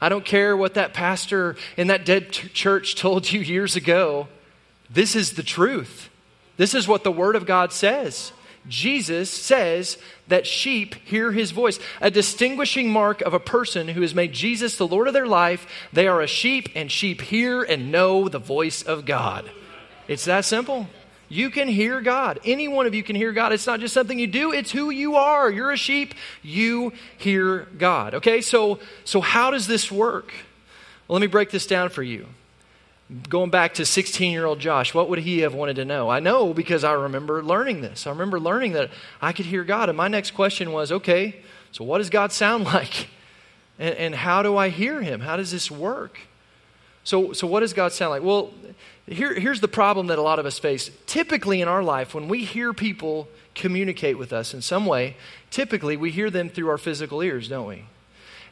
I 0.00 0.08
don't 0.08 0.24
care 0.24 0.56
what 0.56 0.74
that 0.74 0.94
pastor 0.94 1.56
in 1.76 1.88
that 1.88 2.04
dead 2.04 2.32
t- 2.32 2.48
church 2.48 2.94
told 2.94 3.32
you 3.32 3.40
years 3.40 3.74
ago. 3.74 4.28
This 4.88 5.16
is 5.16 5.32
the 5.32 5.42
truth. 5.42 6.08
This 6.56 6.74
is 6.74 6.86
what 6.86 7.02
the 7.02 7.12
Word 7.12 7.34
of 7.34 7.46
God 7.46 7.72
says. 7.72 8.32
Jesus 8.68 9.30
says 9.30 9.98
that 10.28 10.46
sheep 10.46 10.94
hear 11.04 11.32
his 11.32 11.50
voice. 11.50 11.78
A 12.00 12.10
distinguishing 12.10 12.90
mark 12.90 13.20
of 13.22 13.34
a 13.34 13.40
person 13.40 13.88
who 13.88 14.02
has 14.02 14.14
made 14.14 14.32
Jesus 14.32 14.76
the 14.76 14.86
Lord 14.86 15.08
of 15.08 15.14
their 15.14 15.26
life, 15.26 15.66
they 15.92 16.06
are 16.06 16.20
a 16.20 16.26
sheep, 16.26 16.68
and 16.74 16.90
sheep 16.92 17.20
hear 17.22 17.62
and 17.62 17.90
know 17.90 18.28
the 18.28 18.38
voice 18.38 18.82
of 18.82 19.06
God. 19.06 19.50
It's 20.06 20.26
that 20.26 20.44
simple. 20.44 20.88
You 21.28 21.50
can 21.50 21.68
hear 21.68 22.00
God. 22.00 22.40
Any 22.44 22.68
one 22.68 22.86
of 22.86 22.94
you 22.94 23.02
can 23.02 23.16
hear 23.16 23.32
God. 23.32 23.52
It's 23.52 23.66
not 23.66 23.80
just 23.80 23.92
something 23.92 24.18
you 24.18 24.26
do, 24.26 24.52
it's 24.52 24.70
who 24.70 24.90
you 24.90 25.16
are. 25.16 25.50
You're 25.50 25.72
a 25.72 25.76
sheep, 25.76 26.14
you 26.42 26.92
hear 27.18 27.68
God. 27.76 28.14
Okay? 28.14 28.40
So 28.40 28.78
so 29.04 29.20
how 29.20 29.50
does 29.50 29.66
this 29.66 29.92
work? 29.92 30.32
Well, 31.06 31.18
let 31.18 31.20
me 31.20 31.26
break 31.26 31.50
this 31.50 31.66
down 31.66 31.90
for 31.90 32.02
you 32.02 32.26
going 33.28 33.50
back 33.50 33.74
to 33.74 33.86
16 33.86 34.32
year 34.32 34.44
old 34.44 34.58
Josh, 34.58 34.92
what 34.92 35.08
would 35.08 35.20
he 35.20 35.40
have 35.40 35.54
wanted 35.54 35.76
to 35.76 35.84
know? 35.84 36.10
I 36.10 36.20
know 36.20 36.52
because 36.52 36.84
I 36.84 36.92
remember 36.92 37.42
learning 37.42 37.80
this. 37.80 38.06
I 38.06 38.10
remember 38.10 38.38
learning 38.38 38.72
that 38.72 38.90
I 39.20 39.32
could 39.32 39.46
hear 39.46 39.64
God. 39.64 39.88
And 39.88 39.96
my 39.96 40.08
next 40.08 40.32
question 40.32 40.72
was 40.72 40.92
okay, 40.92 41.36
so 41.72 41.84
what 41.84 41.98
does 41.98 42.10
God 42.10 42.32
sound 42.32 42.64
like? 42.74 43.08
And, 43.78 43.94
and 43.94 44.14
how 44.14 44.42
do 44.42 44.56
I 44.56 44.68
hear 44.68 45.02
him? 45.02 45.20
How 45.20 45.36
does 45.36 45.50
this 45.50 45.70
work? 45.70 46.18
So, 47.04 47.32
so 47.32 47.46
what 47.46 47.60
does 47.60 47.72
God 47.72 47.92
sound 47.92 48.10
like? 48.10 48.22
Well, 48.22 48.52
here, 49.06 49.32
here's 49.32 49.62
the 49.62 49.68
problem 49.68 50.08
that 50.08 50.18
a 50.18 50.22
lot 50.22 50.38
of 50.38 50.44
us 50.44 50.58
face. 50.58 50.90
Typically 51.06 51.62
in 51.62 51.68
our 51.68 51.82
life, 51.82 52.14
when 52.14 52.28
we 52.28 52.44
hear 52.44 52.74
people 52.74 53.28
communicate 53.54 54.18
with 54.18 54.32
us 54.32 54.52
in 54.52 54.60
some 54.60 54.84
way, 54.84 55.16
typically 55.50 55.96
we 55.96 56.10
hear 56.10 56.28
them 56.28 56.50
through 56.50 56.68
our 56.68 56.76
physical 56.76 57.22
ears, 57.22 57.48
don't 57.48 57.66
we? 57.66 57.84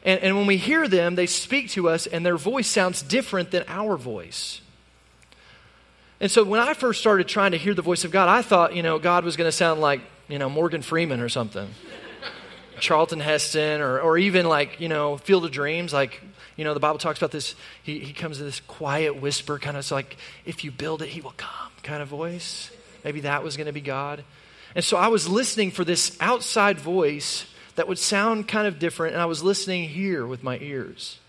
And, 0.03 0.19
and 0.21 0.37
when 0.37 0.47
we 0.47 0.57
hear 0.57 0.87
them, 0.87 1.15
they 1.15 1.25
speak 1.25 1.69
to 1.71 1.89
us, 1.89 2.07
and 2.07 2.25
their 2.25 2.37
voice 2.37 2.67
sounds 2.67 3.01
different 3.01 3.51
than 3.51 3.63
our 3.67 3.97
voice. 3.97 4.61
And 6.19 6.31
so 6.31 6.43
when 6.43 6.59
I 6.59 6.73
first 6.73 6.99
started 6.99 7.27
trying 7.27 7.51
to 7.51 7.57
hear 7.57 7.73
the 7.73 7.81
voice 7.81 8.03
of 8.03 8.11
God, 8.11 8.27
I 8.27 8.41
thought, 8.41 8.75
you 8.75 8.81
know, 8.81 8.97
God 8.97 9.23
was 9.23 9.35
going 9.37 9.47
to 9.47 9.51
sound 9.51 9.81
like, 9.81 10.01
you 10.27 10.39
know, 10.39 10.49
Morgan 10.49 10.81
Freeman 10.81 11.19
or 11.19 11.29
something. 11.29 11.69
Charlton 12.79 13.19
Heston, 13.19 13.81
or, 13.81 13.99
or 13.99 14.17
even 14.17 14.47
like, 14.47 14.79
you 14.79 14.89
know, 14.89 15.17
Field 15.17 15.45
of 15.45 15.51
Dreams. 15.51 15.93
Like, 15.93 16.21
you 16.55 16.63
know, 16.63 16.73
the 16.73 16.79
Bible 16.79 16.97
talks 16.97 17.19
about 17.19 17.31
this. 17.31 17.55
He, 17.83 17.99
he 17.99 18.13
comes 18.13 18.39
in 18.39 18.45
this 18.45 18.59
quiet 18.61 19.21
whisper, 19.21 19.59
kind 19.59 19.77
of 19.77 19.89
like, 19.91 20.17
if 20.45 20.63
you 20.63 20.71
build 20.71 21.01
it, 21.01 21.09
he 21.09 21.21
will 21.21 21.35
come 21.37 21.71
kind 21.83 22.01
of 22.01 22.07
voice. 22.07 22.71
Maybe 23.03 23.21
that 23.21 23.43
was 23.43 23.55
going 23.55 23.67
to 23.67 23.73
be 23.73 23.81
God. 23.81 24.23
And 24.75 24.83
so 24.83 24.97
I 24.97 25.07
was 25.07 25.29
listening 25.29 25.71
for 25.71 25.83
this 25.85 26.17
outside 26.19 26.79
voice 26.79 27.45
that 27.77 27.87
would 27.87 27.99
sound 27.99 28.47
kind 28.47 28.67
of 28.67 28.79
different, 28.79 29.13
and 29.13 29.21
I 29.21 29.27
was 29.27 29.43
listening 29.43 29.87
here 29.89 30.25
with 30.25 30.43
my 30.43 30.57
ears. 30.57 31.19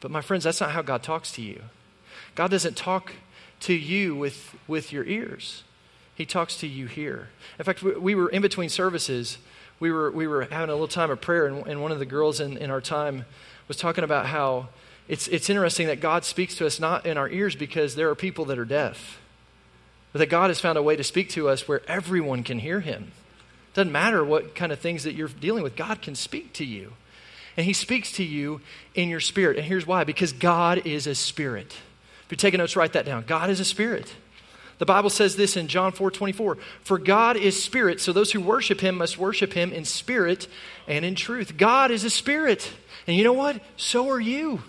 But 0.00 0.12
my 0.12 0.20
friends, 0.20 0.44
that's 0.44 0.60
not 0.60 0.70
how 0.70 0.80
God 0.80 1.02
talks 1.02 1.32
to 1.32 1.42
you. 1.42 1.60
God 2.36 2.52
doesn't 2.52 2.76
talk 2.76 3.14
to 3.60 3.74
you 3.74 4.14
with, 4.14 4.54
with 4.68 4.92
your 4.92 5.04
ears. 5.04 5.64
He 6.14 6.24
talks 6.24 6.56
to 6.58 6.68
you 6.68 6.86
here. 6.86 7.30
In 7.58 7.64
fact, 7.64 7.82
we, 7.82 7.96
we 7.96 8.14
were 8.14 8.28
in 8.28 8.42
between 8.42 8.68
services. 8.68 9.38
We 9.80 9.90
were, 9.90 10.12
we 10.12 10.28
were 10.28 10.42
having 10.44 10.70
a 10.70 10.72
little 10.72 10.86
time 10.86 11.10
of 11.10 11.20
prayer, 11.20 11.46
and, 11.46 11.66
and 11.66 11.82
one 11.82 11.90
of 11.90 11.98
the 11.98 12.06
girls 12.06 12.38
in, 12.38 12.56
in 12.56 12.70
our 12.70 12.80
time 12.80 13.24
was 13.66 13.76
talking 13.76 14.04
about 14.04 14.26
how 14.26 14.68
it's, 15.08 15.26
it's 15.26 15.50
interesting 15.50 15.88
that 15.88 16.00
God 16.00 16.24
speaks 16.24 16.54
to 16.56 16.66
us 16.66 16.78
not 16.78 17.06
in 17.06 17.18
our 17.18 17.28
ears 17.28 17.56
because 17.56 17.96
there 17.96 18.08
are 18.08 18.14
people 18.14 18.44
that 18.44 18.58
are 18.58 18.64
deaf, 18.64 19.18
but 20.12 20.20
that 20.20 20.26
God 20.26 20.48
has 20.48 20.60
found 20.60 20.78
a 20.78 20.82
way 20.82 20.94
to 20.94 21.02
speak 21.02 21.28
to 21.30 21.48
us 21.48 21.66
where 21.66 21.82
everyone 21.88 22.44
can 22.44 22.60
hear 22.60 22.78
him. 22.78 23.10
Doesn't 23.78 23.92
matter 23.92 24.24
what 24.24 24.56
kind 24.56 24.72
of 24.72 24.80
things 24.80 25.04
that 25.04 25.14
you're 25.14 25.28
dealing 25.28 25.62
with, 25.62 25.76
God 25.76 26.02
can 26.02 26.16
speak 26.16 26.52
to 26.54 26.64
you. 26.64 26.94
And 27.56 27.64
He 27.64 27.72
speaks 27.72 28.10
to 28.14 28.24
you 28.24 28.60
in 28.96 29.08
your 29.08 29.20
spirit. 29.20 29.56
And 29.56 29.64
here's 29.64 29.86
why 29.86 30.02
because 30.02 30.32
God 30.32 30.84
is 30.84 31.06
a 31.06 31.14
spirit. 31.14 31.76
If 32.24 32.32
you're 32.32 32.36
taking 32.38 32.58
notes, 32.58 32.74
write 32.74 32.94
that 32.94 33.06
down. 33.06 33.22
God 33.24 33.50
is 33.50 33.60
a 33.60 33.64
spirit. 33.64 34.12
The 34.78 34.84
Bible 34.84 35.10
says 35.10 35.36
this 35.36 35.56
in 35.56 35.68
John 35.68 35.92
4 35.92 36.10
24. 36.10 36.58
For 36.80 36.98
God 36.98 37.36
is 37.36 37.62
spirit, 37.62 38.00
so 38.00 38.12
those 38.12 38.32
who 38.32 38.40
worship 38.40 38.80
him 38.80 38.96
must 38.96 39.16
worship 39.16 39.52
him 39.52 39.70
in 39.70 39.84
spirit 39.84 40.48
and 40.88 41.04
in 41.04 41.14
truth. 41.14 41.56
God 41.56 41.92
is 41.92 42.02
a 42.02 42.10
spirit. 42.10 42.72
And 43.06 43.16
you 43.16 43.22
know 43.22 43.32
what? 43.32 43.62
So 43.76 44.10
are 44.10 44.18
you. 44.18 44.60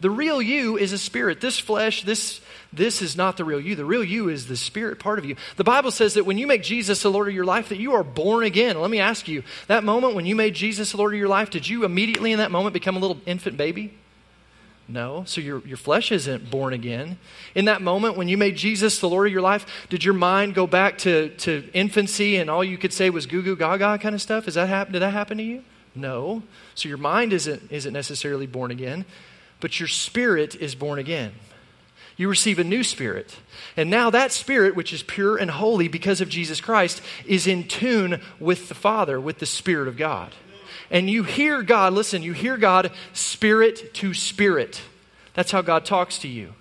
The 0.00 0.10
real 0.10 0.40
you 0.40 0.78
is 0.78 0.92
a 0.92 0.98
spirit. 0.98 1.40
This 1.40 1.58
flesh, 1.58 2.04
this 2.04 2.40
this 2.72 3.02
is 3.02 3.16
not 3.16 3.36
the 3.36 3.44
real 3.44 3.60
you. 3.60 3.74
The 3.74 3.84
real 3.84 4.04
you 4.04 4.28
is 4.28 4.46
the 4.46 4.56
spirit 4.56 5.00
part 5.00 5.18
of 5.18 5.24
you. 5.24 5.34
The 5.56 5.64
Bible 5.64 5.90
says 5.90 6.14
that 6.14 6.24
when 6.24 6.38
you 6.38 6.46
make 6.46 6.62
Jesus 6.62 7.02
the 7.02 7.10
Lord 7.10 7.26
of 7.26 7.34
your 7.34 7.44
life, 7.44 7.70
that 7.70 7.78
you 7.78 7.94
are 7.94 8.04
born 8.04 8.44
again. 8.44 8.80
Let 8.80 8.90
me 8.90 9.00
ask 9.00 9.26
you, 9.26 9.42
that 9.66 9.82
moment 9.82 10.14
when 10.14 10.24
you 10.24 10.36
made 10.36 10.54
Jesus 10.54 10.92
the 10.92 10.96
Lord 10.96 11.12
of 11.12 11.18
your 11.18 11.28
life, 11.28 11.50
did 11.50 11.68
you 11.68 11.84
immediately 11.84 12.30
in 12.30 12.38
that 12.38 12.52
moment 12.52 12.72
become 12.72 12.96
a 12.96 13.00
little 13.00 13.20
infant 13.26 13.56
baby? 13.56 13.92
No. 14.86 15.24
So 15.26 15.40
your, 15.40 15.66
your 15.66 15.76
flesh 15.76 16.12
isn't 16.12 16.50
born 16.50 16.72
again. 16.72 17.18
In 17.54 17.64
that 17.64 17.82
moment 17.82 18.16
when 18.16 18.28
you 18.28 18.36
made 18.36 18.56
Jesus 18.56 19.00
the 19.00 19.08
Lord 19.08 19.26
of 19.26 19.32
your 19.32 19.42
life, 19.42 19.66
did 19.88 20.04
your 20.04 20.14
mind 20.14 20.54
go 20.54 20.66
back 20.66 20.98
to, 20.98 21.30
to 21.38 21.68
infancy 21.72 22.36
and 22.36 22.48
all 22.48 22.62
you 22.62 22.78
could 22.78 22.92
say 22.92 23.10
was 23.10 23.26
goo 23.26 23.42
goo 23.42 23.56
gaga 23.56 23.98
kind 23.98 24.14
of 24.14 24.22
stuff? 24.22 24.46
Is 24.46 24.54
that 24.54 24.68
happen, 24.68 24.92
did 24.92 25.02
that 25.02 25.12
happen 25.12 25.38
to 25.38 25.44
you? 25.44 25.64
No. 25.94 26.42
So 26.74 26.88
your 26.88 26.98
mind 26.98 27.32
isn't, 27.32 27.70
isn't 27.70 27.92
necessarily 27.92 28.46
born 28.46 28.70
again, 28.70 29.04
but 29.60 29.78
your 29.78 29.88
spirit 29.88 30.54
is 30.54 30.74
born 30.74 30.98
again. 30.98 31.32
You 32.16 32.28
receive 32.28 32.58
a 32.58 32.64
new 32.64 32.84
spirit. 32.84 33.38
And 33.78 33.88
now 33.88 34.10
that 34.10 34.30
spirit, 34.30 34.76
which 34.76 34.92
is 34.92 35.02
pure 35.02 35.38
and 35.38 35.50
holy 35.50 35.88
because 35.88 36.20
of 36.20 36.28
Jesus 36.28 36.60
Christ, 36.60 37.00
is 37.24 37.46
in 37.46 37.66
tune 37.66 38.20
with 38.38 38.68
the 38.68 38.74
Father, 38.74 39.18
with 39.18 39.38
the 39.38 39.46
Spirit 39.46 39.88
of 39.88 39.96
God. 39.96 40.34
And 40.90 41.08
you 41.08 41.22
hear 41.22 41.62
God, 41.62 41.94
listen, 41.94 42.22
you 42.22 42.34
hear 42.34 42.58
God 42.58 42.90
spirit 43.14 43.94
to 43.94 44.12
spirit. 44.12 44.82
That's 45.32 45.50
how 45.50 45.62
God 45.62 45.86
talks 45.86 46.18
to 46.18 46.28
you. 46.28 46.52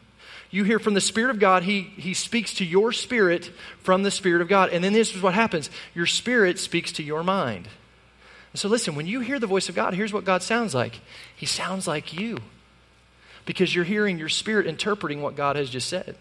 You 0.49 0.63
hear 0.63 0.79
from 0.79 0.93
the 0.93 1.01
Spirit 1.01 1.31
of 1.31 1.39
God, 1.39 1.63
He, 1.63 1.81
he 1.81 2.13
speaks 2.13 2.53
to 2.53 2.65
your 2.65 2.93
spirit 2.93 3.51
from 3.81 4.03
the 4.03 4.12
Spirit 4.12 4.41
of 4.41 4.47
God. 4.47 4.69
And 4.69 4.81
then 4.81 4.93
this 4.93 5.13
is 5.13 5.21
what 5.21 5.33
happens 5.33 5.69
your 5.93 6.05
spirit 6.05 6.57
speaks 6.57 6.91
to 6.93 7.03
your 7.03 7.23
mind. 7.23 7.67
So 8.53 8.69
listen, 8.69 8.95
when 8.95 9.07
you 9.07 9.19
hear 9.19 9.39
the 9.39 9.45
voice 9.45 9.69
of 9.69 9.75
God, 9.75 9.93
here's 9.93 10.13
what 10.13 10.23
God 10.23 10.41
sounds 10.41 10.73
like 10.73 11.01
He 11.35 11.45
sounds 11.45 11.85
like 11.85 12.13
you 12.13 12.38
because 13.49 13.73
you're 13.73 13.83
hearing 13.83 14.19
your 14.19 14.29
spirit 14.29 14.67
interpreting 14.67 15.23
what 15.23 15.35
God 15.35 15.55
has 15.55 15.71
just 15.71 15.89
said. 15.89 16.15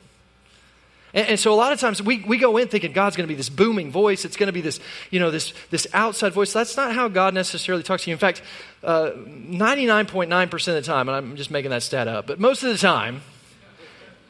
And, 1.13 1.29
and, 1.29 1.39
so 1.39 1.53
a 1.53 1.55
lot 1.55 1.75
of 1.75 1.79
times 1.79 2.01
we, 2.01 2.21
we 2.21 2.39
go 2.39 2.57
in 2.57 2.69
thinking 2.69 2.93
God's 2.93 3.17
going 3.17 3.27
to 3.27 3.29
be 3.29 3.35
this 3.35 3.51
booming 3.51 3.93
voice. 3.93 4.25
It's 4.25 4.39
going 4.39 4.47
to 4.47 4.53
be 4.53 4.63
this, 4.63 4.81
you 5.11 5.21
know, 5.21 5.31
this, 5.31 5.53
this 5.69 5.87
outside 5.93 6.33
voice. 6.33 6.55
That's 6.55 6.75
not 6.75 6.95
how 6.95 7.07
God 7.09 7.35
necessarily 7.35 7.83
talks 7.83 8.05
to 8.05 8.11
you. 8.11 8.15
In 8.15 8.19
fact, 8.19 8.41
uh, 8.83 9.11
99.9% 9.11 10.69
of 10.69 10.75
the 10.75 10.81
time, 10.81 11.07
and 11.11 11.17
I'm 11.17 11.37
just 11.37 11.51
making 11.51 11.71
that 11.71 11.83
stat 11.83 12.09
up, 12.09 12.27
but 12.27 12.41
most 12.41 12.63
of 12.63 12.71
the 12.71 12.79
time, 12.79 13.21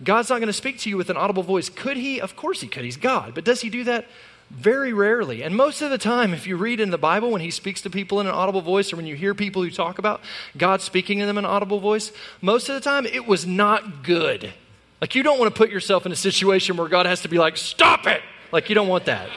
God's 0.03 0.29
not 0.29 0.39
going 0.41 0.49
to 0.49 0.53
speak 0.53 0.81
to 0.81 0.91
you 0.91 0.97
with 0.97 1.09
an 1.09 1.17
audible 1.17 1.45
voice. 1.45 1.69
Could 1.69 1.99
he? 1.99 2.21
Of 2.21 2.35
course 2.35 2.63
he 2.63 2.67
could. 2.67 2.83
He's 2.83 2.97
God. 2.97 3.33
But 3.33 3.45
does 3.45 3.61
he 3.61 3.71
do 3.71 3.85
that? 3.85 4.07
Very 4.51 4.93
rarely. 4.95 5.43
And 5.43 5.55
most 5.55 5.83
of 5.83 5.91
the 5.91 5.99
time, 5.99 6.33
if 6.33 6.47
you 6.47 6.57
read 6.57 6.81
in 6.81 6.91
the 6.91 6.99
Bible 6.99 7.31
when 7.31 7.43
he 7.43 7.51
speaks 7.51 7.83
to 7.83 7.91
people 7.91 8.19
in 8.21 8.27
an 8.27 8.33
audible 8.33 8.63
voice, 8.63 8.93
or 8.93 8.97
when 8.97 9.07
you 9.07 9.15
hear 9.15 9.35
people 9.35 9.63
who 9.63 9.71
talk 9.71 9.99
about 9.99 10.23
God 10.57 10.81
speaking 10.81 11.19
to 11.19 11.27
them 11.27 11.37
in 11.37 11.45
an 11.45 11.51
audible 11.51 11.81
voice, 11.81 12.13
most 12.41 12.69
of 12.69 12.75
the 12.75 12.81
time 12.81 13.05
it 13.05 13.27
was 13.27 13.47
not 13.47 14.03
good. 14.03 14.53
Like, 15.01 15.15
you 15.15 15.23
don't 15.23 15.39
want 15.39 15.55
to 15.55 15.57
put 15.57 15.71
yourself 15.71 16.07
in 16.07 16.13
a 16.13 16.17
situation 16.17 16.77
where 16.77 16.89
God 16.89 17.07
has 17.07 17.23
to 17.23 17.29
be 17.29 17.39
like, 17.39 17.57
stop 17.57 18.07
it! 18.07 18.23
Like, 18.51 18.69
you 18.69 18.75
don't 18.75 18.89
want 18.89 19.05
that. 19.05 19.29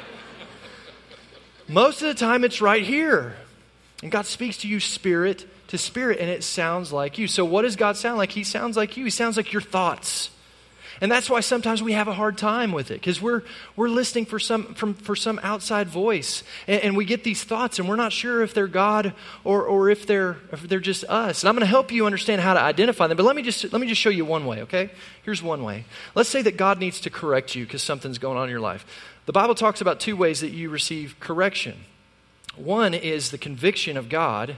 most 1.67 2.01
of 2.01 2.07
the 2.07 2.13
time, 2.13 2.43
it's 2.43 2.61
right 2.61 2.83
here. 2.83 3.35
And 4.01 4.11
God 4.11 4.25
speaks 4.25 4.57
to 4.59 4.67
you 4.67 4.79
spirit 4.79 5.45
to 5.67 5.77
spirit, 5.77 6.19
and 6.19 6.29
it 6.29 6.43
sounds 6.43 6.91
like 6.91 7.17
you. 7.17 7.27
So, 7.27 7.45
what 7.45 7.61
does 7.61 7.75
God 7.75 7.95
sound 7.95 8.17
like? 8.17 8.31
He 8.31 8.43
sounds 8.43 8.75
like 8.75 8.97
you. 8.97 9.05
He 9.05 9.09
sounds 9.09 9.37
like 9.37 9.53
your 9.53 9.61
thoughts. 9.61 10.29
And 11.01 11.11
that's 11.11 11.31
why 11.31 11.39
sometimes 11.39 11.81
we 11.81 11.93
have 11.93 12.07
a 12.07 12.13
hard 12.13 12.37
time 12.37 12.71
with 12.71 12.91
it 12.91 13.01
because 13.01 13.19
we're, 13.19 13.41
we're 13.75 13.89
listening 13.89 14.27
for 14.27 14.37
some, 14.37 14.75
from, 14.75 14.93
for 14.93 15.15
some 15.15 15.39
outside 15.41 15.87
voice. 15.89 16.43
And, 16.67 16.83
and, 16.83 16.95
we 16.95 17.05
get 17.05 17.23
these 17.23 17.43
thoughts 17.43 17.79
and 17.79 17.89
we're 17.89 17.95
not 17.95 18.13
sure 18.13 18.43
if 18.43 18.53
they're 18.53 18.67
God 18.67 19.15
or, 19.43 19.63
or 19.63 19.89
if, 19.89 20.05
they're, 20.05 20.37
if 20.51 20.61
they're 20.61 20.79
just 20.79 21.03
us. 21.05 21.41
And 21.41 21.49
I'm 21.49 21.55
going 21.55 21.61
to 21.61 21.65
help 21.65 21.91
you 21.91 22.05
understand 22.05 22.39
how 22.39 22.53
to 22.53 22.61
identify 22.61 23.07
them. 23.07 23.17
But 23.17 23.25
let 23.25 23.35
me, 23.35 23.41
just, 23.41 23.63
let 23.73 23.81
me 23.81 23.87
just 23.87 23.99
show 23.99 24.11
you 24.11 24.25
one 24.25 24.45
way, 24.45 24.61
okay? 24.61 24.91
Here's 25.23 25.41
one 25.41 25.63
way. 25.63 25.85
Let's 26.13 26.29
say 26.29 26.43
that 26.43 26.55
God 26.55 26.77
needs 26.77 27.01
to 27.01 27.09
correct 27.09 27.55
you 27.55 27.65
because 27.65 27.81
something's 27.81 28.19
going 28.19 28.37
on 28.37 28.43
in 28.43 28.51
your 28.51 28.59
life. 28.59 28.85
The 29.25 29.33
Bible 29.33 29.55
talks 29.55 29.81
about 29.81 29.99
two 29.99 30.15
ways 30.15 30.41
that 30.41 30.51
you 30.51 30.69
receive 30.69 31.19
correction. 31.19 31.79
One 32.55 32.93
is 32.93 33.31
the 33.31 33.39
conviction 33.39 33.97
of 33.97 34.07
God. 34.07 34.55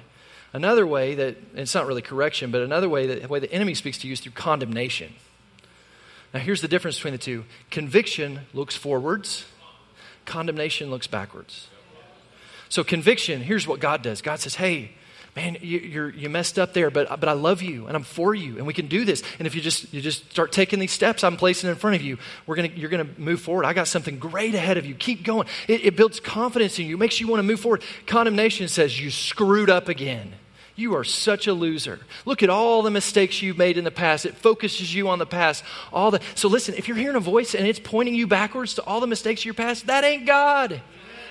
Another 0.52 0.86
way 0.86 1.16
that, 1.16 1.38
it's 1.56 1.74
not 1.74 1.88
really 1.88 2.02
correction, 2.02 2.52
but 2.52 2.62
another 2.62 2.90
way 2.90 3.08
that 3.08 3.30
way 3.30 3.40
the 3.40 3.52
enemy 3.52 3.76
speaks 3.76 3.98
to 4.00 4.08
you 4.08 4.14
is 4.14 4.20
through 4.20 4.34
condemnation. 4.34 5.14
Now, 6.34 6.40
here's 6.40 6.62
the 6.62 6.68
difference 6.68 6.98
between 6.98 7.14
the 7.14 7.20
two 7.20 7.46
conviction 7.70 8.42
looks 8.54 8.76
forwards, 8.76 9.46
condemnation 10.26 10.90
looks 10.90 11.08
backwards. 11.08 11.68
So, 12.70 12.84
conviction, 12.84 13.42
here's 13.42 13.68
what 13.68 13.80
God 13.80 14.02
does 14.02 14.22
God 14.22 14.40
says, 14.40 14.56
Hey, 14.56 14.92
man, 15.36 15.58
you, 15.62 16.08
you 16.08 16.30
messed 16.30 16.60
up 16.60 16.74
there, 16.74 16.90
but, 16.92 17.20
but 17.20 17.30
I 17.30 17.34
love 17.34 17.62
you 17.62 17.88
and 17.88 17.96
I'm 17.96 18.04
for 18.04 18.34
you 18.36 18.58
and 18.58 18.68
we 18.68 18.74
can 18.74 18.88
do 18.88 19.06
this. 19.06 19.24
And 19.40 19.48
if 19.48 19.56
you 19.56 19.62
just, 19.62 19.94
you 19.94 20.02
just 20.02 20.30
start 20.32 20.52
taking 20.52 20.80
these 20.80 20.92
steps 20.92 21.24
I'm 21.24 21.38
placing 21.38 21.70
in 21.70 21.76
front 21.76 21.96
of 21.96 22.02
you, 22.02 22.18
we're 22.46 22.56
gonna, 22.56 22.70
you're 22.76 22.90
to 22.90 23.08
move 23.18 23.42
forward. 23.42 23.66
I 23.66 23.74
got 23.74 23.88
something 23.88 24.20
great 24.20 24.56
ahead 24.56 24.78
of 24.78 24.86
you. 24.86 24.96
Keep 24.96 25.24
going. 25.24 25.48
It, 25.68 25.86
it 25.86 25.96
builds 25.96 26.20
confidence 26.20 26.80
in 26.80 26.88
you, 26.88 26.98
makes 26.98 27.20
you 27.20 27.28
want 27.28 27.40
to 27.40 27.44
move 27.44 27.60
forward. 27.60 27.84
Condemnation 28.08 28.68
says 28.68 29.00
you 29.00 29.12
screwed 29.12 29.70
up 29.70 29.88
again. 29.88 30.34
You 30.76 30.96
are 30.96 31.04
such 31.04 31.46
a 31.46 31.54
loser. 31.54 32.00
Look 32.26 32.42
at 32.42 32.50
all 32.50 32.82
the 32.82 32.90
mistakes 32.90 33.42
you've 33.42 33.58
made 33.58 33.78
in 33.78 33.84
the 33.84 33.92
past. 33.92 34.26
It 34.26 34.36
focuses 34.36 34.94
you 34.94 35.08
on 35.08 35.20
the 35.20 35.26
past. 35.26 35.64
All 35.92 36.10
the 36.10 36.20
So 36.34 36.48
listen, 36.48 36.74
if 36.76 36.88
you're 36.88 36.98
hearing 36.98 37.16
a 37.16 37.20
voice 37.20 37.54
and 37.54 37.68
it's 37.68 37.80
pointing 37.80 38.16
you 38.16 38.26
backwards 38.26 38.74
to 38.76 38.84
all 38.84 39.00
the 39.00 39.08
mistakes 39.08 39.42
of 39.42 39.46
your 39.46 39.54
past, 39.54 39.86
that 39.88 40.04
ain't 40.04 40.26
God. 40.26 40.82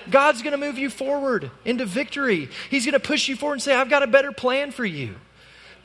God's 0.09 0.41
going 0.41 0.51
to 0.51 0.57
move 0.57 0.77
you 0.77 0.89
forward 0.89 1.51
into 1.65 1.85
victory. 1.85 2.49
He's 2.69 2.85
going 2.85 2.93
to 2.93 2.99
push 2.99 3.27
you 3.27 3.35
forward 3.35 3.55
and 3.55 3.61
say, 3.61 3.75
"I've 3.75 3.89
got 3.89 4.03
a 4.03 4.07
better 4.07 4.31
plan 4.31 4.71
for 4.71 4.85
you." 4.85 5.15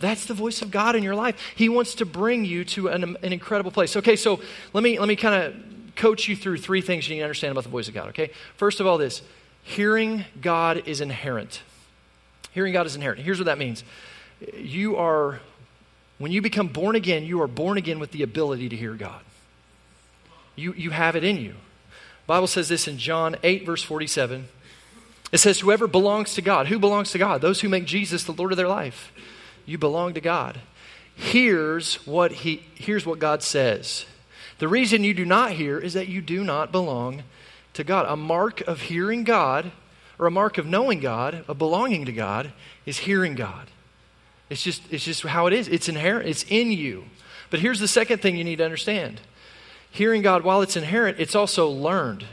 That's 0.00 0.26
the 0.26 0.34
voice 0.34 0.62
of 0.62 0.70
God 0.70 0.94
in 0.94 1.02
your 1.02 1.16
life. 1.16 1.36
He 1.56 1.68
wants 1.68 1.96
to 1.96 2.06
bring 2.06 2.44
you 2.44 2.64
to 2.66 2.88
an, 2.88 3.16
an 3.22 3.32
incredible 3.32 3.72
place. 3.72 3.96
Okay, 3.96 4.14
so 4.14 4.40
let 4.72 4.84
me 4.84 4.98
let 4.98 5.08
me 5.08 5.16
kind 5.16 5.42
of 5.42 5.54
coach 5.96 6.28
you 6.28 6.36
through 6.36 6.58
three 6.58 6.80
things 6.80 7.08
you 7.08 7.14
need 7.14 7.20
to 7.20 7.24
understand 7.24 7.50
about 7.50 7.64
the 7.64 7.70
voice 7.70 7.88
of 7.88 7.94
God, 7.94 8.08
okay? 8.10 8.30
First 8.56 8.78
of 8.78 8.86
all 8.86 8.98
this, 8.98 9.20
hearing 9.64 10.24
God 10.40 10.82
is 10.86 11.00
inherent. 11.00 11.62
Hearing 12.58 12.72
God 12.72 12.86
is 12.86 12.96
inherent. 12.96 13.20
Here's 13.20 13.38
what 13.38 13.44
that 13.44 13.56
means 13.56 13.84
you 14.56 14.96
are, 14.96 15.38
when 16.18 16.32
you 16.32 16.42
become 16.42 16.66
born 16.66 16.96
again, 16.96 17.24
you 17.24 17.40
are 17.40 17.46
born 17.46 17.78
again 17.78 18.00
with 18.00 18.10
the 18.10 18.24
ability 18.24 18.68
to 18.68 18.74
hear 18.74 18.94
God. 18.94 19.20
You, 20.56 20.72
you 20.72 20.90
have 20.90 21.14
it 21.14 21.22
in 21.22 21.36
you. 21.36 21.50
The 21.50 22.26
Bible 22.26 22.48
says 22.48 22.68
this 22.68 22.88
in 22.88 22.98
John 22.98 23.36
8, 23.44 23.64
verse 23.64 23.84
47. 23.84 24.48
It 25.30 25.38
says, 25.38 25.60
Whoever 25.60 25.86
belongs 25.86 26.34
to 26.34 26.42
God, 26.42 26.66
who 26.66 26.80
belongs 26.80 27.12
to 27.12 27.18
God? 27.18 27.42
Those 27.42 27.60
who 27.60 27.68
make 27.68 27.84
Jesus 27.84 28.24
the 28.24 28.32
Lord 28.32 28.50
of 28.50 28.56
their 28.56 28.66
life. 28.66 29.12
You 29.64 29.78
belong 29.78 30.14
to 30.14 30.20
God. 30.20 30.58
Here's 31.14 32.04
what, 32.08 32.32
he, 32.32 32.64
here's 32.74 33.06
what 33.06 33.20
God 33.20 33.44
says. 33.44 34.04
The 34.58 34.66
reason 34.66 35.04
you 35.04 35.14
do 35.14 35.24
not 35.24 35.52
hear 35.52 35.78
is 35.78 35.94
that 35.94 36.08
you 36.08 36.22
do 36.22 36.42
not 36.42 36.72
belong 36.72 37.22
to 37.74 37.84
God. 37.84 38.06
A 38.08 38.16
mark 38.16 38.62
of 38.62 38.80
hearing 38.80 39.22
God 39.22 39.70
or 40.18 40.26
a 40.26 40.30
mark 40.30 40.58
of 40.58 40.66
knowing 40.66 41.00
God, 41.00 41.44
of 41.46 41.58
belonging 41.58 42.04
to 42.06 42.12
God, 42.12 42.52
is 42.86 42.98
hearing 42.98 43.34
God. 43.34 43.68
It's 44.50 44.62
just, 44.62 44.82
it's 44.90 45.04
just 45.04 45.22
how 45.22 45.46
it 45.46 45.52
is. 45.52 45.68
It's 45.68 45.88
inherent, 45.88 46.28
it's 46.28 46.44
in 46.48 46.72
you. 46.72 47.04
But 47.50 47.60
here's 47.60 47.80
the 47.80 47.88
second 47.88 48.20
thing 48.20 48.36
you 48.36 48.44
need 48.44 48.56
to 48.56 48.64
understand 48.64 49.20
hearing 49.90 50.22
God, 50.22 50.44
while 50.44 50.60
it's 50.60 50.76
inherent, 50.76 51.18
it's 51.18 51.34
also 51.34 51.68
learned. 51.68 52.24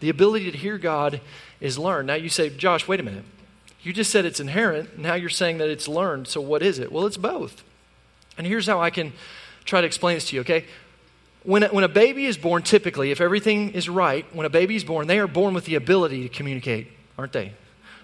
The 0.00 0.08
ability 0.08 0.50
to 0.52 0.56
hear 0.56 0.78
God 0.78 1.20
is 1.60 1.78
learned. 1.78 2.06
Now 2.06 2.14
you 2.14 2.28
say, 2.28 2.48
Josh, 2.48 2.86
wait 2.86 3.00
a 3.00 3.02
minute. 3.02 3.24
You 3.82 3.92
just 3.92 4.10
said 4.10 4.24
it's 4.24 4.40
inherent. 4.40 4.98
Now 4.98 5.14
you're 5.14 5.28
saying 5.28 5.58
that 5.58 5.68
it's 5.68 5.88
learned. 5.88 6.28
So 6.28 6.40
what 6.40 6.62
is 6.62 6.78
it? 6.78 6.92
Well, 6.92 7.06
it's 7.06 7.16
both. 7.16 7.62
And 8.38 8.46
here's 8.46 8.66
how 8.66 8.80
I 8.80 8.90
can 8.90 9.12
try 9.64 9.80
to 9.80 9.86
explain 9.86 10.16
this 10.16 10.28
to 10.28 10.36
you, 10.36 10.40
okay? 10.42 10.64
When 11.42 11.62
a, 11.62 11.68
when 11.68 11.84
a 11.84 11.88
baby 11.88 12.26
is 12.26 12.36
born, 12.36 12.62
typically, 12.62 13.10
if 13.10 13.20
everything 13.20 13.70
is 13.70 13.88
right, 13.88 14.24
when 14.34 14.46
a 14.46 14.50
baby 14.50 14.76
is 14.76 14.84
born, 14.84 15.06
they 15.06 15.18
are 15.18 15.26
born 15.26 15.54
with 15.54 15.64
the 15.64 15.76
ability 15.76 16.22
to 16.22 16.28
communicate 16.28 16.88
aren't 17.18 17.32
they? 17.32 17.52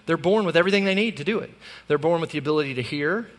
They're 0.05 0.17
born 0.17 0.45
with 0.45 0.57
everything 0.57 0.85
they 0.85 0.95
need 0.95 1.17
to 1.17 1.23
do 1.23 1.39
it. 1.39 1.51
They're 1.87 1.97
born 1.97 2.21
with 2.21 2.31
the 2.31 2.37
ability 2.37 2.73
to 2.75 2.81
hear. 2.81 3.29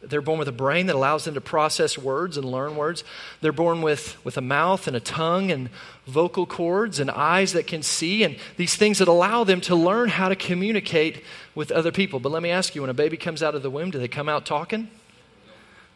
They're 0.00 0.20
born 0.20 0.38
with 0.38 0.48
a 0.48 0.52
brain 0.52 0.86
that 0.86 0.94
allows 0.94 1.24
them 1.24 1.34
to 1.34 1.40
process 1.40 1.96
words 1.96 2.36
and 2.36 2.44
learn 2.44 2.76
words. 2.76 3.04
They're 3.40 3.52
born 3.52 3.82
with, 3.82 4.22
with 4.24 4.36
a 4.36 4.42
mouth 4.42 4.86
and 4.86 4.94
a 4.94 5.00
tongue 5.00 5.50
and 5.50 5.70
vocal 6.06 6.46
cords 6.46 7.00
and 7.00 7.10
eyes 7.10 7.52
that 7.54 7.66
can 7.66 7.82
see 7.82 8.22
and 8.22 8.36
these 8.56 8.76
things 8.76 8.98
that 8.98 9.08
allow 9.08 9.44
them 9.44 9.60
to 9.62 9.74
learn 9.74 10.10
how 10.10 10.28
to 10.28 10.36
communicate 10.36 11.22
with 11.54 11.72
other 11.72 11.90
people. 11.90 12.20
But 12.20 12.32
let 12.32 12.42
me 12.42 12.50
ask 12.50 12.74
you 12.74 12.82
when 12.82 12.90
a 12.90 12.94
baby 12.94 13.16
comes 13.16 13.42
out 13.42 13.54
of 13.54 13.62
the 13.62 13.70
womb, 13.70 13.90
do 13.90 13.98
they 13.98 14.08
come 14.08 14.28
out 14.28 14.44
talking? 14.44 14.88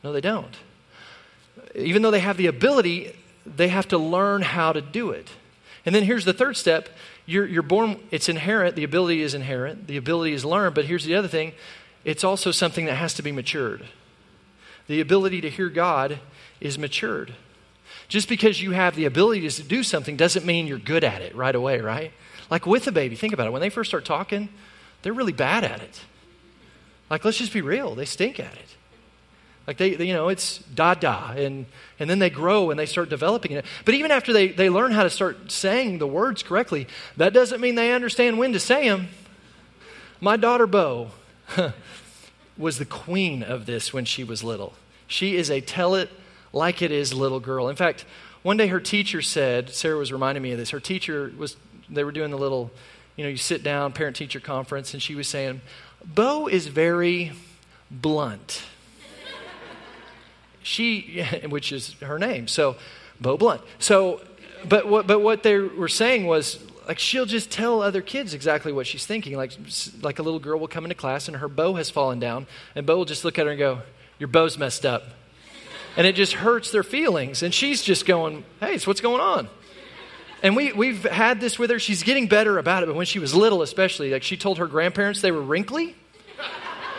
No, 0.03 0.13
they 0.13 0.21
don't. 0.21 0.57
Even 1.75 2.03
though 2.03 2.11
they 2.11 2.21
have 2.21 2.37
the 2.37 2.47
ability, 2.47 3.15
they 3.45 3.69
have 3.69 3.89
to 3.89 3.99
learn 3.99 4.43
how 4.43 4.73
to 4.73 4.81
do 4.81 5.11
it. 5.11 5.29
And 5.85 5.95
then 5.95 6.03
here's 6.03 6.25
the 6.25 6.33
third 6.33 6.57
step 6.57 6.89
you're, 7.29 7.47
you're 7.47 7.63
born, 7.63 8.01
it's 8.11 8.31
inherent, 8.31 8.75
the 8.75 8.85
ability 8.85 9.21
is 9.21 9.35
inherent, 9.35 9.87
the 9.87 9.99
ability 9.99 10.33
is 10.33 10.47
learned, 10.47 10.75
but 10.75 10.87
here's 10.87 11.05
the 11.05 11.15
other 11.15 11.29
thing 11.29 11.53
it's 12.03 12.25
also 12.25 12.51
something 12.51 12.87
that 12.87 12.95
has 12.95 13.13
to 13.15 13.23
be 13.23 13.33
matured. 13.33 13.85
The 14.87 15.03
ability 15.03 15.43
to 15.43 15.51
hear 15.51 15.69
God 15.69 16.21
is 16.59 16.79
matured. 16.79 17.35
Just 18.09 18.31
because 18.31 18.63
you 18.63 18.71
have 18.71 18.97
the 18.97 19.05
ability 19.05 19.47
to 19.47 19.63
do 19.63 19.83
something 19.83 20.17
doesn't 20.17 20.47
mean 20.47 20.67
you're 20.67 20.79
good 20.79 21.05
at 21.05 21.21
it 21.21 21.37
right 21.37 21.55
away, 21.55 21.81
right? 21.81 22.13
Like 22.51 22.65
with 22.65 22.87
a 22.87 22.93
baby, 22.93 23.15
think 23.15 23.35
about 23.35 23.47
it. 23.47 23.53
When 23.53 23.61
they 23.61 23.69
first 23.69 23.91
start 23.91 24.07
talking, 24.07 24.49
they're 25.03 25.13
really 25.13 25.33
bad 25.33 25.65
at 25.65 25.83
it. 25.83 26.01
Like, 27.11 27.27
let's 27.27 27.37
just 27.37 27.53
be 27.53 27.61
real, 27.61 27.95
they 27.95 28.07
stink 28.07 28.41
at 28.41 28.55
it. 28.55 28.77
Like 29.69 29.77
they, 29.77 29.97
they, 29.97 30.07
you 30.07 30.15
know, 30.15 30.31
it's 30.31 30.61
da 30.75 30.95
da, 30.95 31.33
and 31.33 31.67
and 31.99 32.09
then 32.09 32.21
they 32.21 32.31
grow 32.31 32.71
and 32.71 32.81
they 32.81 32.87
start 32.87 33.11
developing 33.11 33.53
it. 33.53 33.67
But 33.85 33.93
even 33.93 34.11
after 34.11 34.33
they, 34.33 34.49
they 34.49 34.71
learn 34.71 34.93
how 34.93 35.03
to 35.03 35.11
start 35.11 35.53
saying 35.53 35.99
the 35.99 36.07
words 36.07 36.43
correctly, 36.43 36.87
that 37.19 37.35
doesn't 37.35 37.61
mean 37.61 37.75
they 37.75 37.93
understand 37.93 38.39
when 38.39 38.55
to 38.55 38.59
say 38.59 38.89
them. 38.89 39.09
My 40.23 40.39
daughter 40.39 40.67
Bo 40.67 41.11
was 42.57 42.79
the 42.79 42.87
queen 42.87 43.43
of 43.43 43.67
this 43.67 43.93
when 43.93 44.07
she 44.07 44.25
was 44.25 44.43
little. 44.43 44.73
She 45.07 45.37
is 45.37 45.51
a 45.51 45.61
tell 45.61 45.95
it 45.95 46.09
like 46.51 46.81
it 46.81 46.91
is 46.91 47.13
little 47.13 47.39
girl. 47.39 47.69
In 47.69 47.77
fact, 47.77 48.07
one 48.43 48.57
day 48.57 48.69
her 48.69 48.81
teacher 48.81 49.21
said, 49.21 49.69
Sarah 49.69 49.99
was 49.99 50.11
reminding 50.11 50.43
me 50.43 50.53
of 50.53 50.59
this. 50.59 50.71
Her 50.71 50.81
teacher 50.81 51.31
was, 51.37 51.59
they 51.91 52.05
were 52.05 52.13
doing 52.13 52.31
the 52.31 52.39
little, 52.39 52.71
you 53.17 53.25
know, 53.25 53.29
you 53.29 53.37
sit 53.37 53.63
down, 53.63 53.93
parent 53.93 54.17
teacher 54.17 54.41
conference, 54.41 54.95
and 54.95 55.03
she 55.03 55.15
was 55.15 55.29
saying, 55.29 55.61
Bo 56.03 56.47
is 56.47 56.69
very 56.69 57.33
blunt 57.91 58.63
she, 60.69 61.25
which 61.49 61.73
is 61.73 61.95
her 62.01 62.19
name, 62.19 62.47
so 62.47 62.77
Bo 63.21 63.37
Blunt. 63.37 63.63
So, 63.79 64.21
but 64.69 64.87
what, 64.89 65.07
but 65.07 65.21
what 65.21 65.43
they 65.43 65.59
were 65.59 65.89
saying 65.89 66.27
was, 66.27 66.59
like 66.87 66.99
she'll 66.99 67.27
just 67.27 67.51
tell 67.51 67.83
other 67.83 68.01
kids 68.01 68.35
exactly 68.35 68.73
what 68.73 68.87
she's 68.87 69.07
thinking. 69.07 69.37
Like, 69.37 69.53
like 70.03 70.19
a 70.19 70.23
little 70.23 70.41
girl 70.41 70.59
will 70.59 70.69
come 70.69 70.85
into 70.85 70.95
class 70.95 71.29
and 71.29 71.37
her 71.39 71.49
bow 71.49 71.75
has 71.75 71.91
fallen 71.91 72.19
down, 72.19 72.47
and 72.75 72.87
Bo 72.87 72.99
will 72.99 73.05
just 73.05 73.25
look 73.25 73.39
at 73.39 73.47
her 73.47 73.53
and 73.53 73.59
go, 73.59 73.83
"Your 74.19 74.29
bow's 74.29 74.59
messed 74.59 74.87
up," 74.87 75.05
and 75.97 76.07
it 76.07 76.15
just 76.15 76.35
hurts 76.35 76.71
their 76.71 76.83
feelings. 76.83 77.43
And 77.43 77.53
she's 77.53 77.83
just 77.83 78.07
going, 78.07 78.45
"Hey, 78.61 78.79
so 78.79 78.89
what's 78.89 79.01
going 79.01 79.21
on?" 79.21 79.49
And 80.43 80.55
we, 80.55 80.73
we've 80.73 81.03
had 81.03 81.41
this 81.41 81.59
with 81.59 81.71
her. 81.71 81.81
She's 81.81 82.05
getting 82.05 82.29
better 82.29 82.59
about 82.59 82.85
it, 82.85 82.87
but 82.87 82.95
when 82.95 83.07
she 83.07 83.19
was 83.19 83.35
little, 83.35 83.61
especially, 83.61 84.13
like 84.13 84.23
she 84.23 84.37
told 84.37 84.59
her 84.59 84.69
grandparents 84.69 85.21
they 85.21 85.33
were 85.33 85.43
wrinkly. 85.43 85.97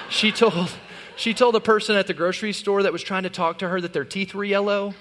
She 0.09 0.31
told, 0.31 0.69
she 1.19 1.33
told 1.33 1.53
a 1.57 1.59
person 1.59 1.97
at 1.97 2.07
the 2.07 2.13
grocery 2.13 2.53
store 2.53 2.83
that 2.83 2.93
was 2.93 3.03
trying 3.03 3.23
to 3.23 3.29
talk 3.29 3.59
to 3.59 3.67
her 3.67 3.81
that 3.81 3.91
their 3.91 4.05
teeth 4.05 4.33
were 4.33 4.45
yellow. 4.45 4.93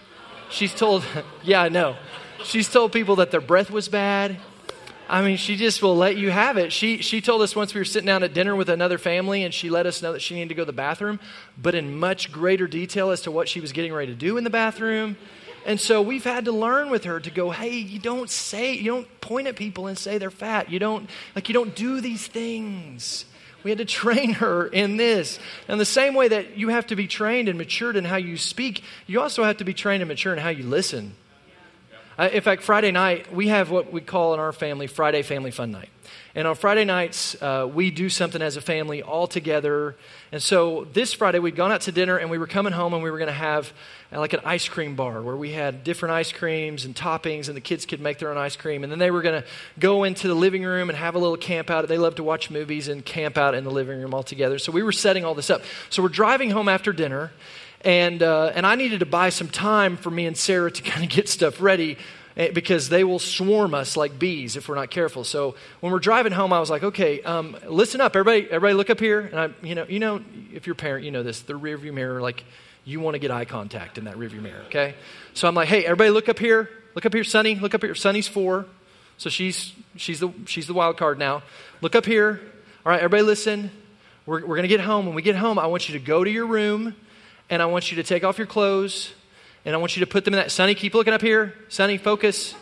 She's 0.50 0.74
told, 0.74 1.04
yeah, 1.44 1.62
I 1.62 1.68
know. 1.68 1.94
She's 2.42 2.68
told 2.68 2.90
people 2.90 3.16
that 3.16 3.31
their 3.31 3.40
breath 3.40 3.70
was 3.70 3.88
bad. 3.88 4.37
I 5.09 5.22
mean, 5.22 5.37
she 5.37 5.54
just 5.54 5.81
will 5.81 5.96
let 5.96 6.16
you 6.16 6.31
have 6.31 6.57
it. 6.57 6.72
She, 6.72 7.02
she 7.02 7.20
told 7.20 7.40
us 7.40 7.54
once 7.54 7.72
we 7.72 7.81
were 7.81 7.85
sitting 7.85 8.09
down 8.09 8.24
at 8.24 8.35
dinner 8.35 8.57
with 8.57 8.68
another 8.68 8.98
family 8.98 9.44
and 9.44 9.54
she 9.54 9.70
let 9.70 9.87
us 9.87 10.02
know 10.02 10.12
that 10.12 10.20
she 10.20 10.35
needed 10.35 10.48
to 10.48 10.54
go 10.57 10.62
to 10.62 10.66
the 10.66 10.72
bathroom, 10.72 11.20
but 11.57 11.76
in 11.76 11.96
much 11.96 12.33
greater 12.33 12.66
detail 12.66 13.11
as 13.11 13.20
to 13.20 13.31
what 13.31 13.48
she 13.48 13.61
was 13.61 13.70
getting 13.70 13.92
ready 13.92 14.11
to 14.12 14.18
do 14.18 14.37
in 14.37 14.42
the 14.42 14.50
bathroom. 14.50 15.16
And 15.64 15.78
so 15.78 16.02
we've 16.02 16.24
had 16.24 16.46
to 16.46 16.52
learn 16.52 16.90
with 16.90 17.04
her 17.04 17.20
to 17.20 17.31
go, 17.31 17.50
hey, 17.50 17.76
you 17.76 18.00
don't 18.00 18.28
say, 18.28 18.74
you 18.74 18.90
don't 18.90 19.20
point 19.20 19.46
at 19.46 19.54
people 19.54 19.87
and 19.87 19.96
say 19.96 20.18
they're 20.18 20.33
fat. 20.33 20.68
You 20.68 20.81
don't, 20.81 21.09
like, 21.37 21.48
you 21.48 21.52
don't 21.52 21.76
do 21.76 22.00
these 22.00 22.26
things. 22.26 23.24
We 23.64 23.71
had 23.71 23.79
to 23.79 23.85
train 23.85 24.35
her 24.35 24.66
in 24.66 24.97
this. 24.97 25.38
And 25.66 25.81
the 25.81 25.85
same 25.85 26.14
way 26.14 26.29
that 26.29 26.57
you 26.57 26.68
have 26.68 26.87
to 26.88 26.97
be 26.97 27.07
trained 27.07 27.49
and 27.49 27.59
matured 27.59 27.97
in 27.97 28.05
how 28.05 28.16
you 28.16 28.37
speak, 28.37 28.83
you 29.07 29.21
also 29.21 29.44
have 29.44 29.59
to 29.59 29.64
be 29.64 29.75
trained 29.75 30.03
and 30.03 30.09
mature 30.09 30.33
in 30.33 30.38
how 30.38 30.51
you 30.51 30.64
listen. 30.64 31.14
Uh, 32.18 32.28
in 32.33 32.40
fact, 32.40 32.64
Friday 32.64 32.90
night, 32.90 33.33
we 33.33 33.46
have 33.46 33.70
what 33.70 33.92
we 33.92 34.00
call 34.00 34.35
in 34.35 34.40
our 34.40 34.52
family 34.52 34.88
Friday 34.88 35.22
Family 35.22 35.52
Fun 35.52 35.70
Night. 35.70 35.88
And 36.35 36.48
on 36.48 36.57
Friday 36.57 36.85
nights, 36.85 37.40
uh, 37.40 37.70
we 37.72 37.92
do 37.92 38.09
something 38.09 38.42
as 38.42 38.57
a 38.57 38.61
family 38.61 39.02
all 39.02 39.28
together. 39.28 39.94
And 40.33 40.42
so 40.42 40.88
this 40.92 41.12
Friday, 41.12 41.38
we'd 41.38 41.54
gone 41.54 41.70
out 41.70 41.83
to 41.83 41.92
dinner 41.92 42.16
and 42.16 42.28
we 42.28 42.38
were 42.38 42.48
coming 42.48 42.72
home 42.72 42.92
and 42.92 43.04
we 43.04 43.11
were 43.12 43.18
going 43.18 43.28
to 43.28 43.33
have 43.33 43.72
uh, 44.12 44.18
like 44.18 44.33
an 44.33 44.40
ice 44.44 44.68
cream 44.68 44.96
bar 44.96 45.22
where 45.22 45.37
we 45.37 45.52
had 45.52 45.85
different 45.85 46.12
ice 46.12 46.33
creams 46.33 46.85
and 46.85 46.96
toppings 46.96 47.46
and 47.46 47.57
the 47.57 47.61
kids 47.61 47.87
could 47.87 48.00
make 48.00 48.18
their 48.18 48.33
own 48.33 48.37
ice 48.37 48.57
cream. 48.57 48.83
And 48.83 48.90
then 48.90 48.98
they 48.98 49.12
were 49.12 49.22
going 49.22 49.40
to 49.40 49.48
go 49.78 50.02
into 50.02 50.26
the 50.26 50.35
living 50.35 50.64
room 50.64 50.88
and 50.88 50.98
have 50.98 51.14
a 51.14 51.18
little 51.18 51.37
camp 51.37 51.70
out. 51.70 51.87
They 51.87 51.98
love 51.98 52.16
to 52.16 52.24
watch 52.24 52.50
movies 52.50 52.88
and 52.88 53.04
camp 53.04 53.38
out 53.38 53.54
in 53.54 53.62
the 53.62 53.70
living 53.70 54.00
room 54.00 54.12
all 54.12 54.24
together. 54.24 54.59
So 54.59 54.72
we 54.72 54.83
were 54.83 54.90
setting 54.90 55.24
all 55.24 55.37
this 55.37 55.50
up. 55.50 55.62
So 55.88 56.02
we're 56.02 56.09
driving 56.09 56.50
home 56.50 56.68
after 56.68 56.92
dinner 56.92 57.31
and, 57.82 58.22
uh, 58.22 58.52
and 58.54 58.66
I 58.66 58.74
needed 58.74 59.00
to 59.00 59.06
buy 59.06 59.28
some 59.28 59.48
time 59.48 59.96
for 59.96 60.10
me 60.10 60.26
and 60.26 60.36
Sarah 60.36 60.70
to 60.70 60.82
kind 60.90 61.04
of 61.04 61.10
get 61.10 61.28
stuff 61.28 61.60
ready 61.60 61.98
eh, 62.36 62.50
because 62.50 62.88
they 62.88 63.04
will 63.04 63.18
swarm 63.18 63.74
us 63.74 63.96
like 63.96 64.18
bees 64.18 64.56
if 64.56 64.68
we're 64.68 64.74
not 64.74 64.90
careful. 64.90 65.24
So 65.24 65.54
when 65.80 65.92
we're 65.92 65.98
driving 65.98 66.32
home, 66.32 66.52
I 66.52 66.60
was 66.60 66.70
like, 66.70 66.82
okay, 66.82 67.22
um, 67.22 67.56
listen 67.66 68.00
up, 68.00 68.16
everybody, 68.16 68.46
everybody 68.50 68.74
look 68.74 68.90
up 68.90 69.00
here. 69.00 69.20
And 69.20 69.38
I, 69.38 69.50
you 69.62 69.74
know, 69.74 69.86
you 69.88 69.98
know, 69.98 70.22
if 70.52 70.66
you're 70.66 70.74
a 70.74 70.76
parent, 70.76 71.04
you 71.04 71.10
know 71.10 71.22
this, 71.22 71.42
the 71.42 71.54
rearview 71.54 71.92
mirror, 71.92 72.20
like 72.20 72.44
you 72.84 73.00
want 73.00 73.14
to 73.14 73.18
get 73.18 73.30
eye 73.30 73.44
contact 73.44 73.98
in 73.98 74.04
that 74.04 74.16
rearview 74.16 74.40
mirror, 74.40 74.62
okay? 74.66 74.94
So 75.34 75.46
I'm 75.46 75.54
like, 75.54 75.68
hey, 75.68 75.84
everybody 75.84 76.10
look 76.10 76.28
up 76.28 76.38
here. 76.38 76.70
Look 76.94 77.06
up 77.06 77.14
here, 77.14 77.24
Sunny. 77.24 77.54
Look 77.54 77.74
up 77.74 77.82
here. 77.82 77.94
Sunny's 77.94 78.26
four. 78.26 78.66
So 79.18 79.30
she's, 79.30 79.72
she's, 79.96 80.20
the, 80.20 80.32
she's 80.46 80.66
the 80.66 80.74
wild 80.74 80.96
card 80.96 81.18
now. 81.18 81.42
Look 81.80 81.94
up 81.94 82.06
here. 82.06 82.40
All 82.86 82.90
right, 82.90 83.00
everybody 83.00 83.22
listen. 83.24 83.70
We're, 84.26 84.40
we're 84.40 84.56
going 84.56 84.62
to 84.62 84.68
get 84.68 84.80
home. 84.80 85.06
When 85.06 85.14
we 85.14 85.22
get 85.22 85.36
home, 85.36 85.58
I 85.58 85.66
want 85.66 85.88
you 85.88 85.98
to 85.98 86.04
go 86.04 86.24
to 86.24 86.30
your 86.30 86.46
room 86.46 86.94
and 87.50 87.62
I 87.62 87.66
want 87.66 87.90
you 87.90 87.96
to 87.96 88.02
take 88.02 88.24
off 88.24 88.38
your 88.38 88.46
clothes, 88.46 89.12
and 89.64 89.74
I 89.74 89.78
want 89.78 89.96
you 89.96 90.00
to 90.00 90.11
put 90.11 90.24
them 90.24 90.34
in 90.34 90.38
that. 90.38 90.50
Sunny, 90.50 90.74
keep 90.74 90.94
looking 90.94 91.12
up 91.12 91.22
here. 91.22 91.54
Sunny, 91.68 91.98
focus. 91.98 92.54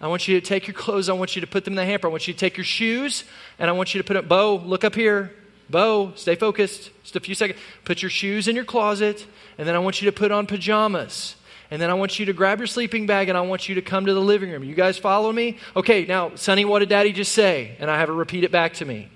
I 0.00 0.08
want 0.08 0.26
you 0.26 0.40
to 0.40 0.46
take 0.46 0.66
your 0.66 0.74
clothes. 0.74 1.08
I 1.08 1.12
want 1.12 1.36
you 1.36 1.40
to 1.42 1.46
put 1.46 1.64
them 1.64 1.72
in 1.72 1.76
the 1.76 1.84
hamper. 1.84 2.08
I 2.08 2.10
want 2.10 2.26
you 2.26 2.34
to 2.34 2.38
take 2.38 2.56
your 2.56 2.64
shoes, 2.64 3.24
and 3.58 3.70
I 3.70 3.72
want 3.72 3.94
you 3.94 4.02
to 4.02 4.06
put 4.06 4.16
it. 4.16 4.28
Bo, 4.28 4.56
look 4.56 4.84
up 4.84 4.94
here. 4.94 5.32
Bo, 5.70 6.12
stay 6.16 6.34
focused. 6.34 6.90
Just 7.02 7.16
a 7.16 7.20
few 7.20 7.34
seconds. 7.34 7.58
Put 7.84 8.02
your 8.02 8.10
shoes 8.10 8.48
in 8.48 8.56
your 8.56 8.64
closet, 8.64 9.26
and 9.58 9.66
then 9.66 9.74
I 9.74 9.78
want 9.78 10.02
you 10.02 10.10
to 10.10 10.16
put 10.16 10.32
on 10.32 10.46
pajamas. 10.46 11.36
And 11.72 11.80
then 11.80 11.88
I 11.88 11.94
want 11.94 12.18
you 12.18 12.26
to 12.26 12.34
grab 12.34 12.58
your 12.58 12.66
sleeping 12.66 13.06
bag 13.06 13.30
and 13.30 13.38
I 13.38 13.40
want 13.40 13.66
you 13.66 13.76
to 13.76 13.80
come 13.80 14.04
to 14.04 14.12
the 14.12 14.20
living 14.20 14.50
room. 14.50 14.62
You 14.62 14.74
guys 14.74 14.98
follow 14.98 15.32
me? 15.32 15.56
Okay, 15.74 16.04
now, 16.04 16.34
Sunny, 16.34 16.66
what 16.66 16.80
did 16.80 16.90
daddy 16.90 17.12
just 17.12 17.32
say? 17.32 17.76
And 17.78 17.90
I 17.90 17.98
have 17.98 18.08
her 18.08 18.14
repeat 18.14 18.44
it 18.44 18.52
back 18.52 18.74
to 18.74 18.84
me. 18.84 19.08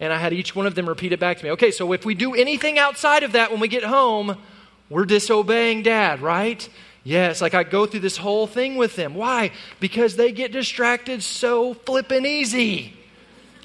And 0.00 0.12
I 0.12 0.18
had 0.18 0.32
each 0.32 0.56
one 0.56 0.66
of 0.66 0.74
them 0.74 0.88
repeat 0.88 1.12
it 1.12 1.20
back 1.20 1.38
to 1.38 1.44
me. 1.44 1.50
Okay, 1.52 1.70
so 1.70 1.92
if 1.92 2.04
we 2.04 2.14
do 2.14 2.34
anything 2.34 2.78
outside 2.78 3.22
of 3.22 3.32
that 3.32 3.50
when 3.50 3.60
we 3.60 3.68
get 3.68 3.84
home, 3.84 4.38
we're 4.88 5.04
disobeying 5.04 5.82
dad, 5.82 6.22
right? 6.22 6.66
Yes, 7.04 7.40
like 7.40 7.54
I 7.54 7.62
go 7.62 7.86
through 7.86 8.00
this 8.00 8.16
whole 8.16 8.46
thing 8.46 8.76
with 8.76 8.96
them. 8.96 9.14
Why? 9.14 9.52
Because 9.78 10.16
they 10.16 10.32
get 10.32 10.52
distracted 10.52 11.22
so 11.22 11.74
flippin' 11.74 12.26
easy. 12.26 12.96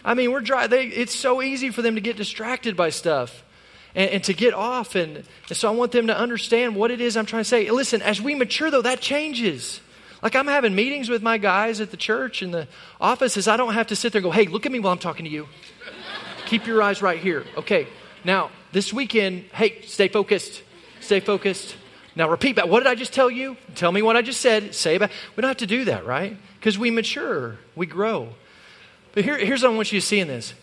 I 0.04 0.13
mean, 0.13 0.32
we're 0.32 0.41
dry, 0.41 0.67
they, 0.67 0.86
it's 0.86 1.15
so 1.15 1.41
easy 1.41 1.71
for 1.71 1.82
them 1.82 1.95
to 1.95 2.02
get 2.02 2.15
distracted 2.15 2.78
by 2.78 2.89
stuff 2.89 3.43
and, 3.95 4.12
and 4.12 4.24
to 4.26 4.34
get 4.34 4.54
off. 4.54 4.95
And, 4.95 5.24
and 5.48 5.58
so 5.58 5.67
I 5.67 5.76
want 5.76 5.91
them 5.91 6.08
to 6.08 6.17
understand 6.17 6.76
what 6.76 6.91
it 6.91 7.02
is 7.02 7.17
I'm 7.17 7.26
trying 7.26 7.41
to 7.41 7.50
say. 7.50 7.69
Listen, 7.71 8.02
as 8.02 8.21
we 8.21 8.36
mature, 8.36 8.69
though, 8.69 8.84
that 8.84 9.02
changes. 9.02 9.82
Like 10.21 10.36
I'm 10.36 10.48
having 10.48 10.76
meetings 10.76 11.10
with 11.10 11.21
my 11.21 11.38
guys 11.38 11.82
at 11.82 11.91
the 11.91 11.98
church 11.98 12.41
and 12.41 12.54
the 12.54 12.67
offices. 13.02 13.48
I 13.48 13.58
don't 13.58 13.74
have 13.74 13.88
to 13.88 13.95
sit 13.95 14.12
there 14.12 14.19
and 14.19 14.24
go, 14.24 14.32
hey, 14.32 14.45
look 14.45 14.65
at 14.65 14.71
me 14.71 14.80
while 14.80 14.93
I'm 14.93 15.00
talking 15.00 15.26
to 15.26 15.32
you. 15.32 15.48
Keep 16.45 16.67
your 16.67 16.81
eyes 16.81 17.01
right 17.01 17.19
here. 17.19 17.45
Okay, 17.58 17.88
now 18.23 18.51
this 18.71 18.93
weekend, 18.93 19.45
hey, 19.53 19.81
stay 19.84 20.08
focused. 20.08 20.62
Stay 21.01 21.19
focused. 21.19 21.75
Now 22.15 22.29
repeat 22.29 22.55
back. 22.55 22.67
What 22.67 22.79
did 22.79 22.88
I 22.88 22.95
just 22.95 23.13
tell 23.13 23.29
you? 23.29 23.58
Tell 23.75 23.91
me 23.91 24.01
what 24.01 24.15
I 24.15 24.21
just 24.21 24.41
said. 24.41 24.73
Say 24.73 24.95
about. 24.95 25.12
We 25.36 25.41
don't 25.41 25.49
have 25.49 25.58
to 25.58 25.67
do 25.67 25.86
that, 25.86 26.05
right? 26.05 26.38
Because 26.60 26.77
we 26.77 26.91
mature, 26.91 27.58
we 27.75 27.86
grow. 27.86 28.29
But 29.13 29.23
here, 29.23 29.38
here's 29.38 29.63
what 29.63 29.71
I 29.71 29.75
want 29.75 29.91
you 29.91 29.99
to 29.99 30.05
see 30.05 30.19
in 30.19 30.27
this. 30.27 30.53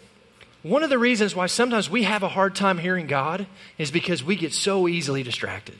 One 0.62 0.82
of 0.82 0.90
the 0.90 0.98
reasons 0.98 1.34
why 1.34 1.46
sometimes 1.46 1.90
we 1.90 2.04
have 2.04 2.22
a 2.22 2.28
hard 2.28 2.54
time 2.54 2.78
hearing 2.78 3.06
God 3.06 3.46
is 3.78 3.90
because 3.90 4.22
we 4.22 4.36
get 4.36 4.52
so 4.52 4.86
easily 4.86 5.22
distracted. 5.22 5.76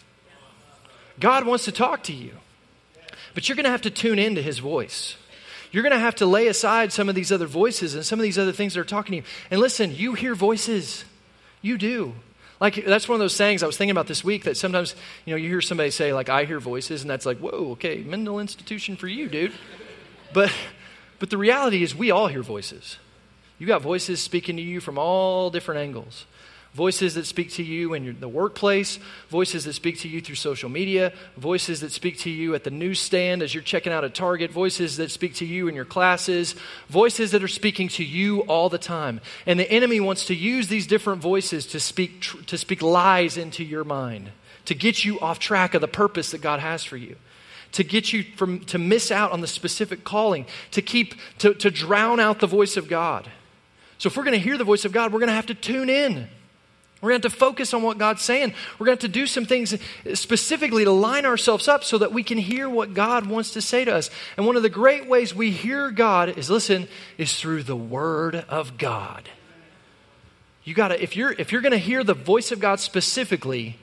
God 1.21 1.47
wants 1.47 1.67
to 1.67 1.73
talk 1.73 2.03
to 2.05 2.13
you, 2.13 2.33
but 3.35 3.49
you're 3.49 3.57
going 3.57 3.65
to 3.65 3.71
have 3.71 3.83
to 3.83 3.91
tune 3.91 4.19
into 4.19 4.43
His 4.43 4.59
voice. 4.59 5.17
You're 5.73 5.83
going 5.83 5.95
to 5.95 5.99
have 5.99 6.17
to 6.17 6.27
lay 6.27 6.47
aside 6.47 6.93
some 6.93 7.09
of 7.09 7.15
these 7.15 7.33
other 7.33 7.47
voices 7.47 7.95
and 7.95 8.05
some 8.05 8.19
of 8.19 8.23
these 8.23 8.39
other 8.39 8.53
things 8.53 8.75
that 8.75 8.81
are 8.81 8.85
talking 8.85 9.13
to 9.13 9.17
you. 9.17 9.23
And 9.51 9.61
listen, 9.61 9.95
you 9.95 10.13
hear 10.13 10.35
voices. 10.35 11.05
You 11.63 11.79
do. 11.79 12.15
Like 12.61 12.85
that's 12.85 13.09
one 13.09 13.17
of 13.17 13.21
those 13.21 13.35
sayings 13.35 13.63
I 13.65 13.67
was 13.67 13.77
thinking 13.77 13.91
about 13.91 14.07
this 14.07 14.23
week 14.23 14.45
that 14.45 14.57
sometimes, 14.57 14.95
you 15.25 15.33
know, 15.33 15.37
you 15.37 15.49
hear 15.49 15.61
somebody 15.61 15.91
say 15.91 16.13
like 16.13 16.29
I 16.29 16.45
hear 16.45 16.61
voices 16.61 17.03
and 17.03 17.11
that's 17.11 17.27
like, 17.27 17.39
"Whoa, 17.39 17.73
okay, 17.73 18.05
mental 18.05 18.39
institution 18.39 18.95
for 18.95 19.09
you, 19.09 19.29
dude." 19.29 19.53
But 20.33 20.53
but 21.19 21.31
the 21.31 21.39
reality 21.39 21.83
is 21.83 21.93
we 21.93 22.13
all 22.13 22.29
hear 22.29 22.43
voices. 22.43 22.99
You 23.59 23.67
got 23.67 23.83
voices 23.83 24.21
speaking 24.21 24.57
to 24.57 24.63
you 24.63 24.79
from 24.81 24.97
all 24.97 25.51
different 25.51 25.81
angles 25.81 26.27
voices 26.75 27.15
that 27.15 27.27
speak 27.27 27.51
to 27.51 27.63
you 27.63 27.93
in 27.93 28.19
the 28.21 28.29
workplace, 28.29 28.99
voices 29.29 29.65
that 29.65 29.75
speak 29.75 29.99
to 29.99 30.09
you 30.09 30.23
through 30.23 30.37
social 30.37 30.71
media, 30.71 31.13
voices 31.37 31.81
that 31.81 31.93
speak 31.93 32.19
to 32.19 32.31
you 32.31 32.55
at 32.55 32.65
the 32.65 32.71
newsstand 32.71 33.43
as 33.43 33.55
you're 33.55 33.63
checking 33.63 33.93
out 33.93 34.05
a 34.05 34.11
Target, 34.11 34.51
voices 34.51 34.97
that 34.97 35.11
speak 35.11 35.35
to 35.35 35.45
you 35.45 35.69
in 35.69 35.75
your 35.75 35.85
classes, 35.85 36.55
voices 36.89 37.33
that 37.33 37.43
are 37.43 37.49
speaking 37.49 37.89
to 37.89 38.05
you 38.05 38.41
all 38.43 38.71
the 38.71 38.79
time. 38.79 39.21
And 39.45 39.61
the 39.61 39.71
enemy 39.71 40.01
wants 40.01 40.27
to 40.27 40.35
use 40.35 40.69
these 40.69 40.87
different 40.87 41.21
voices 41.21 41.67
to 41.67 41.81
speak, 41.81 42.23
tr- 42.23 42.43
to 42.47 42.57
speak 42.57 42.81
lies 42.81 43.37
into 43.37 43.65
your 43.65 43.85
mind, 43.85 44.31
to 44.65 44.75
get 44.75 45.05
you 45.05 45.21
off 45.21 45.39
track 45.39 45.75
of 45.75 45.83
the 45.83 45.89
purpose 45.89 46.31
that 46.31 46.41
God 46.41 46.61
has 46.61 46.85
for 46.85 46.97
you. 46.97 47.17
To 47.73 47.85
get 47.85 48.13
you 48.13 48.25
from, 48.37 48.61
to 48.67 48.77
miss 48.77 49.11
out 49.11 49.33
on 49.33 49.41
the 49.41 49.47
specific 49.47 50.05
calling, 50.05 50.45
to 50.73 50.83
keep, 50.83 51.15
to, 51.39 51.55
to 51.55 51.71
drown 51.71 52.21
out 52.21 52.39
the 52.39 52.47
voice 52.47 52.77
of 52.77 52.87
God. 52.87 53.31
So, 53.97 54.09
if 54.09 54.17
we're 54.17 54.25
going 54.25 54.39
to 54.39 54.45
hear 54.45 54.59
the 54.59 54.65
voice 54.65 54.85
of 54.85 54.93
God, 54.93 55.11
we're 55.11 55.21
going 55.21 55.29
to 55.29 55.35
have 55.35 55.47
to 55.47 55.55
tune 55.55 55.89
in. 55.89 56.29
We're 57.03 57.11
going 57.11 57.21
to 57.23 57.27
have 57.27 57.33
to 57.33 57.39
focus 57.39 57.75
on 57.75 57.83
what 57.83 57.99
God's 57.99 58.23
saying. 58.23 58.55
We're 58.79 58.87
going 58.87 58.97
to 58.97 59.05
have 59.07 59.13
to 59.13 59.19
do 59.21 59.27
some 59.27 59.45
things 59.45 59.77
specifically 60.15 60.85
to 60.85 60.93
line 60.93 61.27
ourselves 61.27 61.67
up 61.67 61.83
so 61.83 61.99
that 61.99 62.13
we 62.13 62.23
can 62.23 62.39
hear 62.39 62.71
what 62.71 62.95
God 62.95 63.27
wants 63.27 63.51
to 63.55 63.61
say 63.61 63.85
to 63.85 63.93
us. 63.93 64.09
And 64.37 64.47
one 64.47 64.55
of 64.55 64.63
the 64.63 64.71
great 64.71 65.09
ways 65.09 65.35
we 65.35 65.51
hear 65.51 65.91
God 65.91 66.39
is 66.39 66.49
listen, 66.49 66.87
is 67.19 67.37
through 67.37 67.65
the 67.65 67.75
Word 67.75 68.37
of 68.49 68.79
God. 68.79 69.29
You 70.63 70.75
got 70.75 70.89
to, 70.89 71.03
if 71.03 71.17
you're, 71.17 71.33
if 71.33 71.51
you're 71.51 71.61
going 71.61 71.73
to 71.73 71.79
hear 71.79 72.05
the 72.05 72.15
voice 72.15 72.53
of 72.53 72.61
God 72.61 72.79
specifically, 72.79 73.79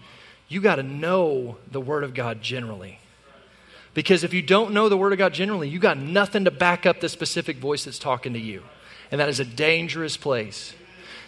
you 0.47 0.62
got 0.62 0.75
to 0.75 0.84
know 0.84 1.58
the 1.69 1.82
Word 1.82 2.05
of 2.05 2.13
God 2.13 2.41
generally. 2.41 2.99
Because 3.93 4.23
if 4.23 4.34
you 4.34 4.41
don't 4.41 4.71
know 4.71 4.88
the 4.88 4.95
Word 4.95 5.12
of 5.12 5.19
God 5.19 5.34
generally, 5.34 5.67
you 5.67 5.79
got 5.79 5.97
nothing 5.97 6.45
to 6.45 6.51
back 6.51 6.86
up 6.86 7.01
the 7.01 7.10
specific 7.10 7.58
voice 7.58 7.84
that's 7.84 7.99
talking 7.99 8.32
to 8.32 8.39
you. 8.39 8.63
And 9.12 9.19
that 9.19 9.27
is 9.27 9.41
a 9.41 9.45
dangerous 9.45 10.15
place. 10.15 10.73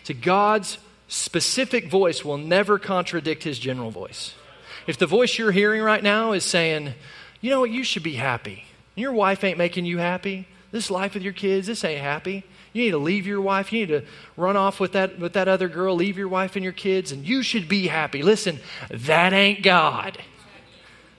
To 0.05 0.13
God's 0.13 0.77
specific 1.11 1.89
voice 1.89 2.23
will 2.23 2.37
never 2.37 2.79
contradict 2.79 3.43
his 3.43 3.59
general 3.59 3.91
voice. 3.91 4.33
If 4.87 4.97
the 4.97 5.05
voice 5.05 5.37
you're 5.37 5.51
hearing 5.51 5.81
right 5.81 6.01
now 6.01 6.31
is 6.31 6.45
saying, 6.45 6.93
you 7.41 7.49
know 7.49 7.59
what, 7.59 7.69
you 7.69 7.83
should 7.83 8.01
be 8.01 8.13
happy, 8.13 8.63
your 8.95 9.11
wife 9.11 9.43
ain't 9.43 9.57
making 9.57 9.85
you 9.85 9.97
happy, 9.97 10.47
this 10.71 10.89
life 10.89 11.13
with 11.13 11.23
your 11.23 11.33
kids, 11.33 11.67
this 11.67 11.83
ain't 11.83 12.01
happy. 12.01 12.45
You 12.71 12.83
need 12.83 12.91
to 12.91 12.97
leave 12.97 13.27
your 13.27 13.41
wife. 13.41 13.73
You 13.73 13.81
need 13.81 13.89
to 13.89 14.05
run 14.37 14.55
off 14.55 14.79
with 14.79 14.93
that, 14.93 15.19
with 15.19 15.33
that 15.33 15.49
other 15.49 15.67
girl, 15.67 15.95
leave 15.95 16.17
your 16.17 16.29
wife 16.29 16.55
and 16.55 16.63
your 16.63 16.71
kids, 16.71 17.11
and 17.11 17.27
you 17.27 17.43
should 17.43 17.67
be 17.67 17.87
happy. 17.87 18.23
Listen, 18.23 18.59
that 18.89 19.33
ain't 19.33 19.63
God. 19.63 20.17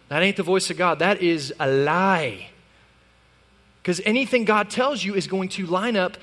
That 0.09 0.23
ain't 0.23 0.39
the 0.39 0.43
voice 0.43 0.71
of 0.71 0.79
God. 0.79 1.01
That 1.01 1.21
is 1.21 1.53
a 1.61 1.69
lie. 1.69 2.49
Because 3.83 4.01
anything 4.07 4.47
God 4.47 4.71
tells 4.71 5.05
you 5.05 5.15
is 5.15 5.27
going 5.27 5.51
to 5.51 5.67
line 5.67 5.99
up 5.99 6.17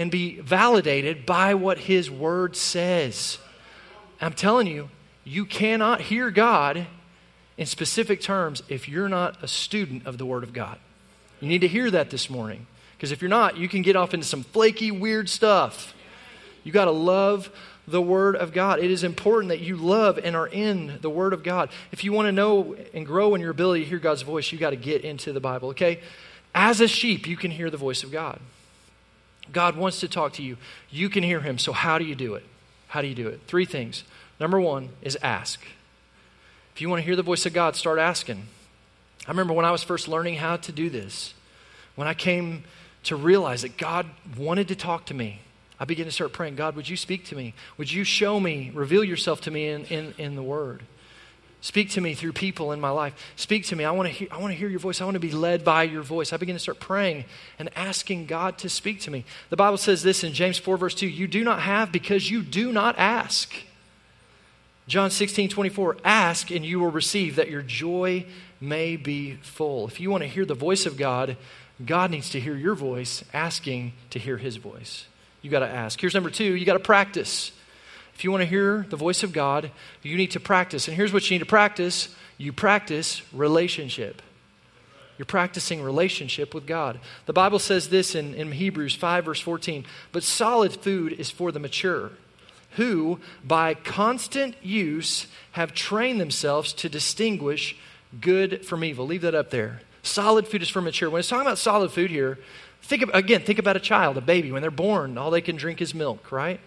and 0.00 0.10
be 0.10 0.40
validated 0.40 1.26
by 1.26 1.52
what 1.52 1.76
His 1.76 2.10
Word 2.10 2.56
says. 2.56 3.36
I'm 4.18 4.32
telling 4.32 4.66
you, 4.66 4.88
you 5.24 5.44
cannot 5.44 6.00
hear 6.00 6.30
God 6.30 6.86
in 7.58 7.66
specific 7.66 8.22
terms 8.22 8.62
if 8.70 8.88
you're 8.88 9.10
not 9.10 9.42
a 9.42 9.46
student 9.46 10.06
of 10.06 10.16
the 10.16 10.24
Word 10.24 10.42
of 10.42 10.54
God. 10.54 10.78
You 11.38 11.48
need 11.48 11.60
to 11.60 11.68
hear 11.68 11.90
that 11.90 12.08
this 12.08 12.30
morning. 12.30 12.66
Because 12.96 13.12
if 13.12 13.20
you're 13.20 13.28
not, 13.28 13.58
you 13.58 13.68
can 13.68 13.82
get 13.82 13.94
off 13.94 14.14
into 14.14 14.24
some 14.24 14.42
flaky, 14.42 14.90
weird 14.90 15.28
stuff. 15.28 15.94
You 16.64 16.72
got 16.72 16.86
to 16.86 16.92
love 16.92 17.50
the 17.86 18.00
Word 18.00 18.36
of 18.36 18.54
God. 18.54 18.78
It 18.78 18.90
is 18.90 19.04
important 19.04 19.50
that 19.50 19.60
you 19.60 19.76
love 19.76 20.18
and 20.18 20.34
are 20.34 20.48
in 20.48 20.98
the 21.02 21.10
Word 21.10 21.34
of 21.34 21.42
God. 21.42 21.68
If 21.92 22.04
you 22.04 22.14
want 22.14 22.24
to 22.24 22.32
know 22.32 22.74
and 22.94 23.04
grow 23.04 23.34
in 23.34 23.42
your 23.42 23.50
ability 23.50 23.84
to 23.84 23.90
hear 23.90 23.98
God's 23.98 24.22
voice, 24.22 24.50
you 24.50 24.56
got 24.56 24.70
to 24.70 24.76
get 24.76 25.04
into 25.04 25.34
the 25.34 25.40
Bible, 25.40 25.68
okay? 25.70 26.00
As 26.54 26.80
a 26.80 26.88
sheep, 26.88 27.26
you 27.26 27.36
can 27.36 27.50
hear 27.50 27.68
the 27.68 27.76
voice 27.76 28.02
of 28.02 28.10
God. 28.10 28.40
God 29.52 29.76
wants 29.76 30.00
to 30.00 30.08
talk 30.08 30.34
to 30.34 30.42
you. 30.42 30.56
You 30.90 31.08
can 31.08 31.22
hear 31.22 31.40
Him. 31.40 31.58
So, 31.58 31.72
how 31.72 31.98
do 31.98 32.04
you 32.04 32.14
do 32.14 32.34
it? 32.34 32.44
How 32.88 33.02
do 33.02 33.08
you 33.08 33.14
do 33.14 33.28
it? 33.28 33.40
Three 33.46 33.64
things. 33.64 34.04
Number 34.38 34.60
one 34.60 34.90
is 35.02 35.16
ask. 35.22 35.60
If 36.74 36.80
you 36.80 36.88
want 36.88 37.00
to 37.00 37.04
hear 37.04 37.16
the 37.16 37.22
voice 37.22 37.46
of 37.46 37.52
God, 37.52 37.76
start 37.76 37.98
asking. 37.98 38.46
I 39.26 39.30
remember 39.30 39.52
when 39.52 39.64
I 39.64 39.70
was 39.70 39.82
first 39.82 40.08
learning 40.08 40.36
how 40.36 40.56
to 40.56 40.72
do 40.72 40.88
this, 40.88 41.34
when 41.94 42.08
I 42.08 42.14
came 42.14 42.64
to 43.04 43.16
realize 43.16 43.62
that 43.62 43.76
God 43.76 44.06
wanted 44.36 44.68
to 44.68 44.74
talk 44.74 45.06
to 45.06 45.14
me, 45.14 45.40
I 45.78 45.84
began 45.84 46.06
to 46.06 46.12
start 46.12 46.32
praying, 46.32 46.56
God, 46.56 46.76
would 46.76 46.88
you 46.88 46.96
speak 46.96 47.24
to 47.26 47.36
me? 47.36 47.54
Would 47.78 47.90
you 47.90 48.04
show 48.04 48.38
me, 48.38 48.70
reveal 48.74 49.02
yourself 49.02 49.40
to 49.42 49.50
me 49.50 49.68
in, 49.68 49.84
in, 49.86 50.14
in 50.18 50.34
the 50.36 50.42
Word? 50.42 50.82
Speak 51.62 51.90
to 51.90 52.00
me 52.00 52.14
through 52.14 52.32
people 52.32 52.72
in 52.72 52.80
my 52.80 52.88
life. 52.88 53.14
Speak 53.36 53.66
to 53.66 53.76
me. 53.76 53.84
I 53.84 53.90
want 53.90 54.08
to 54.08 54.14
hear, 54.14 54.28
I 54.30 54.38
want 54.38 54.52
to 54.52 54.58
hear 54.58 54.68
your 54.68 54.78
voice. 54.78 55.00
I 55.00 55.04
want 55.04 55.16
to 55.16 55.20
be 55.20 55.32
led 55.32 55.62
by 55.62 55.82
your 55.82 56.02
voice. 56.02 56.32
I 56.32 56.38
begin 56.38 56.56
to 56.56 56.60
start 56.60 56.80
praying 56.80 57.26
and 57.58 57.68
asking 57.76 58.26
God 58.26 58.56
to 58.58 58.70
speak 58.70 59.00
to 59.02 59.10
me. 59.10 59.24
The 59.50 59.56
Bible 59.56 59.76
says 59.76 60.02
this 60.02 60.24
in 60.24 60.32
James 60.32 60.56
4, 60.56 60.78
verse 60.78 60.94
2 60.94 61.06
You 61.06 61.26
do 61.26 61.44
not 61.44 61.60
have 61.60 61.92
because 61.92 62.30
you 62.30 62.42
do 62.42 62.72
not 62.72 62.98
ask. 62.98 63.52
John 64.88 65.10
16, 65.10 65.50
24, 65.50 65.98
ask 66.02 66.50
and 66.50 66.64
you 66.64 66.80
will 66.80 66.90
receive 66.90 67.36
that 67.36 67.50
your 67.50 67.62
joy 67.62 68.24
may 68.60 68.96
be 68.96 69.34
full. 69.42 69.86
If 69.86 70.00
you 70.00 70.10
want 70.10 70.22
to 70.22 70.28
hear 70.28 70.44
the 70.44 70.54
voice 70.54 70.86
of 70.86 70.96
God, 70.96 71.36
God 71.84 72.10
needs 72.10 72.30
to 72.30 72.40
hear 72.40 72.56
your 72.56 72.74
voice 72.74 73.22
asking 73.32 73.92
to 74.10 74.18
hear 74.18 74.38
his 74.38 74.56
voice. 74.56 75.06
You 75.42 75.50
got 75.50 75.60
to 75.60 75.68
ask. 75.68 76.00
Here's 76.00 76.14
number 76.14 76.30
two 76.30 76.56
you 76.56 76.64
got 76.64 76.74
to 76.74 76.80
practice. 76.80 77.52
If 78.20 78.24
you 78.24 78.30
want 78.30 78.42
to 78.42 78.46
hear 78.46 78.84
the 78.90 78.98
voice 78.98 79.22
of 79.22 79.32
God, 79.32 79.70
you 80.02 80.14
need 80.14 80.32
to 80.32 80.40
practice. 80.40 80.88
And 80.88 80.94
here's 80.94 81.10
what 81.10 81.30
you 81.30 81.36
need 81.36 81.42
to 81.42 81.46
practice 81.46 82.14
you 82.36 82.52
practice 82.52 83.22
relationship. 83.32 84.20
You're 85.16 85.24
practicing 85.24 85.80
relationship 85.80 86.52
with 86.52 86.66
God. 86.66 87.00
The 87.24 87.32
Bible 87.32 87.58
says 87.58 87.88
this 87.88 88.14
in, 88.14 88.34
in 88.34 88.52
Hebrews 88.52 88.94
5, 88.94 89.24
verse 89.24 89.40
14 89.40 89.86
But 90.12 90.22
solid 90.22 90.74
food 90.74 91.14
is 91.14 91.30
for 91.30 91.50
the 91.50 91.58
mature, 91.58 92.10
who, 92.72 93.20
by 93.42 93.72
constant 93.72 94.54
use, 94.62 95.26
have 95.52 95.72
trained 95.72 96.20
themselves 96.20 96.74
to 96.74 96.90
distinguish 96.90 97.74
good 98.20 98.66
from 98.66 98.84
evil. 98.84 99.06
Leave 99.06 99.22
that 99.22 99.34
up 99.34 99.48
there. 99.48 99.80
Solid 100.02 100.46
food 100.46 100.60
is 100.60 100.68
for 100.68 100.82
mature. 100.82 101.08
When 101.08 101.20
it's 101.20 101.28
talking 101.30 101.46
about 101.46 101.56
solid 101.56 101.90
food 101.90 102.10
here, 102.10 102.38
think 102.82 103.00
of, 103.00 103.08
again, 103.14 103.40
think 103.40 103.58
about 103.58 103.76
a 103.76 103.80
child, 103.80 104.18
a 104.18 104.20
baby. 104.20 104.52
When 104.52 104.60
they're 104.60 104.70
born, 104.70 105.16
all 105.16 105.30
they 105.30 105.40
can 105.40 105.56
drink 105.56 105.80
is 105.80 105.94
milk, 105.94 106.30
right? 106.30 106.60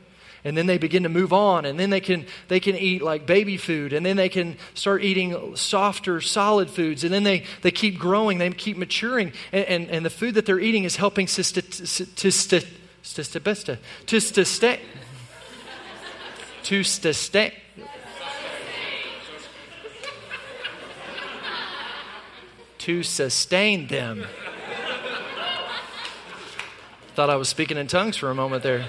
And 0.44 0.58
then 0.58 0.66
they 0.66 0.78
begin 0.78 1.04
to 1.04 1.10
move 1.10 1.34
on 1.34 1.66
and 1.66 1.80
then 1.80 1.90
they 1.90 2.02
can 2.02 2.26
they 2.48 2.60
can 2.60 2.76
eat 2.76 3.02
like 3.02 3.26
baby 3.26 3.58
food 3.58 3.94
and 3.94 4.06
then 4.06 4.18
they 4.18 4.30
can 4.30 4.58
start 4.74 5.04
eating 5.04 5.56
softer 5.56 6.22
solid 6.22 6.70
foods 6.70 7.04
and 7.04 7.14
then 7.14 7.24
they 7.24 7.44
they 7.62 7.72
keep 7.72 7.98
growing 7.98 8.38
they 8.38 8.50
keep 8.52 8.78
maturing 8.78 9.32
and 9.52 9.66
and, 9.66 9.90
and 9.90 10.06
the 10.06 10.10
food 10.10 10.36
that 10.36 10.46
they're 10.46 10.60
eating 10.60 10.84
is 10.84 10.96
helping 10.96 11.26
to 11.26 11.44
to 11.44 11.62
to 12.06 12.32
stay 12.32 12.66
to 16.64 17.14
stay 17.14 17.54
to 22.84 23.02
sustain 23.02 23.88
them. 23.88 24.26
Thought 27.16 27.30
I 27.30 27.38
was 27.38 27.48
speaking 27.48 27.78
in 27.78 27.88
tongues 27.88 28.18
for 28.18 28.30
a 28.30 28.36
moment 28.36 28.62
there. 28.62 28.86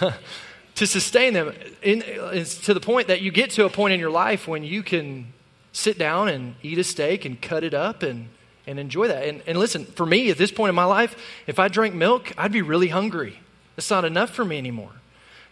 to 0.74 0.86
sustain 0.86 1.32
them 1.34 1.52
in, 1.82 2.02
to 2.02 2.74
the 2.74 2.80
point 2.80 3.08
that 3.08 3.20
you 3.20 3.30
get 3.30 3.50
to 3.50 3.64
a 3.64 3.70
point 3.70 3.94
in 3.94 4.00
your 4.00 4.10
life 4.10 4.48
when 4.48 4.64
you 4.64 4.82
can 4.82 5.32
sit 5.72 5.98
down 5.98 6.28
and 6.28 6.54
eat 6.62 6.78
a 6.78 6.84
steak 6.84 7.24
and 7.24 7.40
cut 7.40 7.64
it 7.64 7.74
up 7.74 8.02
and, 8.02 8.28
and 8.66 8.78
enjoy 8.78 9.08
that. 9.08 9.26
And, 9.26 9.42
and 9.46 9.58
listen, 9.58 9.84
for 9.84 10.06
me 10.06 10.30
at 10.30 10.38
this 10.38 10.50
point 10.50 10.70
in 10.70 10.74
my 10.74 10.84
life, 10.84 11.16
if 11.46 11.58
I 11.58 11.68
drank 11.68 11.94
milk, 11.94 12.32
I'd 12.38 12.52
be 12.52 12.62
really 12.62 12.88
hungry. 12.88 13.40
It's 13.76 13.90
not 13.90 14.04
enough 14.04 14.30
for 14.30 14.44
me 14.44 14.58
anymore. 14.58 14.92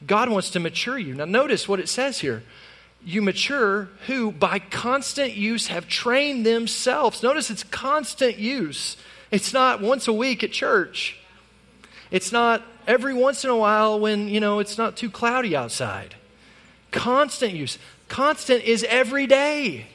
God 0.07 0.29
wants 0.29 0.51
to 0.51 0.61
mature 0.61 0.99
you. 0.99 1.15
Now, 1.15 1.25
notice 1.25 1.69
what 1.69 1.81
it 1.81 1.89
says 1.89 2.21
here 2.21 2.43
you 3.05 3.21
mature 3.21 3.89
who 4.07 4.31
by 4.31 4.61
constant 4.61 5.35
use 5.35 5.67
have 5.67 5.89
trained 5.89 6.47
themselves. 6.47 7.23
Notice 7.23 7.51
it's 7.51 7.65
constant 7.65 8.39
use. 8.39 8.97
It's 9.33 9.53
not 9.53 9.81
once 9.81 10.07
a 10.07 10.13
week 10.13 10.45
at 10.45 10.53
church. 10.53 11.19
It's 12.13 12.31
not 12.31 12.63
every 12.87 13.15
once 13.15 13.45
in 13.45 13.51
a 13.51 13.57
while 13.57 13.99
when, 13.99 14.29
you 14.29 14.41
know, 14.41 14.59
it's 14.59 14.79
not 14.79 14.97
too 14.97 15.11
cloudy 15.11 15.55
outside. 15.57 16.15
Constant 16.91 17.55
use. 17.55 17.79
Constant 18.09 18.63
is 18.65 18.85
every 18.89 19.27
day. 19.27 19.87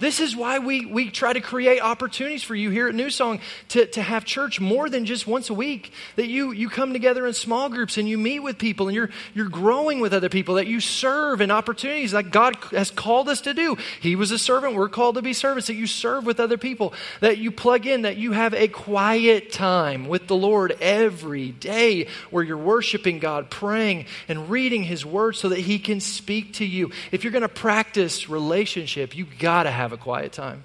This 0.00 0.20
is 0.20 0.36
why 0.36 0.58
we, 0.58 0.86
we 0.86 1.10
try 1.10 1.32
to 1.32 1.40
create 1.40 1.80
opportunities 1.80 2.42
for 2.42 2.54
you 2.54 2.70
here 2.70 2.88
at 2.88 2.94
New 2.94 3.10
Song 3.10 3.40
to, 3.68 3.86
to 3.86 4.02
have 4.02 4.24
church 4.24 4.60
more 4.60 4.88
than 4.88 5.04
just 5.04 5.26
once 5.26 5.50
a 5.50 5.54
week. 5.54 5.92
That 6.16 6.28
you, 6.28 6.52
you 6.52 6.68
come 6.68 6.92
together 6.92 7.26
in 7.26 7.32
small 7.32 7.68
groups 7.68 7.98
and 7.98 8.08
you 8.08 8.18
meet 8.18 8.40
with 8.40 8.58
people 8.58 8.88
and 8.88 8.94
you're, 8.94 9.10
you're 9.34 9.48
growing 9.48 10.00
with 10.00 10.12
other 10.12 10.28
people, 10.28 10.56
that 10.56 10.66
you 10.66 10.80
serve 10.80 11.40
in 11.40 11.50
opportunities 11.50 12.14
like 12.14 12.30
God 12.30 12.56
has 12.70 12.90
called 12.90 13.28
us 13.28 13.42
to 13.42 13.54
do. 13.54 13.76
He 14.00 14.16
was 14.16 14.30
a 14.30 14.38
servant, 14.38 14.74
we're 14.74 14.88
called 14.88 15.16
to 15.16 15.22
be 15.22 15.32
servants, 15.32 15.66
that 15.66 15.74
you 15.74 15.86
serve 15.86 16.26
with 16.26 16.40
other 16.40 16.58
people, 16.58 16.94
that 17.20 17.38
you 17.38 17.50
plug 17.50 17.86
in, 17.86 18.02
that 18.02 18.16
you 18.16 18.32
have 18.32 18.54
a 18.54 18.68
quiet 18.68 19.52
time 19.52 20.08
with 20.08 20.26
the 20.26 20.36
Lord 20.36 20.76
every 20.80 21.50
day 21.50 22.08
where 22.30 22.42
you're 22.42 22.56
worshiping 22.56 23.18
God, 23.18 23.50
praying, 23.50 24.06
and 24.28 24.48
reading 24.50 24.82
His 24.84 25.04
Word 25.04 25.36
so 25.36 25.50
that 25.50 25.60
He 25.60 25.78
can 25.78 26.00
speak 26.00 26.54
to 26.54 26.64
you. 26.64 26.90
If 27.12 27.24
you're 27.24 27.32
going 27.32 27.42
to 27.42 27.48
practice 27.48 28.28
relationship, 28.28 29.16
you 29.16 29.26
got 29.38 29.64
to 29.64 29.70
have 29.70 29.83
have 29.84 29.92
a 29.92 29.96
quiet 29.98 30.32
time. 30.32 30.64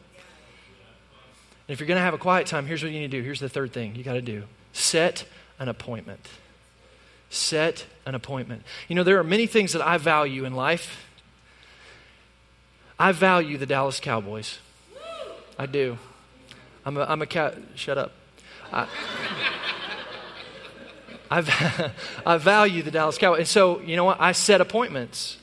And 1.67 1.73
if 1.73 1.79
you're 1.79 1.87
going 1.87 1.97
to 1.99 2.03
have 2.03 2.13
a 2.13 2.17
quiet 2.17 2.47
time, 2.47 2.65
here's 2.65 2.81
what 2.81 2.91
you 2.91 2.99
need 2.99 3.11
to 3.11 3.17
do. 3.17 3.23
Here's 3.23 3.41
the 3.41 3.49
third 3.49 3.73
thing 3.73 3.95
you 3.95 4.03
got 4.03 4.13
to 4.13 4.21
do 4.21 4.43
set 4.73 5.25
an 5.59 5.67
appointment. 5.67 6.27
Set 7.29 7.85
an 8.07 8.15
appointment. 8.15 8.63
You 8.87 8.95
know, 8.95 9.03
there 9.03 9.19
are 9.19 9.23
many 9.23 9.45
things 9.45 9.73
that 9.73 9.85
I 9.85 9.97
value 9.97 10.45
in 10.45 10.55
life. 10.55 11.05
I 12.97 13.11
value 13.11 13.57
the 13.57 13.65
Dallas 13.65 13.99
Cowboys. 13.99 14.57
I 15.59 15.65
do. 15.65 15.97
I'm 16.85 16.97
a, 16.97 17.03
I'm 17.03 17.21
a 17.21 17.27
cat. 17.27 17.55
Shut 17.75 17.97
up. 17.97 18.13
I, 18.71 18.87
I, 21.29 21.91
I 22.25 22.37
value 22.37 22.81
the 22.81 22.91
Dallas 22.91 23.17
Cowboys. 23.17 23.39
And 23.39 23.47
so, 23.47 23.81
you 23.81 23.95
know 23.95 24.05
what? 24.05 24.19
I 24.19 24.31
set 24.31 24.61
appointments. 24.61 25.37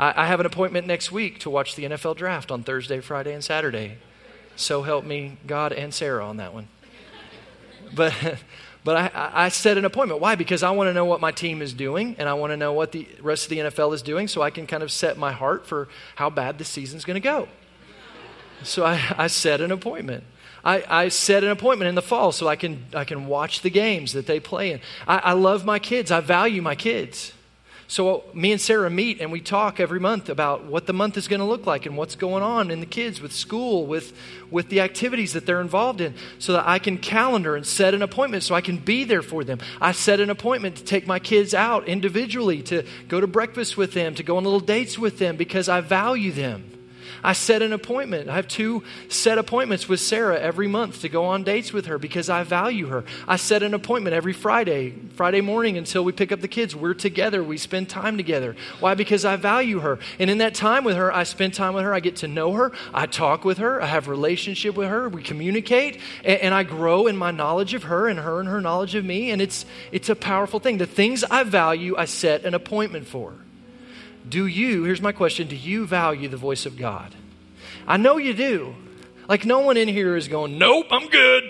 I, 0.00 0.24
I 0.24 0.26
have 0.26 0.40
an 0.40 0.46
appointment 0.46 0.86
next 0.86 1.12
week 1.12 1.38
to 1.40 1.50
watch 1.50 1.76
the 1.76 1.84
NFL 1.84 2.16
draft 2.16 2.50
on 2.50 2.62
Thursday, 2.62 3.00
Friday, 3.00 3.34
and 3.34 3.44
Saturday. 3.44 3.98
So 4.56 4.82
help 4.82 5.04
me 5.04 5.36
God 5.46 5.72
and 5.72 5.92
Sarah 5.92 6.26
on 6.26 6.38
that 6.38 6.54
one. 6.54 6.68
But 7.94 8.14
but 8.84 8.96
I, 9.14 9.30
I 9.44 9.48
set 9.50 9.76
an 9.76 9.84
appointment. 9.84 10.20
Why? 10.20 10.34
Because 10.34 10.62
I 10.62 10.70
want 10.70 10.88
to 10.88 10.94
know 10.94 11.04
what 11.04 11.20
my 11.20 11.32
team 11.32 11.60
is 11.60 11.74
doing, 11.74 12.16
and 12.18 12.28
I 12.28 12.34
want 12.34 12.52
to 12.52 12.56
know 12.56 12.72
what 12.72 12.92
the 12.92 13.06
rest 13.20 13.44
of 13.44 13.50
the 13.50 13.58
NFL 13.58 13.94
is 13.94 14.00
doing, 14.00 14.26
so 14.26 14.40
I 14.40 14.50
can 14.50 14.66
kind 14.66 14.82
of 14.82 14.90
set 14.90 15.18
my 15.18 15.32
heart 15.32 15.66
for 15.66 15.88
how 16.16 16.30
bad 16.30 16.56
the 16.56 16.64
season's 16.64 17.04
going 17.04 17.16
to 17.16 17.20
go. 17.20 17.46
So 18.62 18.84
I, 18.84 19.00
I 19.16 19.26
set 19.26 19.60
an 19.60 19.70
appointment. 19.70 20.24
I, 20.62 20.84
I, 20.88 21.08
set 21.08 21.42
an 21.42 21.50
appointment 21.50 21.88
in 21.88 21.94
the 21.94 22.02
fall 22.02 22.32
so 22.32 22.46
I 22.46 22.56
can, 22.56 22.84
I 22.94 23.04
can 23.04 23.26
watch 23.26 23.62
the 23.62 23.70
games 23.70 24.12
that 24.12 24.26
they 24.26 24.40
play 24.40 24.72
in. 24.72 24.80
I, 25.08 25.18
I 25.18 25.32
love 25.32 25.64
my 25.64 25.78
kids. 25.78 26.10
I 26.10 26.20
value 26.20 26.60
my 26.60 26.74
kids. 26.74 27.32
So, 27.90 28.22
me 28.32 28.52
and 28.52 28.60
Sarah 28.60 28.88
meet 28.88 29.20
and 29.20 29.32
we 29.32 29.40
talk 29.40 29.80
every 29.80 29.98
month 29.98 30.28
about 30.28 30.64
what 30.64 30.86
the 30.86 30.92
month 30.92 31.16
is 31.16 31.26
going 31.26 31.40
to 31.40 31.44
look 31.44 31.66
like 31.66 31.86
and 31.86 31.96
what's 31.96 32.14
going 32.14 32.40
on 32.40 32.70
in 32.70 32.78
the 32.78 32.86
kids 32.86 33.20
with 33.20 33.32
school, 33.32 33.84
with, 33.84 34.12
with 34.48 34.68
the 34.68 34.80
activities 34.80 35.32
that 35.32 35.44
they're 35.44 35.60
involved 35.60 36.00
in, 36.00 36.14
so 36.38 36.52
that 36.52 36.68
I 36.68 36.78
can 36.78 36.98
calendar 36.98 37.56
and 37.56 37.66
set 37.66 37.92
an 37.92 38.02
appointment 38.02 38.44
so 38.44 38.54
I 38.54 38.60
can 38.60 38.76
be 38.76 39.02
there 39.02 39.22
for 39.22 39.42
them. 39.42 39.58
I 39.80 39.90
set 39.90 40.20
an 40.20 40.30
appointment 40.30 40.76
to 40.76 40.84
take 40.84 41.08
my 41.08 41.18
kids 41.18 41.52
out 41.52 41.88
individually, 41.88 42.62
to 42.62 42.84
go 43.08 43.20
to 43.20 43.26
breakfast 43.26 43.76
with 43.76 43.92
them, 43.92 44.14
to 44.14 44.22
go 44.22 44.36
on 44.36 44.44
little 44.44 44.60
dates 44.60 44.96
with 44.96 45.18
them 45.18 45.34
because 45.34 45.68
I 45.68 45.80
value 45.80 46.30
them. 46.30 46.79
I 47.22 47.32
set 47.32 47.62
an 47.62 47.72
appointment. 47.72 48.28
I 48.28 48.36
have 48.36 48.48
two 48.48 48.82
set 49.08 49.38
appointments 49.38 49.88
with 49.88 50.00
Sarah 50.00 50.38
every 50.38 50.66
month 50.66 51.02
to 51.02 51.08
go 51.08 51.24
on 51.24 51.44
dates 51.44 51.72
with 51.72 51.86
her 51.86 51.98
because 51.98 52.30
I 52.30 52.42
value 52.42 52.86
her. 52.86 53.04
I 53.28 53.36
set 53.36 53.62
an 53.62 53.74
appointment 53.74 54.14
every 54.14 54.32
Friday, 54.32 54.94
Friday 55.14 55.40
morning 55.40 55.76
until 55.76 56.04
we 56.04 56.12
pick 56.12 56.32
up 56.32 56.40
the 56.40 56.48
kids. 56.48 56.74
We're 56.74 56.94
together. 56.94 57.42
We 57.42 57.58
spend 57.58 57.88
time 57.88 58.16
together. 58.16 58.56
Why? 58.80 58.94
Because 58.94 59.24
I 59.24 59.36
value 59.36 59.80
her. 59.80 59.98
And 60.18 60.30
in 60.30 60.38
that 60.38 60.54
time 60.54 60.84
with 60.84 60.96
her, 60.96 61.12
I 61.14 61.24
spend 61.24 61.54
time 61.54 61.74
with 61.74 61.84
her. 61.84 61.92
I 61.92 62.00
get 62.00 62.16
to 62.16 62.28
know 62.28 62.52
her. 62.52 62.72
I 62.94 63.06
talk 63.06 63.44
with 63.44 63.58
her. 63.58 63.82
I 63.82 63.86
have 63.86 64.08
relationship 64.08 64.76
with 64.76 64.88
her. 64.88 65.08
We 65.08 65.22
communicate 65.22 66.00
and, 66.24 66.40
and 66.40 66.54
I 66.54 66.62
grow 66.62 67.06
in 67.06 67.16
my 67.16 67.30
knowledge 67.30 67.74
of 67.74 67.84
her 67.84 68.08
and 68.08 68.18
her 68.18 68.40
and 68.40 68.48
her 68.48 68.60
knowledge 68.60 68.94
of 68.94 69.04
me. 69.04 69.30
And 69.30 69.42
it's, 69.42 69.66
it's 69.92 70.08
a 70.08 70.16
powerful 70.16 70.60
thing. 70.60 70.78
The 70.78 70.86
things 70.86 71.24
I 71.24 71.42
value, 71.44 71.94
I 71.96 72.06
set 72.06 72.44
an 72.44 72.54
appointment 72.54 73.06
for. 73.06 73.34
Do 74.30 74.46
you, 74.46 74.84
here's 74.84 75.02
my 75.02 75.12
question, 75.12 75.48
do 75.48 75.56
you 75.56 75.86
value 75.86 76.28
the 76.28 76.36
voice 76.36 76.64
of 76.64 76.78
God? 76.78 77.14
I 77.86 77.96
know 77.96 78.16
you 78.16 78.32
do. 78.32 78.74
Like, 79.28 79.44
no 79.44 79.60
one 79.60 79.76
in 79.76 79.88
here 79.88 80.16
is 80.16 80.28
going, 80.28 80.56
nope, 80.56 80.86
I'm 80.90 81.08
good. 81.08 81.44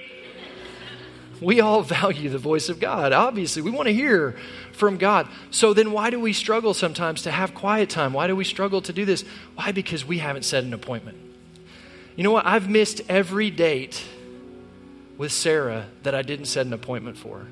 We 1.40 1.60
all 1.60 1.82
value 1.82 2.30
the 2.30 2.38
voice 2.38 2.70
of 2.70 2.80
God. 2.80 3.12
Obviously, 3.12 3.62
we 3.62 3.70
want 3.70 3.88
to 3.88 3.94
hear 3.94 4.36
from 4.72 4.96
God. 4.96 5.28
So 5.50 5.74
then, 5.74 5.92
why 5.92 6.10
do 6.10 6.18
we 6.18 6.32
struggle 6.32 6.72
sometimes 6.72 7.22
to 7.22 7.30
have 7.30 7.54
quiet 7.54 7.90
time? 7.90 8.14
Why 8.14 8.26
do 8.26 8.34
we 8.34 8.44
struggle 8.44 8.80
to 8.82 8.92
do 8.92 9.04
this? 9.04 9.24
Why? 9.54 9.72
Because 9.72 10.04
we 10.04 10.18
haven't 10.18 10.44
set 10.44 10.64
an 10.64 10.72
appointment. 10.72 11.18
You 12.16 12.24
know 12.24 12.32
what? 12.32 12.46
I've 12.46 12.68
missed 12.68 13.02
every 13.08 13.50
date 13.50 14.04
with 15.18 15.32
Sarah 15.32 15.86
that 16.02 16.14
I 16.14 16.22
didn't 16.22 16.46
set 16.46 16.66
an 16.66 16.72
appointment 16.72 17.18
for. 17.18 17.46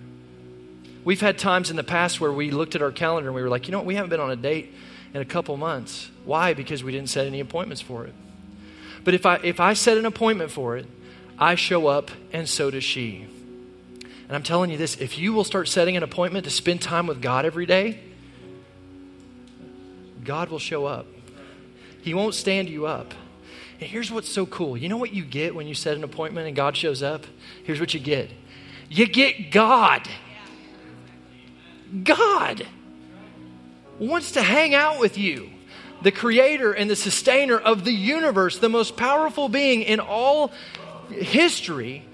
We've 1.04 1.20
had 1.20 1.38
times 1.38 1.70
in 1.70 1.76
the 1.76 1.84
past 1.84 2.20
where 2.20 2.32
we 2.32 2.50
looked 2.50 2.74
at 2.74 2.82
our 2.82 2.92
calendar 2.92 3.28
and 3.28 3.34
we 3.34 3.42
were 3.42 3.48
like, 3.48 3.66
you 3.66 3.72
know 3.72 3.78
what? 3.78 3.86
We 3.86 3.94
haven't 3.94 4.10
been 4.10 4.20
on 4.20 4.30
a 4.30 4.36
date 4.36 4.74
in 5.14 5.20
a 5.20 5.24
couple 5.24 5.56
months. 5.56 6.10
Why? 6.24 6.54
Because 6.54 6.84
we 6.84 6.92
didn't 6.92 7.08
set 7.08 7.26
any 7.26 7.40
appointments 7.40 7.80
for 7.80 8.04
it. 8.04 8.14
But 9.04 9.14
if 9.14 9.24
I, 9.24 9.36
if 9.42 9.60
I 9.60 9.72
set 9.72 9.96
an 9.96 10.06
appointment 10.06 10.50
for 10.50 10.76
it, 10.76 10.86
I 11.38 11.54
show 11.54 11.86
up 11.86 12.10
and 12.32 12.48
so 12.48 12.70
does 12.70 12.84
she. 12.84 13.26
And 14.28 14.36
I'm 14.36 14.42
telling 14.42 14.70
you 14.70 14.76
this 14.76 14.96
if 14.96 15.18
you 15.18 15.32
will 15.32 15.44
start 15.44 15.68
setting 15.68 15.96
an 15.96 16.02
appointment 16.02 16.44
to 16.44 16.50
spend 16.50 16.82
time 16.82 17.06
with 17.06 17.22
God 17.22 17.46
every 17.46 17.64
day, 17.64 18.00
God 20.24 20.50
will 20.50 20.58
show 20.58 20.84
up. 20.84 21.06
He 22.02 22.12
won't 22.12 22.34
stand 22.34 22.68
you 22.68 22.86
up. 22.86 23.14
And 23.80 23.88
here's 23.88 24.10
what's 24.10 24.28
so 24.28 24.44
cool. 24.44 24.76
You 24.76 24.88
know 24.88 24.96
what 24.96 25.12
you 25.14 25.24
get 25.24 25.54
when 25.54 25.66
you 25.66 25.74
set 25.74 25.96
an 25.96 26.04
appointment 26.04 26.46
and 26.46 26.56
God 26.56 26.76
shows 26.76 27.02
up? 27.02 27.24
Here's 27.64 27.80
what 27.80 27.94
you 27.94 28.00
get 28.00 28.30
you 28.90 29.06
get 29.06 29.50
God. 29.50 30.08
God 32.02 32.66
wants 33.98 34.32
to 34.32 34.42
hang 34.42 34.74
out 34.74 35.00
with 35.00 35.18
you. 35.18 35.50
The 36.02 36.12
creator 36.12 36.72
and 36.72 36.88
the 36.88 36.96
sustainer 36.96 37.58
of 37.58 37.84
the 37.84 37.92
universe, 37.92 38.58
the 38.58 38.68
most 38.68 38.96
powerful 38.96 39.48
being 39.48 39.82
in 39.82 39.98
all 39.98 40.52
history, 41.10 42.04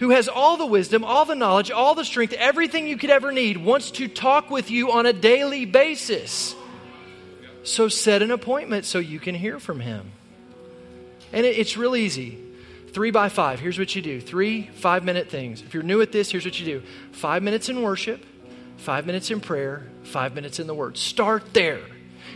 who 0.00 0.10
has 0.10 0.26
all 0.26 0.56
the 0.56 0.66
wisdom, 0.66 1.04
all 1.04 1.24
the 1.24 1.36
knowledge, 1.36 1.70
all 1.70 1.94
the 1.94 2.04
strength, 2.04 2.32
everything 2.32 2.88
you 2.88 2.96
could 2.96 3.10
ever 3.10 3.30
need, 3.30 3.56
wants 3.56 3.92
to 3.92 4.08
talk 4.08 4.50
with 4.50 4.70
you 4.70 4.90
on 4.90 5.06
a 5.06 5.12
daily 5.12 5.64
basis. 5.64 6.56
So 7.62 7.86
set 7.86 8.22
an 8.22 8.32
appointment 8.32 8.84
so 8.84 8.98
you 8.98 9.20
can 9.20 9.36
hear 9.36 9.60
from 9.60 9.78
him. 9.78 10.10
And 11.32 11.46
it's 11.46 11.76
real 11.76 11.94
easy. 11.94 12.38
Three 12.92 13.12
by 13.12 13.28
five. 13.28 13.60
Here's 13.60 13.78
what 13.78 13.94
you 13.94 14.02
do 14.02 14.20
three 14.20 14.68
five 14.74 15.04
minute 15.04 15.30
things. 15.30 15.62
If 15.62 15.72
you're 15.72 15.82
new 15.82 16.00
at 16.02 16.12
this, 16.12 16.30
here's 16.30 16.44
what 16.44 16.58
you 16.58 16.66
do 16.66 16.82
five 17.12 17.42
minutes 17.42 17.68
in 17.68 17.80
worship, 17.82 18.24
five 18.82 19.06
minutes 19.06 19.30
in 19.30 19.40
prayer, 19.40 19.86
five 20.02 20.34
minutes 20.34 20.58
in 20.58 20.66
the 20.66 20.74
Word. 20.74 20.96
Start 20.96 21.54
there 21.54 21.80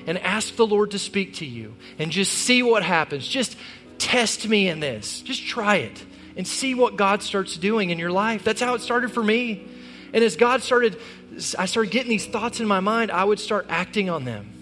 and 0.06 0.18
ask 0.18 0.56
the 0.56 0.66
Lord 0.66 0.92
to 0.92 0.98
speak 0.98 1.34
to 1.34 1.46
you 1.46 1.74
and 1.98 2.10
just 2.10 2.32
see 2.32 2.62
what 2.62 2.82
happens. 2.82 3.26
Just 3.26 3.56
test 3.98 4.48
me 4.48 4.68
in 4.68 4.80
this. 4.80 5.20
Just 5.22 5.44
try 5.44 5.76
it 5.76 6.04
and 6.36 6.46
see 6.46 6.74
what 6.74 6.96
God 6.96 7.22
starts 7.22 7.56
doing 7.56 7.90
in 7.90 7.98
your 7.98 8.12
life. 8.12 8.44
That's 8.44 8.60
how 8.60 8.74
it 8.74 8.80
started 8.80 9.10
for 9.10 9.22
me. 9.22 9.66
And 10.12 10.22
as 10.22 10.36
God 10.36 10.62
started, 10.62 10.96
I 11.58 11.66
started 11.66 11.90
getting 11.90 12.10
these 12.10 12.26
thoughts 12.26 12.60
in 12.60 12.66
my 12.66 12.80
mind, 12.80 13.10
I 13.10 13.24
would 13.24 13.40
start 13.40 13.66
acting 13.68 14.08
on 14.08 14.24
them. 14.24 14.55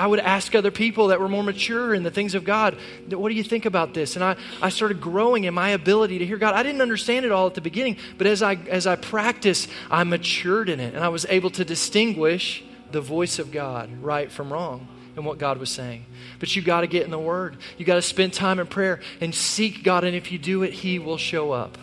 I 0.00 0.06
would 0.06 0.18
ask 0.18 0.54
other 0.54 0.70
people 0.70 1.08
that 1.08 1.20
were 1.20 1.28
more 1.28 1.44
mature 1.44 1.92
in 1.92 2.04
the 2.04 2.10
things 2.10 2.34
of 2.34 2.42
God, 2.42 2.78
what 3.10 3.28
do 3.28 3.34
you 3.34 3.44
think 3.44 3.66
about 3.66 3.92
this? 3.92 4.16
And 4.16 4.24
I, 4.24 4.36
I 4.62 4.70
started 4.70 4.98
growing 4.98 5.44
in 5.44 5.52
my 5.52 5.68
ability 5.68 6.20
to 6.20 6.26
hear 6.26 6.38
God. 6.38 6.54
I 6.54 6.62
didn't 6.62 6.80
understand 6.80 7.26
it 7.26 7.32
all 7.32 7.46
at 7.46 7.52
the 7.52 7.60
beginning, 7.60 7.98
but 8.16 8.26
as 8.26 8.42
I, 8.42 8.54
as 8.54 8.86
I 8.86 8.96
practiced, 8.96 9.68
I 9.90 10.04
matured 10.04 10.70
in 10.70 10.80
it 10.80 10.94
and 10.94 11.04
I 11.04 11.10
was 11.10 11.26
able 11.28 11.50
to 11.50 11.66
distinguish 11.66 12.64
the 12.92 13.02
voice 13.02 13.38
of 13.38 13.52
God, 13.52 13.90
right 14.00 14.32
from 14.32 14.50
wrong, 14.50 14.88
and 15.16 15.26
what 15.26 15.36
God 15.36 15.58
was 15.58 15.68
saying. 15.68 16.06
But 16.38 16.56
you 16.56 16.62
got 16.62 16.80
to 16.80 16.86
get 16.86 17.04
in 17.04 17.10
the 17.10 17.18
Word. 17.18 17.58
You 17.76 17.84
got 17.84 17.96
to 17.96 18.02
spend 18.02 18.32
time 18.32 18.58
in 18.58 18.68
prayer 18.68 19.00
and 19.20 19.34
seek 19.34 19.84
God, 19.84 20.04
and 20.04 20.16
if 20.16 20.32
you 20.32 20.38
do 20.38 20.62
it, 20.62 20.72
He 20.72 20.98
will 20.98 21.18
show 21.18 21.52
up. 21.52 21.76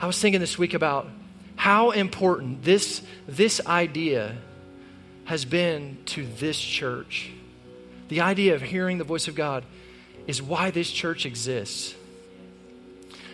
I 0.00 0.08
was 0.08 0.20
thinking 0.20 0.40
this 0.40 0.58
week 0.58 0.74
about 0.74 1.06
how 1.54 1.92
important 1.92 2.64
this, 2.64 3.00
this 3.28 3.64
idea 3.64 4.36
has 5.26 5.44
been 5.44 5.98
to 6.06 6.26
this 6.26 6.58
church. 6.58 7.30
The 8.08 8.20
idea 8.20 8.54
of 8.54 8.62
hearing 8.62 8.98
the 8.98 9.04
voice 9.04 9.28
of 9.28 9.34
God 9.34 9.64
is 10.26 10.42
why 10.42 10.70
this 10.70 10.90
church 10.90 11.26
exists. 11.26 11.94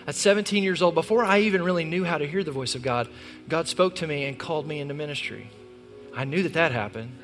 At 0.07 0.15
17 0.15 0.63
years 0.63 0.83
old, 0.83 0.95
before 0.95 1.25
I 1.25 1.41
even 1.41 1.63
really 1.63 1.85
knew 1.85 2.05
how 2.05 2.19
to 2.19 2.27
hear 2.27 2.43
the 2.43 2.53
voice 2.53 2.75
of 2.75 2.83
God, 2.83 3.09
God 3.49 3.69
spoke 3.69 3.97
to 3.97 4.07
me 4.07 4.25
and 4.25 4.39
called 4.39 4.67
me 4.67 4.81
into 4.81 4.95
ministry. 4.95 5.51
I 6.15 6.25
knew 6.25 6.43
that 6.43 6.55
that 6.55 6.73
happened. 6.73 7.17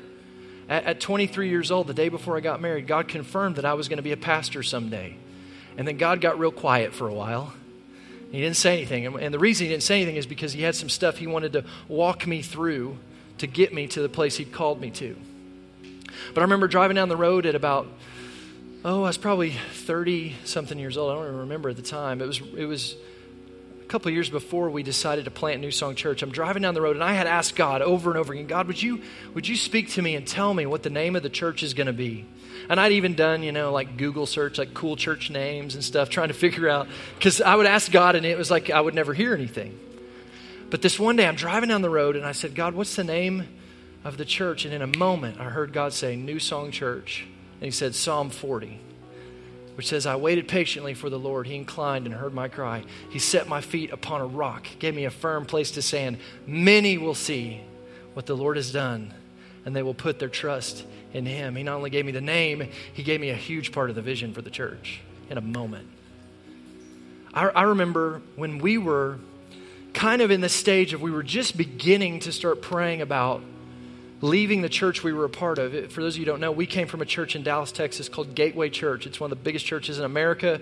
At, 0.69 0.85
at 0.85 0.99
23 0.99 1.49
years 1.49 1.71
old, 1.71 1.87
the 1.87 1.93
day 1.93 2.09
before 2.09 2.37
I 2.37 2.39
got 2.39 2.61
married, 2.61 2.87
God 2.87 3.07
confirmed 3.07 3.55
that 3.55 3.65
I 3.65 3.73
was 3.73 3.89
going 3.89 3.97
to 3.97 4.03
be 4.03 4.11
a 4.11 4.17
pastor 4.17 4.63
someday. 4.63 5.15
And 5.77 5.87
then 5.87 5.97
God 5.97 6.21
got 6.21 6.39
real 6.39 6.51
quiet 6.51 6.93
for 6.93 7.07
a 7.07 7.13
while. 7.13 7.53
He 8.31 8.41
didn't 8.41 8.57
say 8.57 8.73
anything. 8.73 9.05
And 9.05 9.33
the 9.33 9.39
reason 9.39 9.65
he 9.65 9.71
didn't 9.71 9.83
say 9.83 9.97
anything 9.97 10.17
is 10.17 10.25
because 10.25 10.53
he 10.53 10.61
had 10.61 10.75
some 10.75 10.89
stuff 10.89 11.17
he 11.17 11.27
wanted 11.27 11.53
to 11.53 11.65
walk 11.87 12.27
me 12.27 12.41
through 12.41 12.97
to 13.37 13.47
get 13.47 13.73
me 13.73 13.87
to 13.87 14.01
the 14.01 14.09
place 14.09 14.37
he'd 14.37 14.51
called 14.51 14.81
me 14.81 14.91
to. 14.91 15.15
But 16.33 16.41
I 16.41 16.43
remember 16.43 16.67
driving 16.67 16.95
down 16.95 17.09
the 17.09 17.17
road 17.17 17.45
at 17.45 17.55
about, 17.55 17.87
oh, 18.85 19.03
I 19.03 19.07
was 19.07 19.17
probably 19.17 19.51
30 19.51 20.35
something 20.45 20.77
years 20.77 20.97
old. 20.97 21.11
I 21.11 21.15
don't 21.15 21.25
even 21.25 21.39
remember 21.41 21.69
at 21.69 21.75
the 21.75 21.81
time. 21.81 22.21
It 22.21 22.27
was, 22.27 22.41
it 22.55 22.65
was 22.65 22.95
a 23.81 23.85
couple 23.87 24.11
years 24.11 24.29
before 24.29 24.69
we 24.69 24.83
decided 24.83 25.25
to 25.25 25.31
plant 25.31 25.61
New 25.61 25.71
Song 25.71 25.95
Church. 25.95 26.21
I'm 26.21 26.31
driving 26.31 26.61
down 26.61 26.73
the 26.73 26.81
road 26.81 26.95
and 26.95 27.03
I 27.03 27.13
had 27.13 27.27
asked 27.27 27.55
God 27.55 27.81
over 27.81 28.09
and 28.09 28.19
over 28.19 28.33
again, 28.33 28.47
God, 28.47 28.67
would 28.67 28.81
you, 28.81 29.01
would 29.33 29.47
you 29.47 29.55
speak 29.55 29.91
to 29.91 30.01
me 30.01 30.15
and 30.15 30.27
tell 30.27 30.53
me 30.53 30.65
what 30.65 30.83
the 30.83 30.89
name 30.89 31.15
of 31.15 31.23
the 31.23 31.29
church 31.29 31.63
is 31.63 31.73
going 31.73 31.87
to 31.87 31.93
be? 31.93 32.25
And 32.69 32.79
I'd 32.79 32.91
even 32.91 33.15
done, 33.15 33.43
you 33.43 33.51
know, 33.51 33.71
like 33.71 33.97
Google 33.97 34.25
search, 34.25 34.57
like 34.57 34.73
cool 34.73 34.97
church 34.97 35.29
names 35.29 35.75
and 35.75 35.83
stuff, 35.83 36.09
trying 36.09 36.27
to 36.27 36.33
figure 36.45 36.67
out, 36.67 36.87
because 37.17 37.41
I 37.41 37.55
would 37.55 37.65
ask 37.65 37.91
God 37.91 38.15
and 38.15 38.25
it 38.25 38.37
was 38.37 38.51
like 38.51 38.69
I 38.69 38.81
would 38.81 38.93
never 38.93 39.13
hear 39.13 39.33
anything. 39.33 39.79
But 40.69 40.81
this 40.81 40.99
one 40.99 41.15
day 41.15 41.25
I'm 41.25 41.35
driving 41.35 41.69
down 41.69 41.81
the 41.81 41.89
road 41.89 42.15
and 42.15 42.25
I 42.25 42.33
said, 42.33 42.55
God, 42.55 42.73
what's 42.73 42.95
the 42.95 43.03
name 43.03 43.47
of 44.07 44.15
the 44.15 44.25
church. 44.25 44.63
And 44.63 44.73
in 44.73 44.81
a 44.81 44.97
moment, 44.97 45.37
I 45.37 45.49
heard 45.49 45.73
God 45.73 45.91
say, 45.91 46.15
New 46.15 46.39
Song 46.39 46.71
Church. 46.71 47.27
And 47.55 47.65
He 47.65 47.71
said, 47.71 47.93
Psalm 47.93 48.29
40, 48.29 48.79
which 49.75 49.87
says, 49.87 50.05
I 50.05 50.15
waited 50.15 50.47
patiently 50.47 50.93
for 50.93 51.09
the 51.09 51.19
Lord. 51.19 51.45
He 51.45 51.55
inclined 51.55 52.05
and 52.05 52.15
heard 52.15 52.33
my 52.33 52.47
cry. 52.47 52.85
He 53.09 53.19
set 53.19 53.49
my 53.49 53.59
feet 53.59 53.91
upon 53.91 54.21
a 54.21 54.25
rock, 54.25 54.65
gave 54.79 54.95
me 54.95 55.03
a 55.03 55.11
firm 55.11 55.45
place 55.45 55.71
to 55.71 55.81
stand. 55.81 56.19
Many 56.45 56.97
will 56.97 57.15
see 57.15 57.61
what 58.13 58.25
the 58.25 58.35
Lord 58.35 58.55
has 58.55 58.71
done, 58.71 59.13
and 59.65 59.75
they 59.75 59.83
will 59.83 59.93
put 59.93 60.19
their 60.19 60.29
trust 60.29 60.85
in 61.13 61.25
Him. 61.25 61.57
He 61.57 61.63
not 61.63 61.75
only 61.75 61.89
gave 61.89 62.05
me 62.05 62.13
the 62.13 62.21
name, 62.21 62.69
He 62.93 63.03
gave 63.03 63.19
me 63.19 63.29
a 63.29 63.35
huge 63.35 63.73
part 63.73 63.89
of 63.89 63.97
the 63.97 64.01
vision 64.01 64.33
for 64.33 64.41
the 64.41 64.49
church 64.49 65.01
in 65.29 65.37
a 65.37 65.41
moment. 65.41 65.89
I, 67.33 67.47
I 67.47 67.61
remember 67.63 68.21
when 68.37 68.59
we 68.59 68.77
were 68.77 69.17
kind 69.93 70.21
of 70.21 70.31
in 70.31 70.39
the 70.39 70.49
stage 70.49 70.93
of 70.93 71.01
we 71.01 71.11
were 71.11 71.23
just 71.23 71.57
beginning 71.57 72.19
to 72.21 72.31
start 72.31 72.61
praying 72.61 73.01
about 73.01 73.41
leaving 74.21 74.61
the 74.61 74.69
church 74.69 75.03
we 75.03 75.13
were 75.13 75.25
a 75.25 75.29
part 75.29 75.59
of. 75.59 75.91
For 75.91 76.01
those 76.01 76.15
of 76.15 76.19
you 76.19 76.25
who 76.25 76.31
don't 76.31 76.39
know, 76.39 76.51
we 76.51 76.65
came 76.65 76.87
from 76.87 77.01
a 77.01 77.05
church 77.05 77.35
in 77.35 77.43
Dallas, 77.43 77.71
Texas 77.71 78.09
called 78.09 78.35
Gateway 78.35 78.69
Church. 78.69 79.05
It's 79.05 79.19
one 79.19 79.31
of 79.31 79.37
the 79.37 79.43
biggest 79.43 79.65
churches 79.65 79.99
in 79.99 80.05
America, 80.05 80.59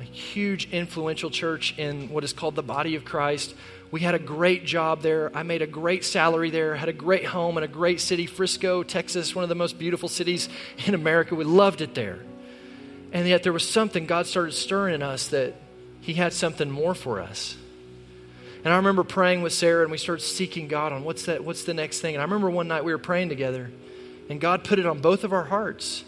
a 0.00 0.04
huge 0.04 0.70
influential 0.72 1.30
church 1.30 1.74
in 1.78 2.08
what 2.08 2.24
is 2.24 2.32
called 2.32 2.56
the 2.56 2.62
body 2.62 2.96
of 2.96 3.04
Christ. 3.04 3.54
We 3.90 4.00
had 4.00 4.14
a 4.14 4.20
great 4.20 4.64
job 4.64 5.02
there. 5.02 5.36
I 5.36 5.42
made 5.42 5.62
a 5.62 5.66
great 5.66 6.04
salary 6.04 6.50
there, 6.50 6.74
had 6.76 6.88
a 6.88 6.92
great 6.92 7.26
home 7.26 7.58
in 7.58 7.64
a 7.64 7.68
great 7.68 8.00
city, 8.00 8.26
Frisco, 8.26 8.82
Texas, 8.82 9.34
one 9.34 9.42
of 9.42 9.48
the 9.48 9.54
most 9.54 9.78
beautiful 9.78 10.08
cities 10.08 10.48
in 10.86 10.94
America. 10.94 11.34
We 11.34 11.44
loved 11.44 11.80
it 11.80 11.94
there. 11.94 12.20
And 13.12 13.26
yet 13.26 13.42
there 13.42 13.52
was 13.52 13.68
something 13.68 14.06
God 14.06 14.26
started 14.26 14.52
stirring 14.52 14.94
in 14.94 15.02
us 15.02 15.28
that 15.28 15.54
He 16.00 16.14
had 16.14 16.32
something 16.32 16.70
more 16.70 16.94
for 16.94 17.20
us. 17.20 17.56
And 18.64 18.72
I 18.72 18.76
remember 18.76 19.04
praying 19.04 19.42
with 19.42 19.52
Sarah 19.52 19.82
and 19.82 19.90
we 19.90 19.98
started 19.98 20.22
seeking 20.22 20.68
God 20.68 20.92
on 20.92 21.04
what's 21.04 21.24
that 21.26 21.44
what's 21.44 21.64
the 21.64 21.74
next 21.74 22.00
thing. 22.00 22.14
And 22.14 22.20
I 22.20 22.24
remember 22.24 22.50
one 22.50 22.68
night 22.68 22.84
we 22.84 22.92
were 22.92 22.98
praying 22.98 23.28
together 23.28 23.70
and 24.28 24.40
God 24.40 24.64
put 24.64 24.78
it 24.78 24.86
on 24.86 25.00
both 25.00 25.24
of 25.24 25.32
our 25.32 25.44
hearts 25.44 26.04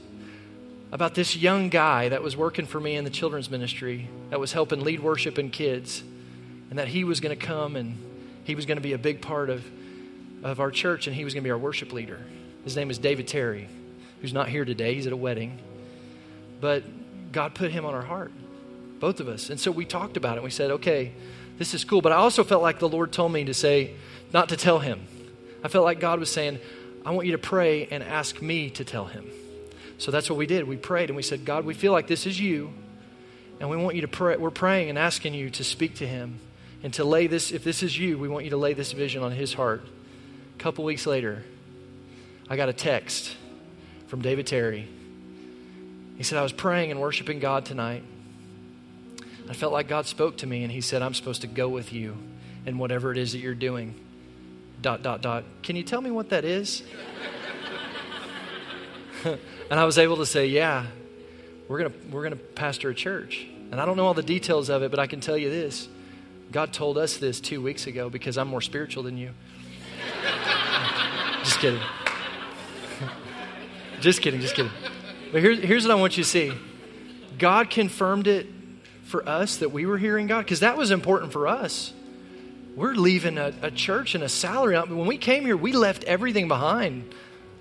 about 0.91 1.15
this 1.15 1.35
young 1.35 1.71
guy 1.71 2.11
that 2.11 2.23
was 2.23 2.37
working 2.37 2.67
for 2.67 2.79
me 2.79 2.97
in 2.97 3.05
the 3.05 3.11
children's 3.11 3.51
ministry 3.51 4.09
that 4.31 4.39
was 4.39 4.53
helping 4.53 4.81
lead 4.81 5.01
worship 5.01 5.39
and 5.39 5.51
kids 5.51 6.03
and 6.69 6.79
that 6.79 6.89
he 6.89 7.05
was 7.05 7.21
going 7.21 7.37
to 7.37 7.47
come 7.47 7.77
and 7.77 7.97
he 8.45 8.55
was 8.55 8.67
going 8.67 8.77
to 8.77 8.83
be 8.83 8.93
a 8.93 8.99
big 8.99 9.23
part 9.23 9.49
of 9.49 9.65
of 10.43 10.61
our 10.61 10.71
church 10.71 11.07
and 11.07 11.17
he 11.17 11.25
was 11.25 11.35
going 11.35 11.43
to 11.43 11.47
be 11.47 11.51
our 11.51 11.59
worship 11.59 11.93
leader. 11.93 12.21
His 12.65 12.77
name 12.77 12.91
is 12.91 12.99
David 12.99 13.29
Terry, 13.29 13.69
who's 14.21 14.33
not 14.33 14.49
here 14.49 14.65
today. 14.65 14.95
He's 14.95 15.07
at 15.07 15.13
a 15.13 15.17
wedding. 15.17 15.59
But 16.61 16.85
God 17.33 17.55
put 17.55 17.73
him 17.73 17.85
on 17.85 17.95
our 17.95 18.03
heart, 18.03 18.33
both 19.01 19.21
of 19.21 19.29
us. 19.29 19.51
And 19.51 19.59
so 19.59 19.71
we 19.71 19.85
talked 19.85 20.17
about 20.17 20.37
it. 20.37 20.43
We 20.43 20.51
said, 20.51 20.71
okay, 20.73 21.13
this 21.63 21.75
is 21.75 21.85
cool. 21.85 22.03
But 22.03 22.11
I 22.11 22.17
also 22.17 22.43
felt 22.43 22.61
like 22.61 22.81
the 22.81 22.89
Lord 22.89 23.13
told 23.13 23.31
me 23.31 23.45
to 23.45 23.55
say, 23.55 23.95
not 24.33 24.49
to 24.49 24.57
tell 24.57 24.81
him. 24.81 25.07
I 25.63 25.69
felt 25.69 25.85
like 25.85 26.01
God 26.01 26.19
was 26.19 26.29
saying, 26.29 26.59
I 27.07 27.13
want 27.13 27.27
you 27.27 27.33
to 27.33 27.39
pray 27.39 27.87
and 27.87 28.03
ask 28.03 28.43
me 28.43 28.69
to 28.71 28.85
tell 28.85 29.05
him. 29.05 29.31
So 29.99 30.11
that's 30.11 30.29
what 30.29 30.37
we 30.37 30.47
did. 30.47 30.67
We 30.67 30.77
prayed 30.77 31.09
and 31.09 31.17
we 31.17 31.23
said, 31.23 31.45
God, 31.45 31.65
we 31.65 31.75
feel 31.75 31.93
like 31.93 32.09
this 32.09 32.27
is 32.27 32.41
you, 32.41 32.73
and 33.61 33.71
we 33.71 33.77
want 33.77 33.95
you 33.95 34.01
to 34.01 34.09
pray. 34.09 34.37
We're 34.37 34.51
praying 34.51 34.89
and 34.89 34.99
asking 34.99 35.35
you 35.35 35.51
to 35.51 35.63
speak 35.63 35.95
to 35.97 36.07
him 36.07 36.41
and 36.83 36.93
to 36.95 37.05
lay 37.05 37.29
this, 37.29 37.53
if 37.53 37.63
this 37.63 37.85
is 37.85 37.97
you, 37.97 38.19
we 38.19 38.29
want 38.29 38.43
you 38.43 38.51
to 38.51 38.57
lay 38.57 38.75
this 38.75 38.91
vision 38.91 39.23
on 39.23 39.31
his 39.31 39.55
heart. 39.55 39.85
A 40.57 40.59
couple 40.59 40.85
weeks 40.85 41.07
later, 41.07 41.45
I 42.51 42.57
got 42.57 42.69
a 42.69 42.73
text 42.73 43.37
from 44.09 44.21
David 44.21 44.49
Terry. 44.49 44.89
He 46.17 46.25
said, 46.25 46.39
I 46.39 46.43
was 46.43 46.53
praying 46.53 46.91
and 46.91 47.01
worshiping 47.01 47.39
God 47.39 47.65
tonight. 47.65 48.03
I 49.53 49.55
felt 49.55 49.75
like 49.75 49.87
God 49.87 50.07
spoke 50.07 50.39
to 50.39 50.47
me, 50.47 50.63
and 50.63 50.73
He 50.73 50.81
said, 50.81 51.03
I'm 51.03 51.13
supposed 51.13 51.43
to 51.43 51.47
go 51.47 51.69
with 51.69 51.93
you 51.93 52.17
in 52.65 52.79
whatever 52.79 53.13
it 53.13 53.19
is 53.19 53.33
that 53.33 53.41
you're 53.41 53.55
doing. 53.55 53.95
Dot, 54.81 55.03
dot, 55.03 55.21
dot. 55.21 55.45
Can 55.63 55.77
you 55.77 55.83
tell 55.83 56.01
me 56.01 56.11
what 56.11 56.31
that 56.31 56.47
is? 56.47 56.83
and 59.25 59.39
I 59.79 59.85
was 59.85 59.99
able 59.99 60.17
to 60.17 60.25
say, 60.25 60.47
Yeah, 60.47 60.87
we're 61.69 61.81
going 61.81 61.93
to 61.93 61.99
we're 62.09 62.23
going 62.23 62.33
to 62.33 62.39
pastor 62.39 62.89
a 62.89 62.95
church. 62.95 63.47
And 63.71 63.79
I 63.79 63.85
don't 63.85 63.99
know 63.99 64.07
all 64.07 64.15
the 64.15 64.23
details 64.23 64.71
of 64.71 64.83
it, 64.83 64.91
but 64.91 64.99
I 64.99 65.07
can 65.07 65.21
tell 65.21 65.37
you 65.37 65.51
this 65.51 65.87
God 66.51 66.73
told 66.73 66.97
us 66.97 67.19
this 67.19 67.39
two 67.39 67.61
weeks 67.61 67.87
ago 67.87 68.09
because 68.09 68.39
I'm 68.39 68.49
more 68.49 68.63
spiritual 68.63 69.03
than 69.03 69.19
you. 69.19 69.33
just 71.45 71.59
kidding. 71.59 71.83
just 74.01 74.23
kidding, 74.23 74.41
just 74.41 74.55
kidding. 74.55 74.73
But 75.31 75.43
here's, 75.43 75.59
here's 75.59 75.85
what 75.85 75.91
I 75.91 76.01
want 76.01 76.17
you 76.17 76.25
to 76.25 76.29
see 76.31 76.55
God 77.37 77.69
confirmed 77.69 78.27
it 78.27 78.47
for 79.13 79.29
us 79.29 79.59
that 79.59 79.71
we 79.71 79.87
were 79.87 79.99
hearing 79.99 80.27
God 80.27 80.41
because 80.41 80.61
that 80.61 80.77
was 80.77 80.91
important 80.91 81.33
for 81.33 81.47
us. 81.47 81.93
We're 82.75 82.95
leaving 82.95 83.39
a, 83.39 83.53
a 83.63 83.71
church 83.71 84.17
and 84.17 84.25
a 84.25 84.29
salary. 84.29 84.77
When 84.81 85.07
we 85.07 85.19
came 85.19 85.45
here, 85.45 85.57
we 85.57 85.73
left 85.73 86.03
everything 86.05 86.49
behind. 86.49 87.15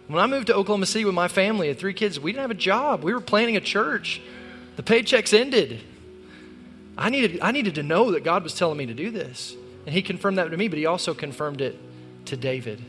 When 0.08 0.20
I 0.20 0.26
moved 0.26 0.47
to 0.47 0.56
Oklahoma 0.56 0.86
City 0.88 1.06
with 1.06 1.14
my 1.14 1.28
family 1.28 1.70
and 1.70 1.78
three 1.78 1.93
kids, 1.93 2.20
we 2.20 2.32
didn't 2.32 2.41
have 2.41 2.52
a 2.52 2.56
job. 2.56 3.04
We 3.04 3.14
were 3.14 3.22
planning 3.22 3.58
a 3.58 3.62
church. 3.62 4.22
The 4.78 4.84
paychecks 4.84 5.38
ended. 5.38 5.82
I 6.97 7.10
needed, 7.10 7.39
I 7.41 7.52
needed 7.52 7.76
to 7.76 7.84
know 7.84 8.12
that 8.12 8.24
God 8.24 8.43
was 8.43 8.56
telling 8.56 8.78
me 8.78 8.88
to 8.88 8.93
do 8.93 9.12
this. 9.12 9.56
And 9.86 9.93
He 9.93 10.02
confirmed 10.02 10.38
that 10.38 10.49
to 10.49 10.58
me, 10.58 10.70
but 10.70 10.80
He 10.80 10.86
also 10.86 11.14
confirmed 11.14 11.62
it 11.62 11.78
to 12.26 12.38
David. 12.38 12.82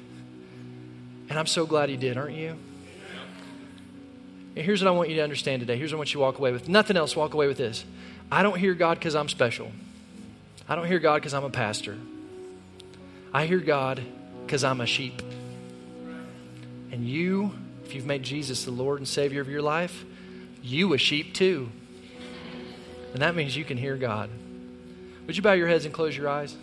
And 1.28 1.38
I'm 1.38 1.46
so 1.46 1.66
glad 1.66 1.88
He 1.88 1.96
did, 1.96 2.16
aren't 2.16 2.36
you? 2.36 2.56
And 4.54 4.64
here's 4.64 4.82
what 4.82 4.88
I 4.88 4.92
want 4.92 5.08
you 5.08 5.16
to 5.16 5.22
understand 5.22 5.60
today. 5.60 5.76
Here's 5.76 5.92
what 5.92 5.96
I 5.96 6.00
want 6.00 6.10
you 6.10 6.18
to 6.18 6.20
walk 6.20 6.38
away 6.38 6.52
with. 6.52 6.68
Nothing 6.68 6.96
else, 6.96 7.16
walk 7.16 7.34
away 7.34 7.46
with 7.46 7.56
this. 7.56 7.84
I 8.30 8.42
don't 8.42 8.58
hear 8.58 8.74
God 8.74 8.98
because 8.98 9.14
I'm 9.14 9.28
special. 9.28 9.70
I 10.68 10.74
don't 10.74 10.86
hear 10.86 10.98
God 10.98 11.16
because 11.16 11.34
I'm 11.34 11.44
a 11.44 11.50
pastor. 11.50 11.98
I 13.32 13.46
hear 13.46 13.58
God 13.58 14.02
because 14.46 14.64
I'm 14.64 14.80
a 14.80 14.86
sheep. 14.86 15.22
And 16.90 17.06
you, 17.06 17.52
if 17.84 17.94
you've 17.94 18.06
made 18.06 18.22
Jesus 18.22 18.64
the 18.64 18.70
Lord 18.70 18.98
and 18.98 19.08
Savior 19.08 19.40
of 19.40 19.48
your 19.48 19.62
life, 19.62 20.04
you 20.62 20.92
a 20.92 20.98
sheep 20.98 21.34
too. 21.34 21.70
And 23.12 23.22
that 23.22 23.34
means 23.34 23.56
you 23.56 23.64
can 23.64 23.76
hear 23.76 23.96
God. 23.96 24.30
Would 25.26 25.36
you 25.36 25.42
bow 25.42 25.52
your 25.52 25.68
heads 25.68 25.84
and 25.84 25.92
close 25.94 26.16
your 26.16 26.28
eyes? 26.28 26.54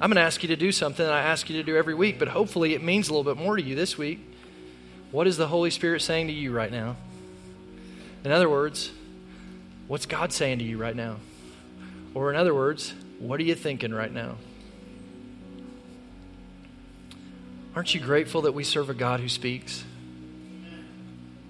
I'm 0.00 0.10
going 0.10 0.16
to 0.16 0.22
ask 0.22 0.42
you 0.42 0.48
to 0.48 0.56
do 0.56 0.72
something 0.72 1.06
I 1.06 1.22
ask 1.22 1.48
you 1.48 1.56
to 1.56 1.62
do 1.62 1.76
every 1.76 1.94
week, 1.94 2.18
but 2.18 2.28
hopefully 2.28 2.74
it 2.74 2.82
means 2.82 3.08
a 3.08 3.14
little 3.14 3.34
bit 3.34 3.42
more 3.42 3.56
to 3.56 3.62
you 3.62 3.74
this 3.74 3.96
week. 3.96 4.20
What 5.12 5.26
is 5.26 5.36
the 5.36 5.46
Holy 5.46 5.70
Spirit 5.70 6.02
saying 6.02 6.26
to 6.26 6.32
you 6.32 6.52
right 6.52 6.72
now? 6.72 6.96
In 8.24 8.32
other 8.32 8.50
words, 8.50 8.90
what's 9.88 10.06
God 10.06 10.32
saying 10.32 10.58
to 10.58 10.64
you 10.64 10.78
right 10.78 10.96
now? 10.96 11.16
Or, 12.14 12.30
in 12.30 12.36
other 12.36 12.54
words, 12.54 12.94
what 13.18 13.40
are 13.40 13.44
you 13.44 13.54
thinking 13.54 13.92
right 13.92 14.12
now? 14.12 14.36
Aren't 17.74 17.94
you 17.94 18.00
grateful 18.00 18.42
that 18.42 18.52
we 18.52 18.62
serve 18.62 18.88
a 18.88 18.94
God 18.94 19.20
who 19.20 19.28
speaks? 19.28 19.84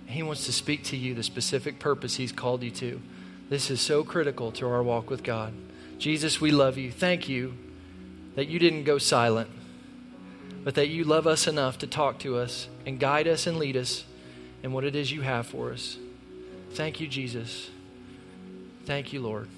He 0.07 0.23
wants 0.23 0.47
to 0.47 0.53
speak 0.53 0.85
to 0.85 0.97
you 0.97 1.15
the 1.15 1.23
specific 1.23 1.79
purpose 1.79 2.17
He's 2.17 2.33
called 2.33 2.63
you 2.63 2.71
to. 2.73 3.01
This 3.51 3.71
is 3.71 3.81
so 3.81 4.05
critical 4.05 4.53
to 4.53 4.67
our 4.67 4.83
walk 4.83 5.11
with 5.11 5.23
God. 5.23 5.53
Jesus, 5.99 6.41
we 6.41 6.51
love 6.51 6.79
you. 6.79 6.91
Thank 6.91 7.29
you 7.29 7.55
that 8.37 8.49
you 8.49 8.59
didn't 8.59 8.85
go 8.85 8.99
silent 8.99 9.51
but 10.65 10.75
that 10.75 10.89
you 10.89 11.05
love 11.05 11.27
us 11.27 11.47
enough 11.47 11.79
to 11.79 11.87
talk 11.87 12.19
to 12.21 12.39
us 12.39 12.69
and 12.87 12.99
guide 12.99 13.29
us 13.29 13.47
and 13.47 13.59
lead 13.59 13.77
us 13.77 14.05
in 14.63 14.73
what 14.73 14.83
it 14.83 14.97
is 14.97 15.13
you 15.13 15.21
have 15.21 15.47
for 15.47 15.71
us. 15.71 15.99
Thank 16.73 17.01
you, 17.01 17.07
Jesus. 17.07 17.71
Thank 18.85 19.13
you, 19.13 19.21
Lord. 19.21 19.49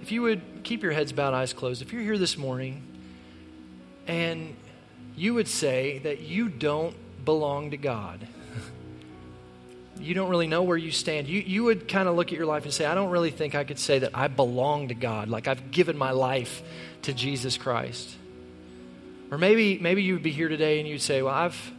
If 0.00 0.12
you 0.12 0.22
would 0.22 0.40
keep 0.62 0.82
your 0.82 0.92
heads 0.92 1.12
bowed, 1.12 1.34
eyes 1.34 1.52
closed, 1.52 1.82
if 1.82 1.92
you're 1.92 2.02
here 2.02 2.18
this 2.18 2.38
morning 2.38 2.82
and 4.06 4.54
you 5.16 5.34
would 5.34 5.48
say 5.48 5.98
that 6.00 6.20
you 6.20 6.48
don't 6.48 6.94
belong 7.24 7.72
to 7.72 7.76
God, 7.76 8.26
you 10.00 10.14
don't 10.14 10.30
really 10.30 10.46
know 10.46 10.62
where 10.62 10.76
you 10.76 10.92
stand, 10.92 11.26
you, 11.26 11.40
you 11.40 11.64
would 11.64 11.88
kind 11.88 12.08
of 12.08 12.14
look 12.14 12.28
at 12.28 12.38
your 12.38 12.46
life 12.46 12.64
and 12.64 12.72
say, 12.72 12.86
I 12.86 12.94
don't 12.94 13.10
really 13.10 13.32
think 13.32 13.56
I 13.56 13.64
could 13.64 13.78
say 13.78 13.98
that 13.98 14.12
I 14.14 14.28
belong 14.28 14.88
to 14.88 14.94
God, 14.94 15.28
like 15.28 15.48
I've 15.48 15.72
given 15.72 15.98
my 15.98 16.12
life 16.12 16.62
to 17.02 17.12
Jesus 17.12 17.56
Christ. 17.56 18.16
Or 19.30 19.38
maybe, 19.38 19.78
maybe 19.78 20.02
you 20.02 20.14
would 20.14 20.22
be 20.22 20.30
here 20.30 20.48
today 20.48 20.78
and 20.78 20.88
you'd 20.88 21.02
say, 21.02 21.22
Well, 21.22 21.34
I've, 21.34 21.72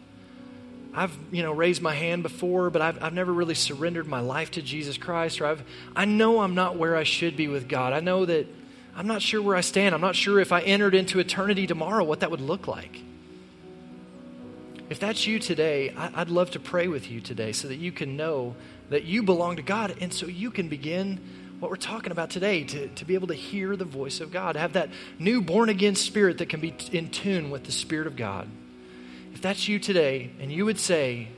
I've 0.94 1.16
you 1.32 1.44
know, 1.44 1.52
raised 1.52 1.82
my 1.82 1.94
hand 1.94 2.24
before, 2.24 2.70
but 2.70 2.82
I've, 2.82 3.04
I've 3.04 3.14
never 3.14 3.32
really 3.32 3.54
surrendered 3.54 4.08
my 4.08 4.20
life 4.20 4.52
to 4.52 4.62
Jesus 4.62 4.98
Christ. 4.98 5.40
Or 5.40 5.46
I've, 5.46 5.64
I 5.96 6.06
know 6.06 6.42
I'm 6.42 6.56
not 6.56 6.78
where 6.78 6.96
I 6.96 7.04
should 7.04 7.38
be 7.38 7.48
with 7.48 7.68
God. 7.68 7.94
I 7.94 8.00
know 8.00 8.26
that 8.26 8.48
I'm 8.96 9.08
not 9.08 9.22
sure 9.22 9.42
where 9.42 9.56
I 9.56 9.62
stand. 9.62 9.94
I'm 9.94 10.02
not 10.02 10.16
sure 10.16 10.40
if 10.40 10.52
I 10.52 10.62
entered 10.62 10.96
into 10.96 11.20
eternity 11.20 11.68
tomorrow, 11.68 12.04
what 12.04 12.22
that 12.22 12.32
would 12.32 12.42
look 12.42 12.68
like. 12.68 13.02
If 14.90 15.00
that's 15.00 15.28
you 15.28 15.38
today, 15.38 15.94
I, 15.96 16.22
I'd 16.22 16.30
love 16.30 16.52
to 16.52 16.60
pray 16.60 16.88
with 16.88 17.12
you 17.12 17.22
today 17.22 17.52
so 17.52 17.68
that 17.68 17.78
you 17.78 17.92
can 17.92 18.18
know 18.18 18.56
that 18.90 19.04
you 19.04 19.22
belong 19.22 19.58
to 19.58 19.62
God 19.62 19.96
and 20.02 20.12
so 20.12 20.26
you 20.26 20.50
can 20.50 20.68
begin 20.68 21.20
what 21.60 21.70
we're 21.70 21.78
talking 21.78 22.12
about 22.12 22.30
today 22.30 22.64
to, 22.64 22.88
to 22.88 23.06
be 23.06 23.14
able 23.14 23.28
to 23.28 23.34
hear 23.34 23.76
the 23.76 23.86
voice 23.86 24.22
of 24.22 24.32
God, 24.32 24.56
have 24.56 24.74
that 24.74 24.90
new 25.20 25.42
born 25.42 25.70
again 25.70 25.94
spirit 25.96 26.40
that 26.40 26.50
can 26.50 26.60
be 26.60 26.74
in 26.92 27.10
tune 27.10 27.52
with 27.52 27.66
the 27.66 27.72
Spirit 27.72 28.08
of 28.08 28.16
God. 28.16 28.48
If 29.40 29.44
that's 29.44 29.70
you 29.70 29.80
today 29.80 30.32
and 30.42 30.52
you 30.52 30.66
would 30.66 30.78
say 30.78 31.30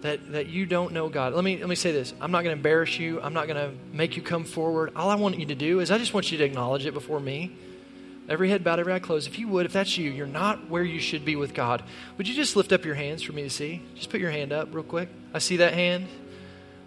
that, 0.00 0.32
that 0.32 0.46
you 0.46 0.64
don't 0.64 0.94
know 0.94 1.10
God, 1.10 1.34
let 1.34 1.44
me, 1.44 1.58
let 1.58 1.68
me 1.68 1.74
say 1.74 1.92
this. 1.92 2.14
I'm 2.18 2.30
not 2.30 2.44
going 2.44 2.54
to 2.54 2.58
embarrass 2.58 2.98
you, 2.98 3.20
I'm 3.20 3.34
not 3.34 3.46
going 3.46 3.58
to 3.58 3.76
make 3.94 4.16
you 4.16 4.22
come 4.22 4.44
forward. 4.44 4.92
All 4.96 5.10
I 5.10 5.16
want 5.16 5.38
you 5.38 5.44
to 5.44 5.54
do 5.54 5.80
is 5.80 5.90
I 5.90 5.98
just 5.98 6.14
want 6.14 6.32
you 6.32 6.38
to 6.38 6.44
acknowledge 6.44 6.86
it 6.86 6.94
before 6.94 7.20
me. 7.20 7.54
Every 8.26 8.48
head 8.48 8.64
bowed, 8.64 8.78
every 8.78 8.94
eye 8.94 9.00
closed. 9.00 9.28
If 9.28 9.38
you 9.38 9.48
would, 9.48 9.66
if 9.66 9.74
that's 9.74 9.98
you, 9.98 10.10
you're 10.10 10.26
not 10.26 10.70
where 10.70 10.82
you 10.82 10.98
should 10.98 11.26
be 11.26 11.36
with 11.36 11.52
God. 11.52 11.82
Would 12.16 12.26
you 12.26 12.34
just 12.34 12.56
lift 12.56 12.72
up 12.72 12.86
your 12.86 12.94
hands 12.94 13.20
for 13.20 13.34
me 13.34 13.42
to 13.42 13.50
see? 13.50 13.82
Just 13.94 14.08
put 14.08 14.20
your 14.20 14.30
hand 14.30 14.50
up 14.50 14.74
real 14.74 14.82
quick. 14.82 15.10
I 15.34 15.40
see 15.40 15.58
that 15.58 15.74
hand. 15.74 16.06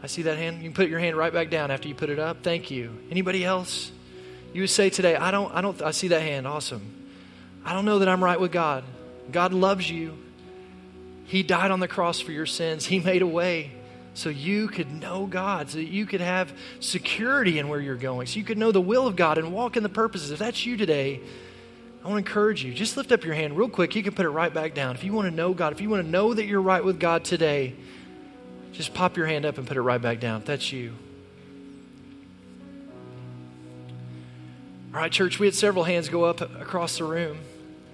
I 0.02 0.08
see 0.08 0.24
that 0.24 0.40
hand. 0.40 0.64
You 0.64 0.64
can 0.64 0.74
put 0.74 0.90
your 0.90 0.98
hand 0.98 1.16
right 1.16 1.32
back 1.32 1.52
down 1.52 1.70
after 1.70 1.88
you 1.88 1.94
put 1.94 2.10
it 2.10 2.18
up. 2.18 2.42
Thank 2.42 2.72
you. 2.72 2.98
Anybody 3.12 3.46
else? 3.46 3.92
You 4.52 4.62
would 4.62 4.72
say 4.72 4.90
today, 4.90 5.16
I 5.16 5.30
don't, 5.30 5.54
I 5.54 5.62
don't, 5.62 5.80
I 5.80 5.92
see 5.92 6.08
that 6.08 6.24
hand. 6.24 6.48
Awesome. 6.48 6.92
I 7.64 7.74
don't 7.74 7.86
know 7.86 8.00
that 8.00 8.10
I'm 8.10 8.24
right 8.24 8.40
with 8.40 8.52
God. 8.52 8.84
God 9.32 9.54
loves 9.54 9.90
you. 9.90 10.18
He 11.26 11.44
died 11.44 11.72
on 11.72 11.80
the 11.80 11.88
cross 11.88 12.20
for 12.20 12.32
your 12.32 12.46
sins. 12.46 12.86
He 12.86 13.00
made 13.00 13.22
a 13.22 13.28
way 13.28 13.72
so 14.14 14.30
you 14.30 14.68
could 14.68 14.92
know 14.92 15.26
God, 15.26 15.70
so 15.70 15.80
you 15.80 16.06
could 16.06 16.22
have 16.22 16.54
security 16.80 17.60
in 17.60 17.70
where 17.70 17.80
you're 17.80 17.96
going, 17.96 18.28
so 18.28 18.38
you 18.38 18.46
could 18.46 18.58
know 18.58 18.72
the 18.72 18.82
will 18.82 19.08
of 19.08 19.16
God 19.16 19.38
and 19.38 19.54
walk 19.54 19.78
in 19.78 19.84
the 19.84 19.90
purposes. 19.90 20.32
If 20.32 20.40
that's 20.40 20.66
you 20.66 20.76
today, 20.76 21.22
I 22.04 22.08
want 22.10 22.26
to 22.26 22.30
encourage 22.30 22.64
you. 22.64 22.74
Just 22.74 22.98
lift 22.98 23.12
up 23.12 23.24
your 23.24 23.36
hand 23.36 23.58
real 23.58 23.70
quick. 23.70 23.96
You 23.96 24.04
can 24.04 24.14
put 24.14 24.26
it 24.26 24.30
right 24.30 24.54
back 24.54 24.74
down. 24.74 24.96
If 24.96 25.04
you 25.04 25.14
want 25.14 25.30
to 25.30 25.36
know 25.36 25.54
God, 25.54 25.72
if 25.72 25.80
you 25.80 25.90
want 25.90 26.04
to 26.04 26.10
know 26.10 26.34
that 26.34 26.46
you're 26.46 26.62
right 26.62 26.84
with 26.84 27.00
God 27.00 27.24
today, 27.24 27.76
just 28.74 28.94
pop 28.94 29.16
your 29.16 29.28
hand 29.28 29.46
up 29.46 29.58
and 29.58 29.68
put 29.68 29.78
it 29.78 29.82
right 29.82 30.02
back 30.02 30.20
down. 30.20 30.42
If 30.42 30.48
that's 30.48 30.72
you. 30.72 30.94
All 34.94 35.00
right, 35.00 35.12
church, 35.12 35.40
we 35.40 35.48
had 35.48 35.56
several 35.56 35.86
hands 35.86 36.10
go 36.10 36.26
up 36.26 36.42
across 36.42 36.98
the 36.98 37.06
room. 37.06 37.38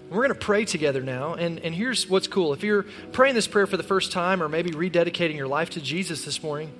We're 0.09 0.27
going 0.27 0.29
to 0.29 0.35
pray 0.35 0.65
together 0.65 1.01
now. 1.01 1.33
And, 1.33 1.59
and 1.59 1.75
here's 1.75 2.07
what's 2.07 2.27
cool. 2.27 2.53
If 2.53 2.63
you're 2.63 2.83
praying 3.11 3.35
this 3.35 3.47
prayer 3.47 3.67
for 3.67 3.77
the 3.77 3.83
first 3.83 4.11
time 4.11 4.41
or 4.41 4.47
maybe 4.47 4.71
rededicating 4.71 5.35
your 5.35 5.47
life 5.47 5.71
to 5.71 5.81
Jesus 5.81 6.23
this 6.23 6.41
morning, 6.41 6.71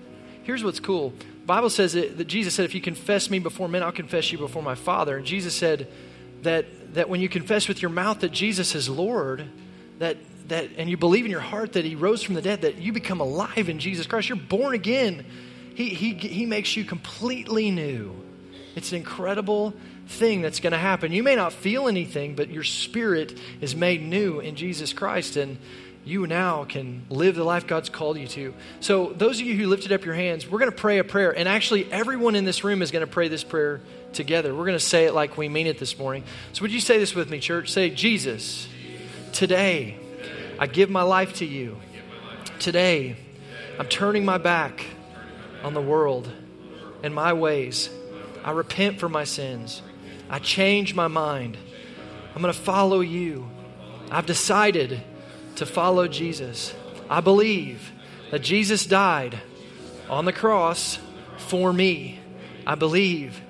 here's 0.44 0.64
what's 0.64 0.80
cool. 0.80 1.10
The 1.10 1.46
Bible 1.46 1.70
says 1.70 1.94
that, 1.94 2.18
that 2.18 2.26
Jesus 2.26 2.54
said, 2.54 2.66
if 2.66 2.74
you 2.74 2.82
confess 2.82 3.30
me 3.30 3.40
before 3.40 3.68
men, 3.68 3.84
I'll 3.84 3.92
confess 3.92 4.32
you 4.32 4.38
before 4.38 4.64
my 4.64 4.76
Father. 4.76 5.18
And 5.18 5.26
Jesus 5.26 5.56
said 5.56 5.88
that, 6.44 6.94
that 6.94 7.10
when 7.10 7.20
you 7.20 7.30
confess 7.30 7.68
with 7.68 7.82
your 7.82 7.92
mouth 7.92 8.22
that 8.22 8.32
Jesus 8.32 8.76
is 8.76 8.88
Lord, 8.88 9.50
that 10.00 10.18
that 10.48 10.70
and 10.78 10.90
you 10.90 10.98
believe 10.98 11.26
in 11.26 11.32
your 11.32 11.42
heart 11.42 11.74
that 11.74 11.86
he 11.86 11.96
rose 11.96 12.24
from 12.24 12.36
the 12.36 12.42
dead, 12.42 12.62
that 12.62 12.78
you 12.78 12.94
become 12.94 13.20
alive 13.20 13.70
in 13.70 13.80
Jesus 13.80 14.08
Christ, 14.08 14.30
you're 14.30 14.38
born 14.38 14.74
again. 14.74 15.26
He, 15.76 15.90
he, 15.90 16.14
he 16.14 16.46
makes 16.46 16.76
you 16.76 16.86
completely 16.86 17.70
new. 17.70 18.16
It's 18.78 18.92
an 18.92 19.00
incredible 19.00 19.74
thing 20.06 20.44
that's 20.44 20.60
going 20.60 20.72
to 20.72 20.78
happen. 20.78 21.12
You 21.12 21.24
may 21.24 21.36
not 21.36 21.52
feel 21.52 21.88
anything, 21.88 22.36
but 22.36 22.52
your 22.52 22.64
spirit 22.64 23.36
is 23.60 23.76
made 23.76 24.04
new 24.04 24.40
in 24.40 24.56
Jesus 24.56 24.94
Christ. 24.94 25.36
And 25.36 25.58
you 26.06 26.28
now 26.28 26.64
can 26.64 27.04
live 27.10 27.34
the 27.34 27.44
life 27.44 27.66
God's 27.66 27.90
called 27.90 28.20
you 28.20 28.28
to. 28.28 28.54
So, 28.80 29.14
those 29.14 29.42
of 29.42 29.48
you 29.48 29.56
who 29.56 29.66
lifted 29.66 29.92
up 29.92 30.06
your 30.06 30.14
hands, 30.14 30.48
we're 30.48 30.60
going 30.60 30.70
to 30.70 30.78
pray 30.78 31.00
a 31.00 31.04
prayer. 31.04 31.36
And 31.36 31.50
actually, 31.50 31.92
everyone 31.92 32.36
in 32.36 32.46
this 32.46 32.64
room 32.64 32.84
is 32.84 32.92
going 32.92 33.04
to 33.04 33.12
pray 33.12 33.30
this 33.30 33.44
prayer 33.44 33.82
together. 34.14 34.54
We're 34.54 34.68
going 34.68 34.78
to 34.78 34.80
say 34.80 35.06
it 35.06 35.16
like 35.16 35.40
we 35.40 35.50
mean 35.50 35.66
it 35.66 35.80
this 35.80 35.98
morning. 35.98 36.24
So, 36.54 36.62
would 36.62 36.72
you 36.72 36.80
say 36.80 37.00
this 37.00 37.16
with 37.16 37.32
me, 37.32 37.40
church? 37.40 37.72
Say, 37.72 37.90
Jesus, 37.90 38.68
today 39.34 39.98
I 40.60 40.68
give 40.68 40.92
my 40.92 41.02
life 41.02 41.34
to 41.38 41.46
you. 41.46 41.78
Today 42.60 43.16
I'm 43.80 43.88
turning 43.88 44.24
my 44.24 44.38
back 44.38 44.86
on 45.64 45.74
the 45.74 45.82
world 45.82 46.32
and 47.02 47.16
my 47.16 47.34
ways. 47.34 47.90
I 48.48 48.52
repent 48.52 48.98
for 48.98 49.10
my 49.10 49.26
sins. 49.26 49.82
I 50.30 50.40
change 50.40 50.96
my 50.96 51.10
mind. 51.10 51.58
I'm 52.34 52.42
going 52.42 52.54
to 52.54 52.58
follow 52.58 53.02
you. 53.02 53.50
I've 54.10 54.26
decided 54.26 55.02
to 55.58 55.66
follow 55.66 56.08
Jesus. 56.08 56.74
I 57.10 57.20
believe 57.20 57.92
that 58.32 58.40
Jesus 58.40 58.86
died 58.86 59.38
on 60.10 60.24
the 60.24 60.32
cross 60.32 60.98
for 61.36 61.74
me. 61.74 62.22
I 62.66 62.76
believe 62.76 63.42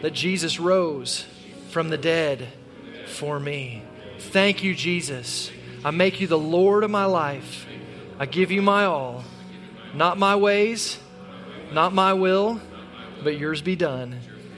that 0.00 0.14
Jesus 0.14 0.58
rose 0.58 1.26
from 1.68 1.90
the 1.90 1.98
dead 1.98 2.48
for 3.08 3.38
me. 3.38 3.82
Thank 4.18 4.64
you, 4.64 4.74
Jesus. 4.74 5.50
I 5.84 5.90
make 5.90 6.18
you 6.18 6.28
the 6.28 6.38
Lord 6.38 6.82
of 6.82 6.90
my 6.90 7.04
life. 7.04 7.66
I 8.18 8.24
give 8.24 8.50
you 8.50 8.62
my 8.62 8.86
all. 8.86 9.22
Not 9.92 10.16
my 10.16 10.34
ways, 10.34 10.98
not 11.74 11.92
my 11.92 12.14
will, 12.14 12.58
but 13.22 13.38
yours 13.38 13.60
be 13.60 13.76
done. 13.76 14.18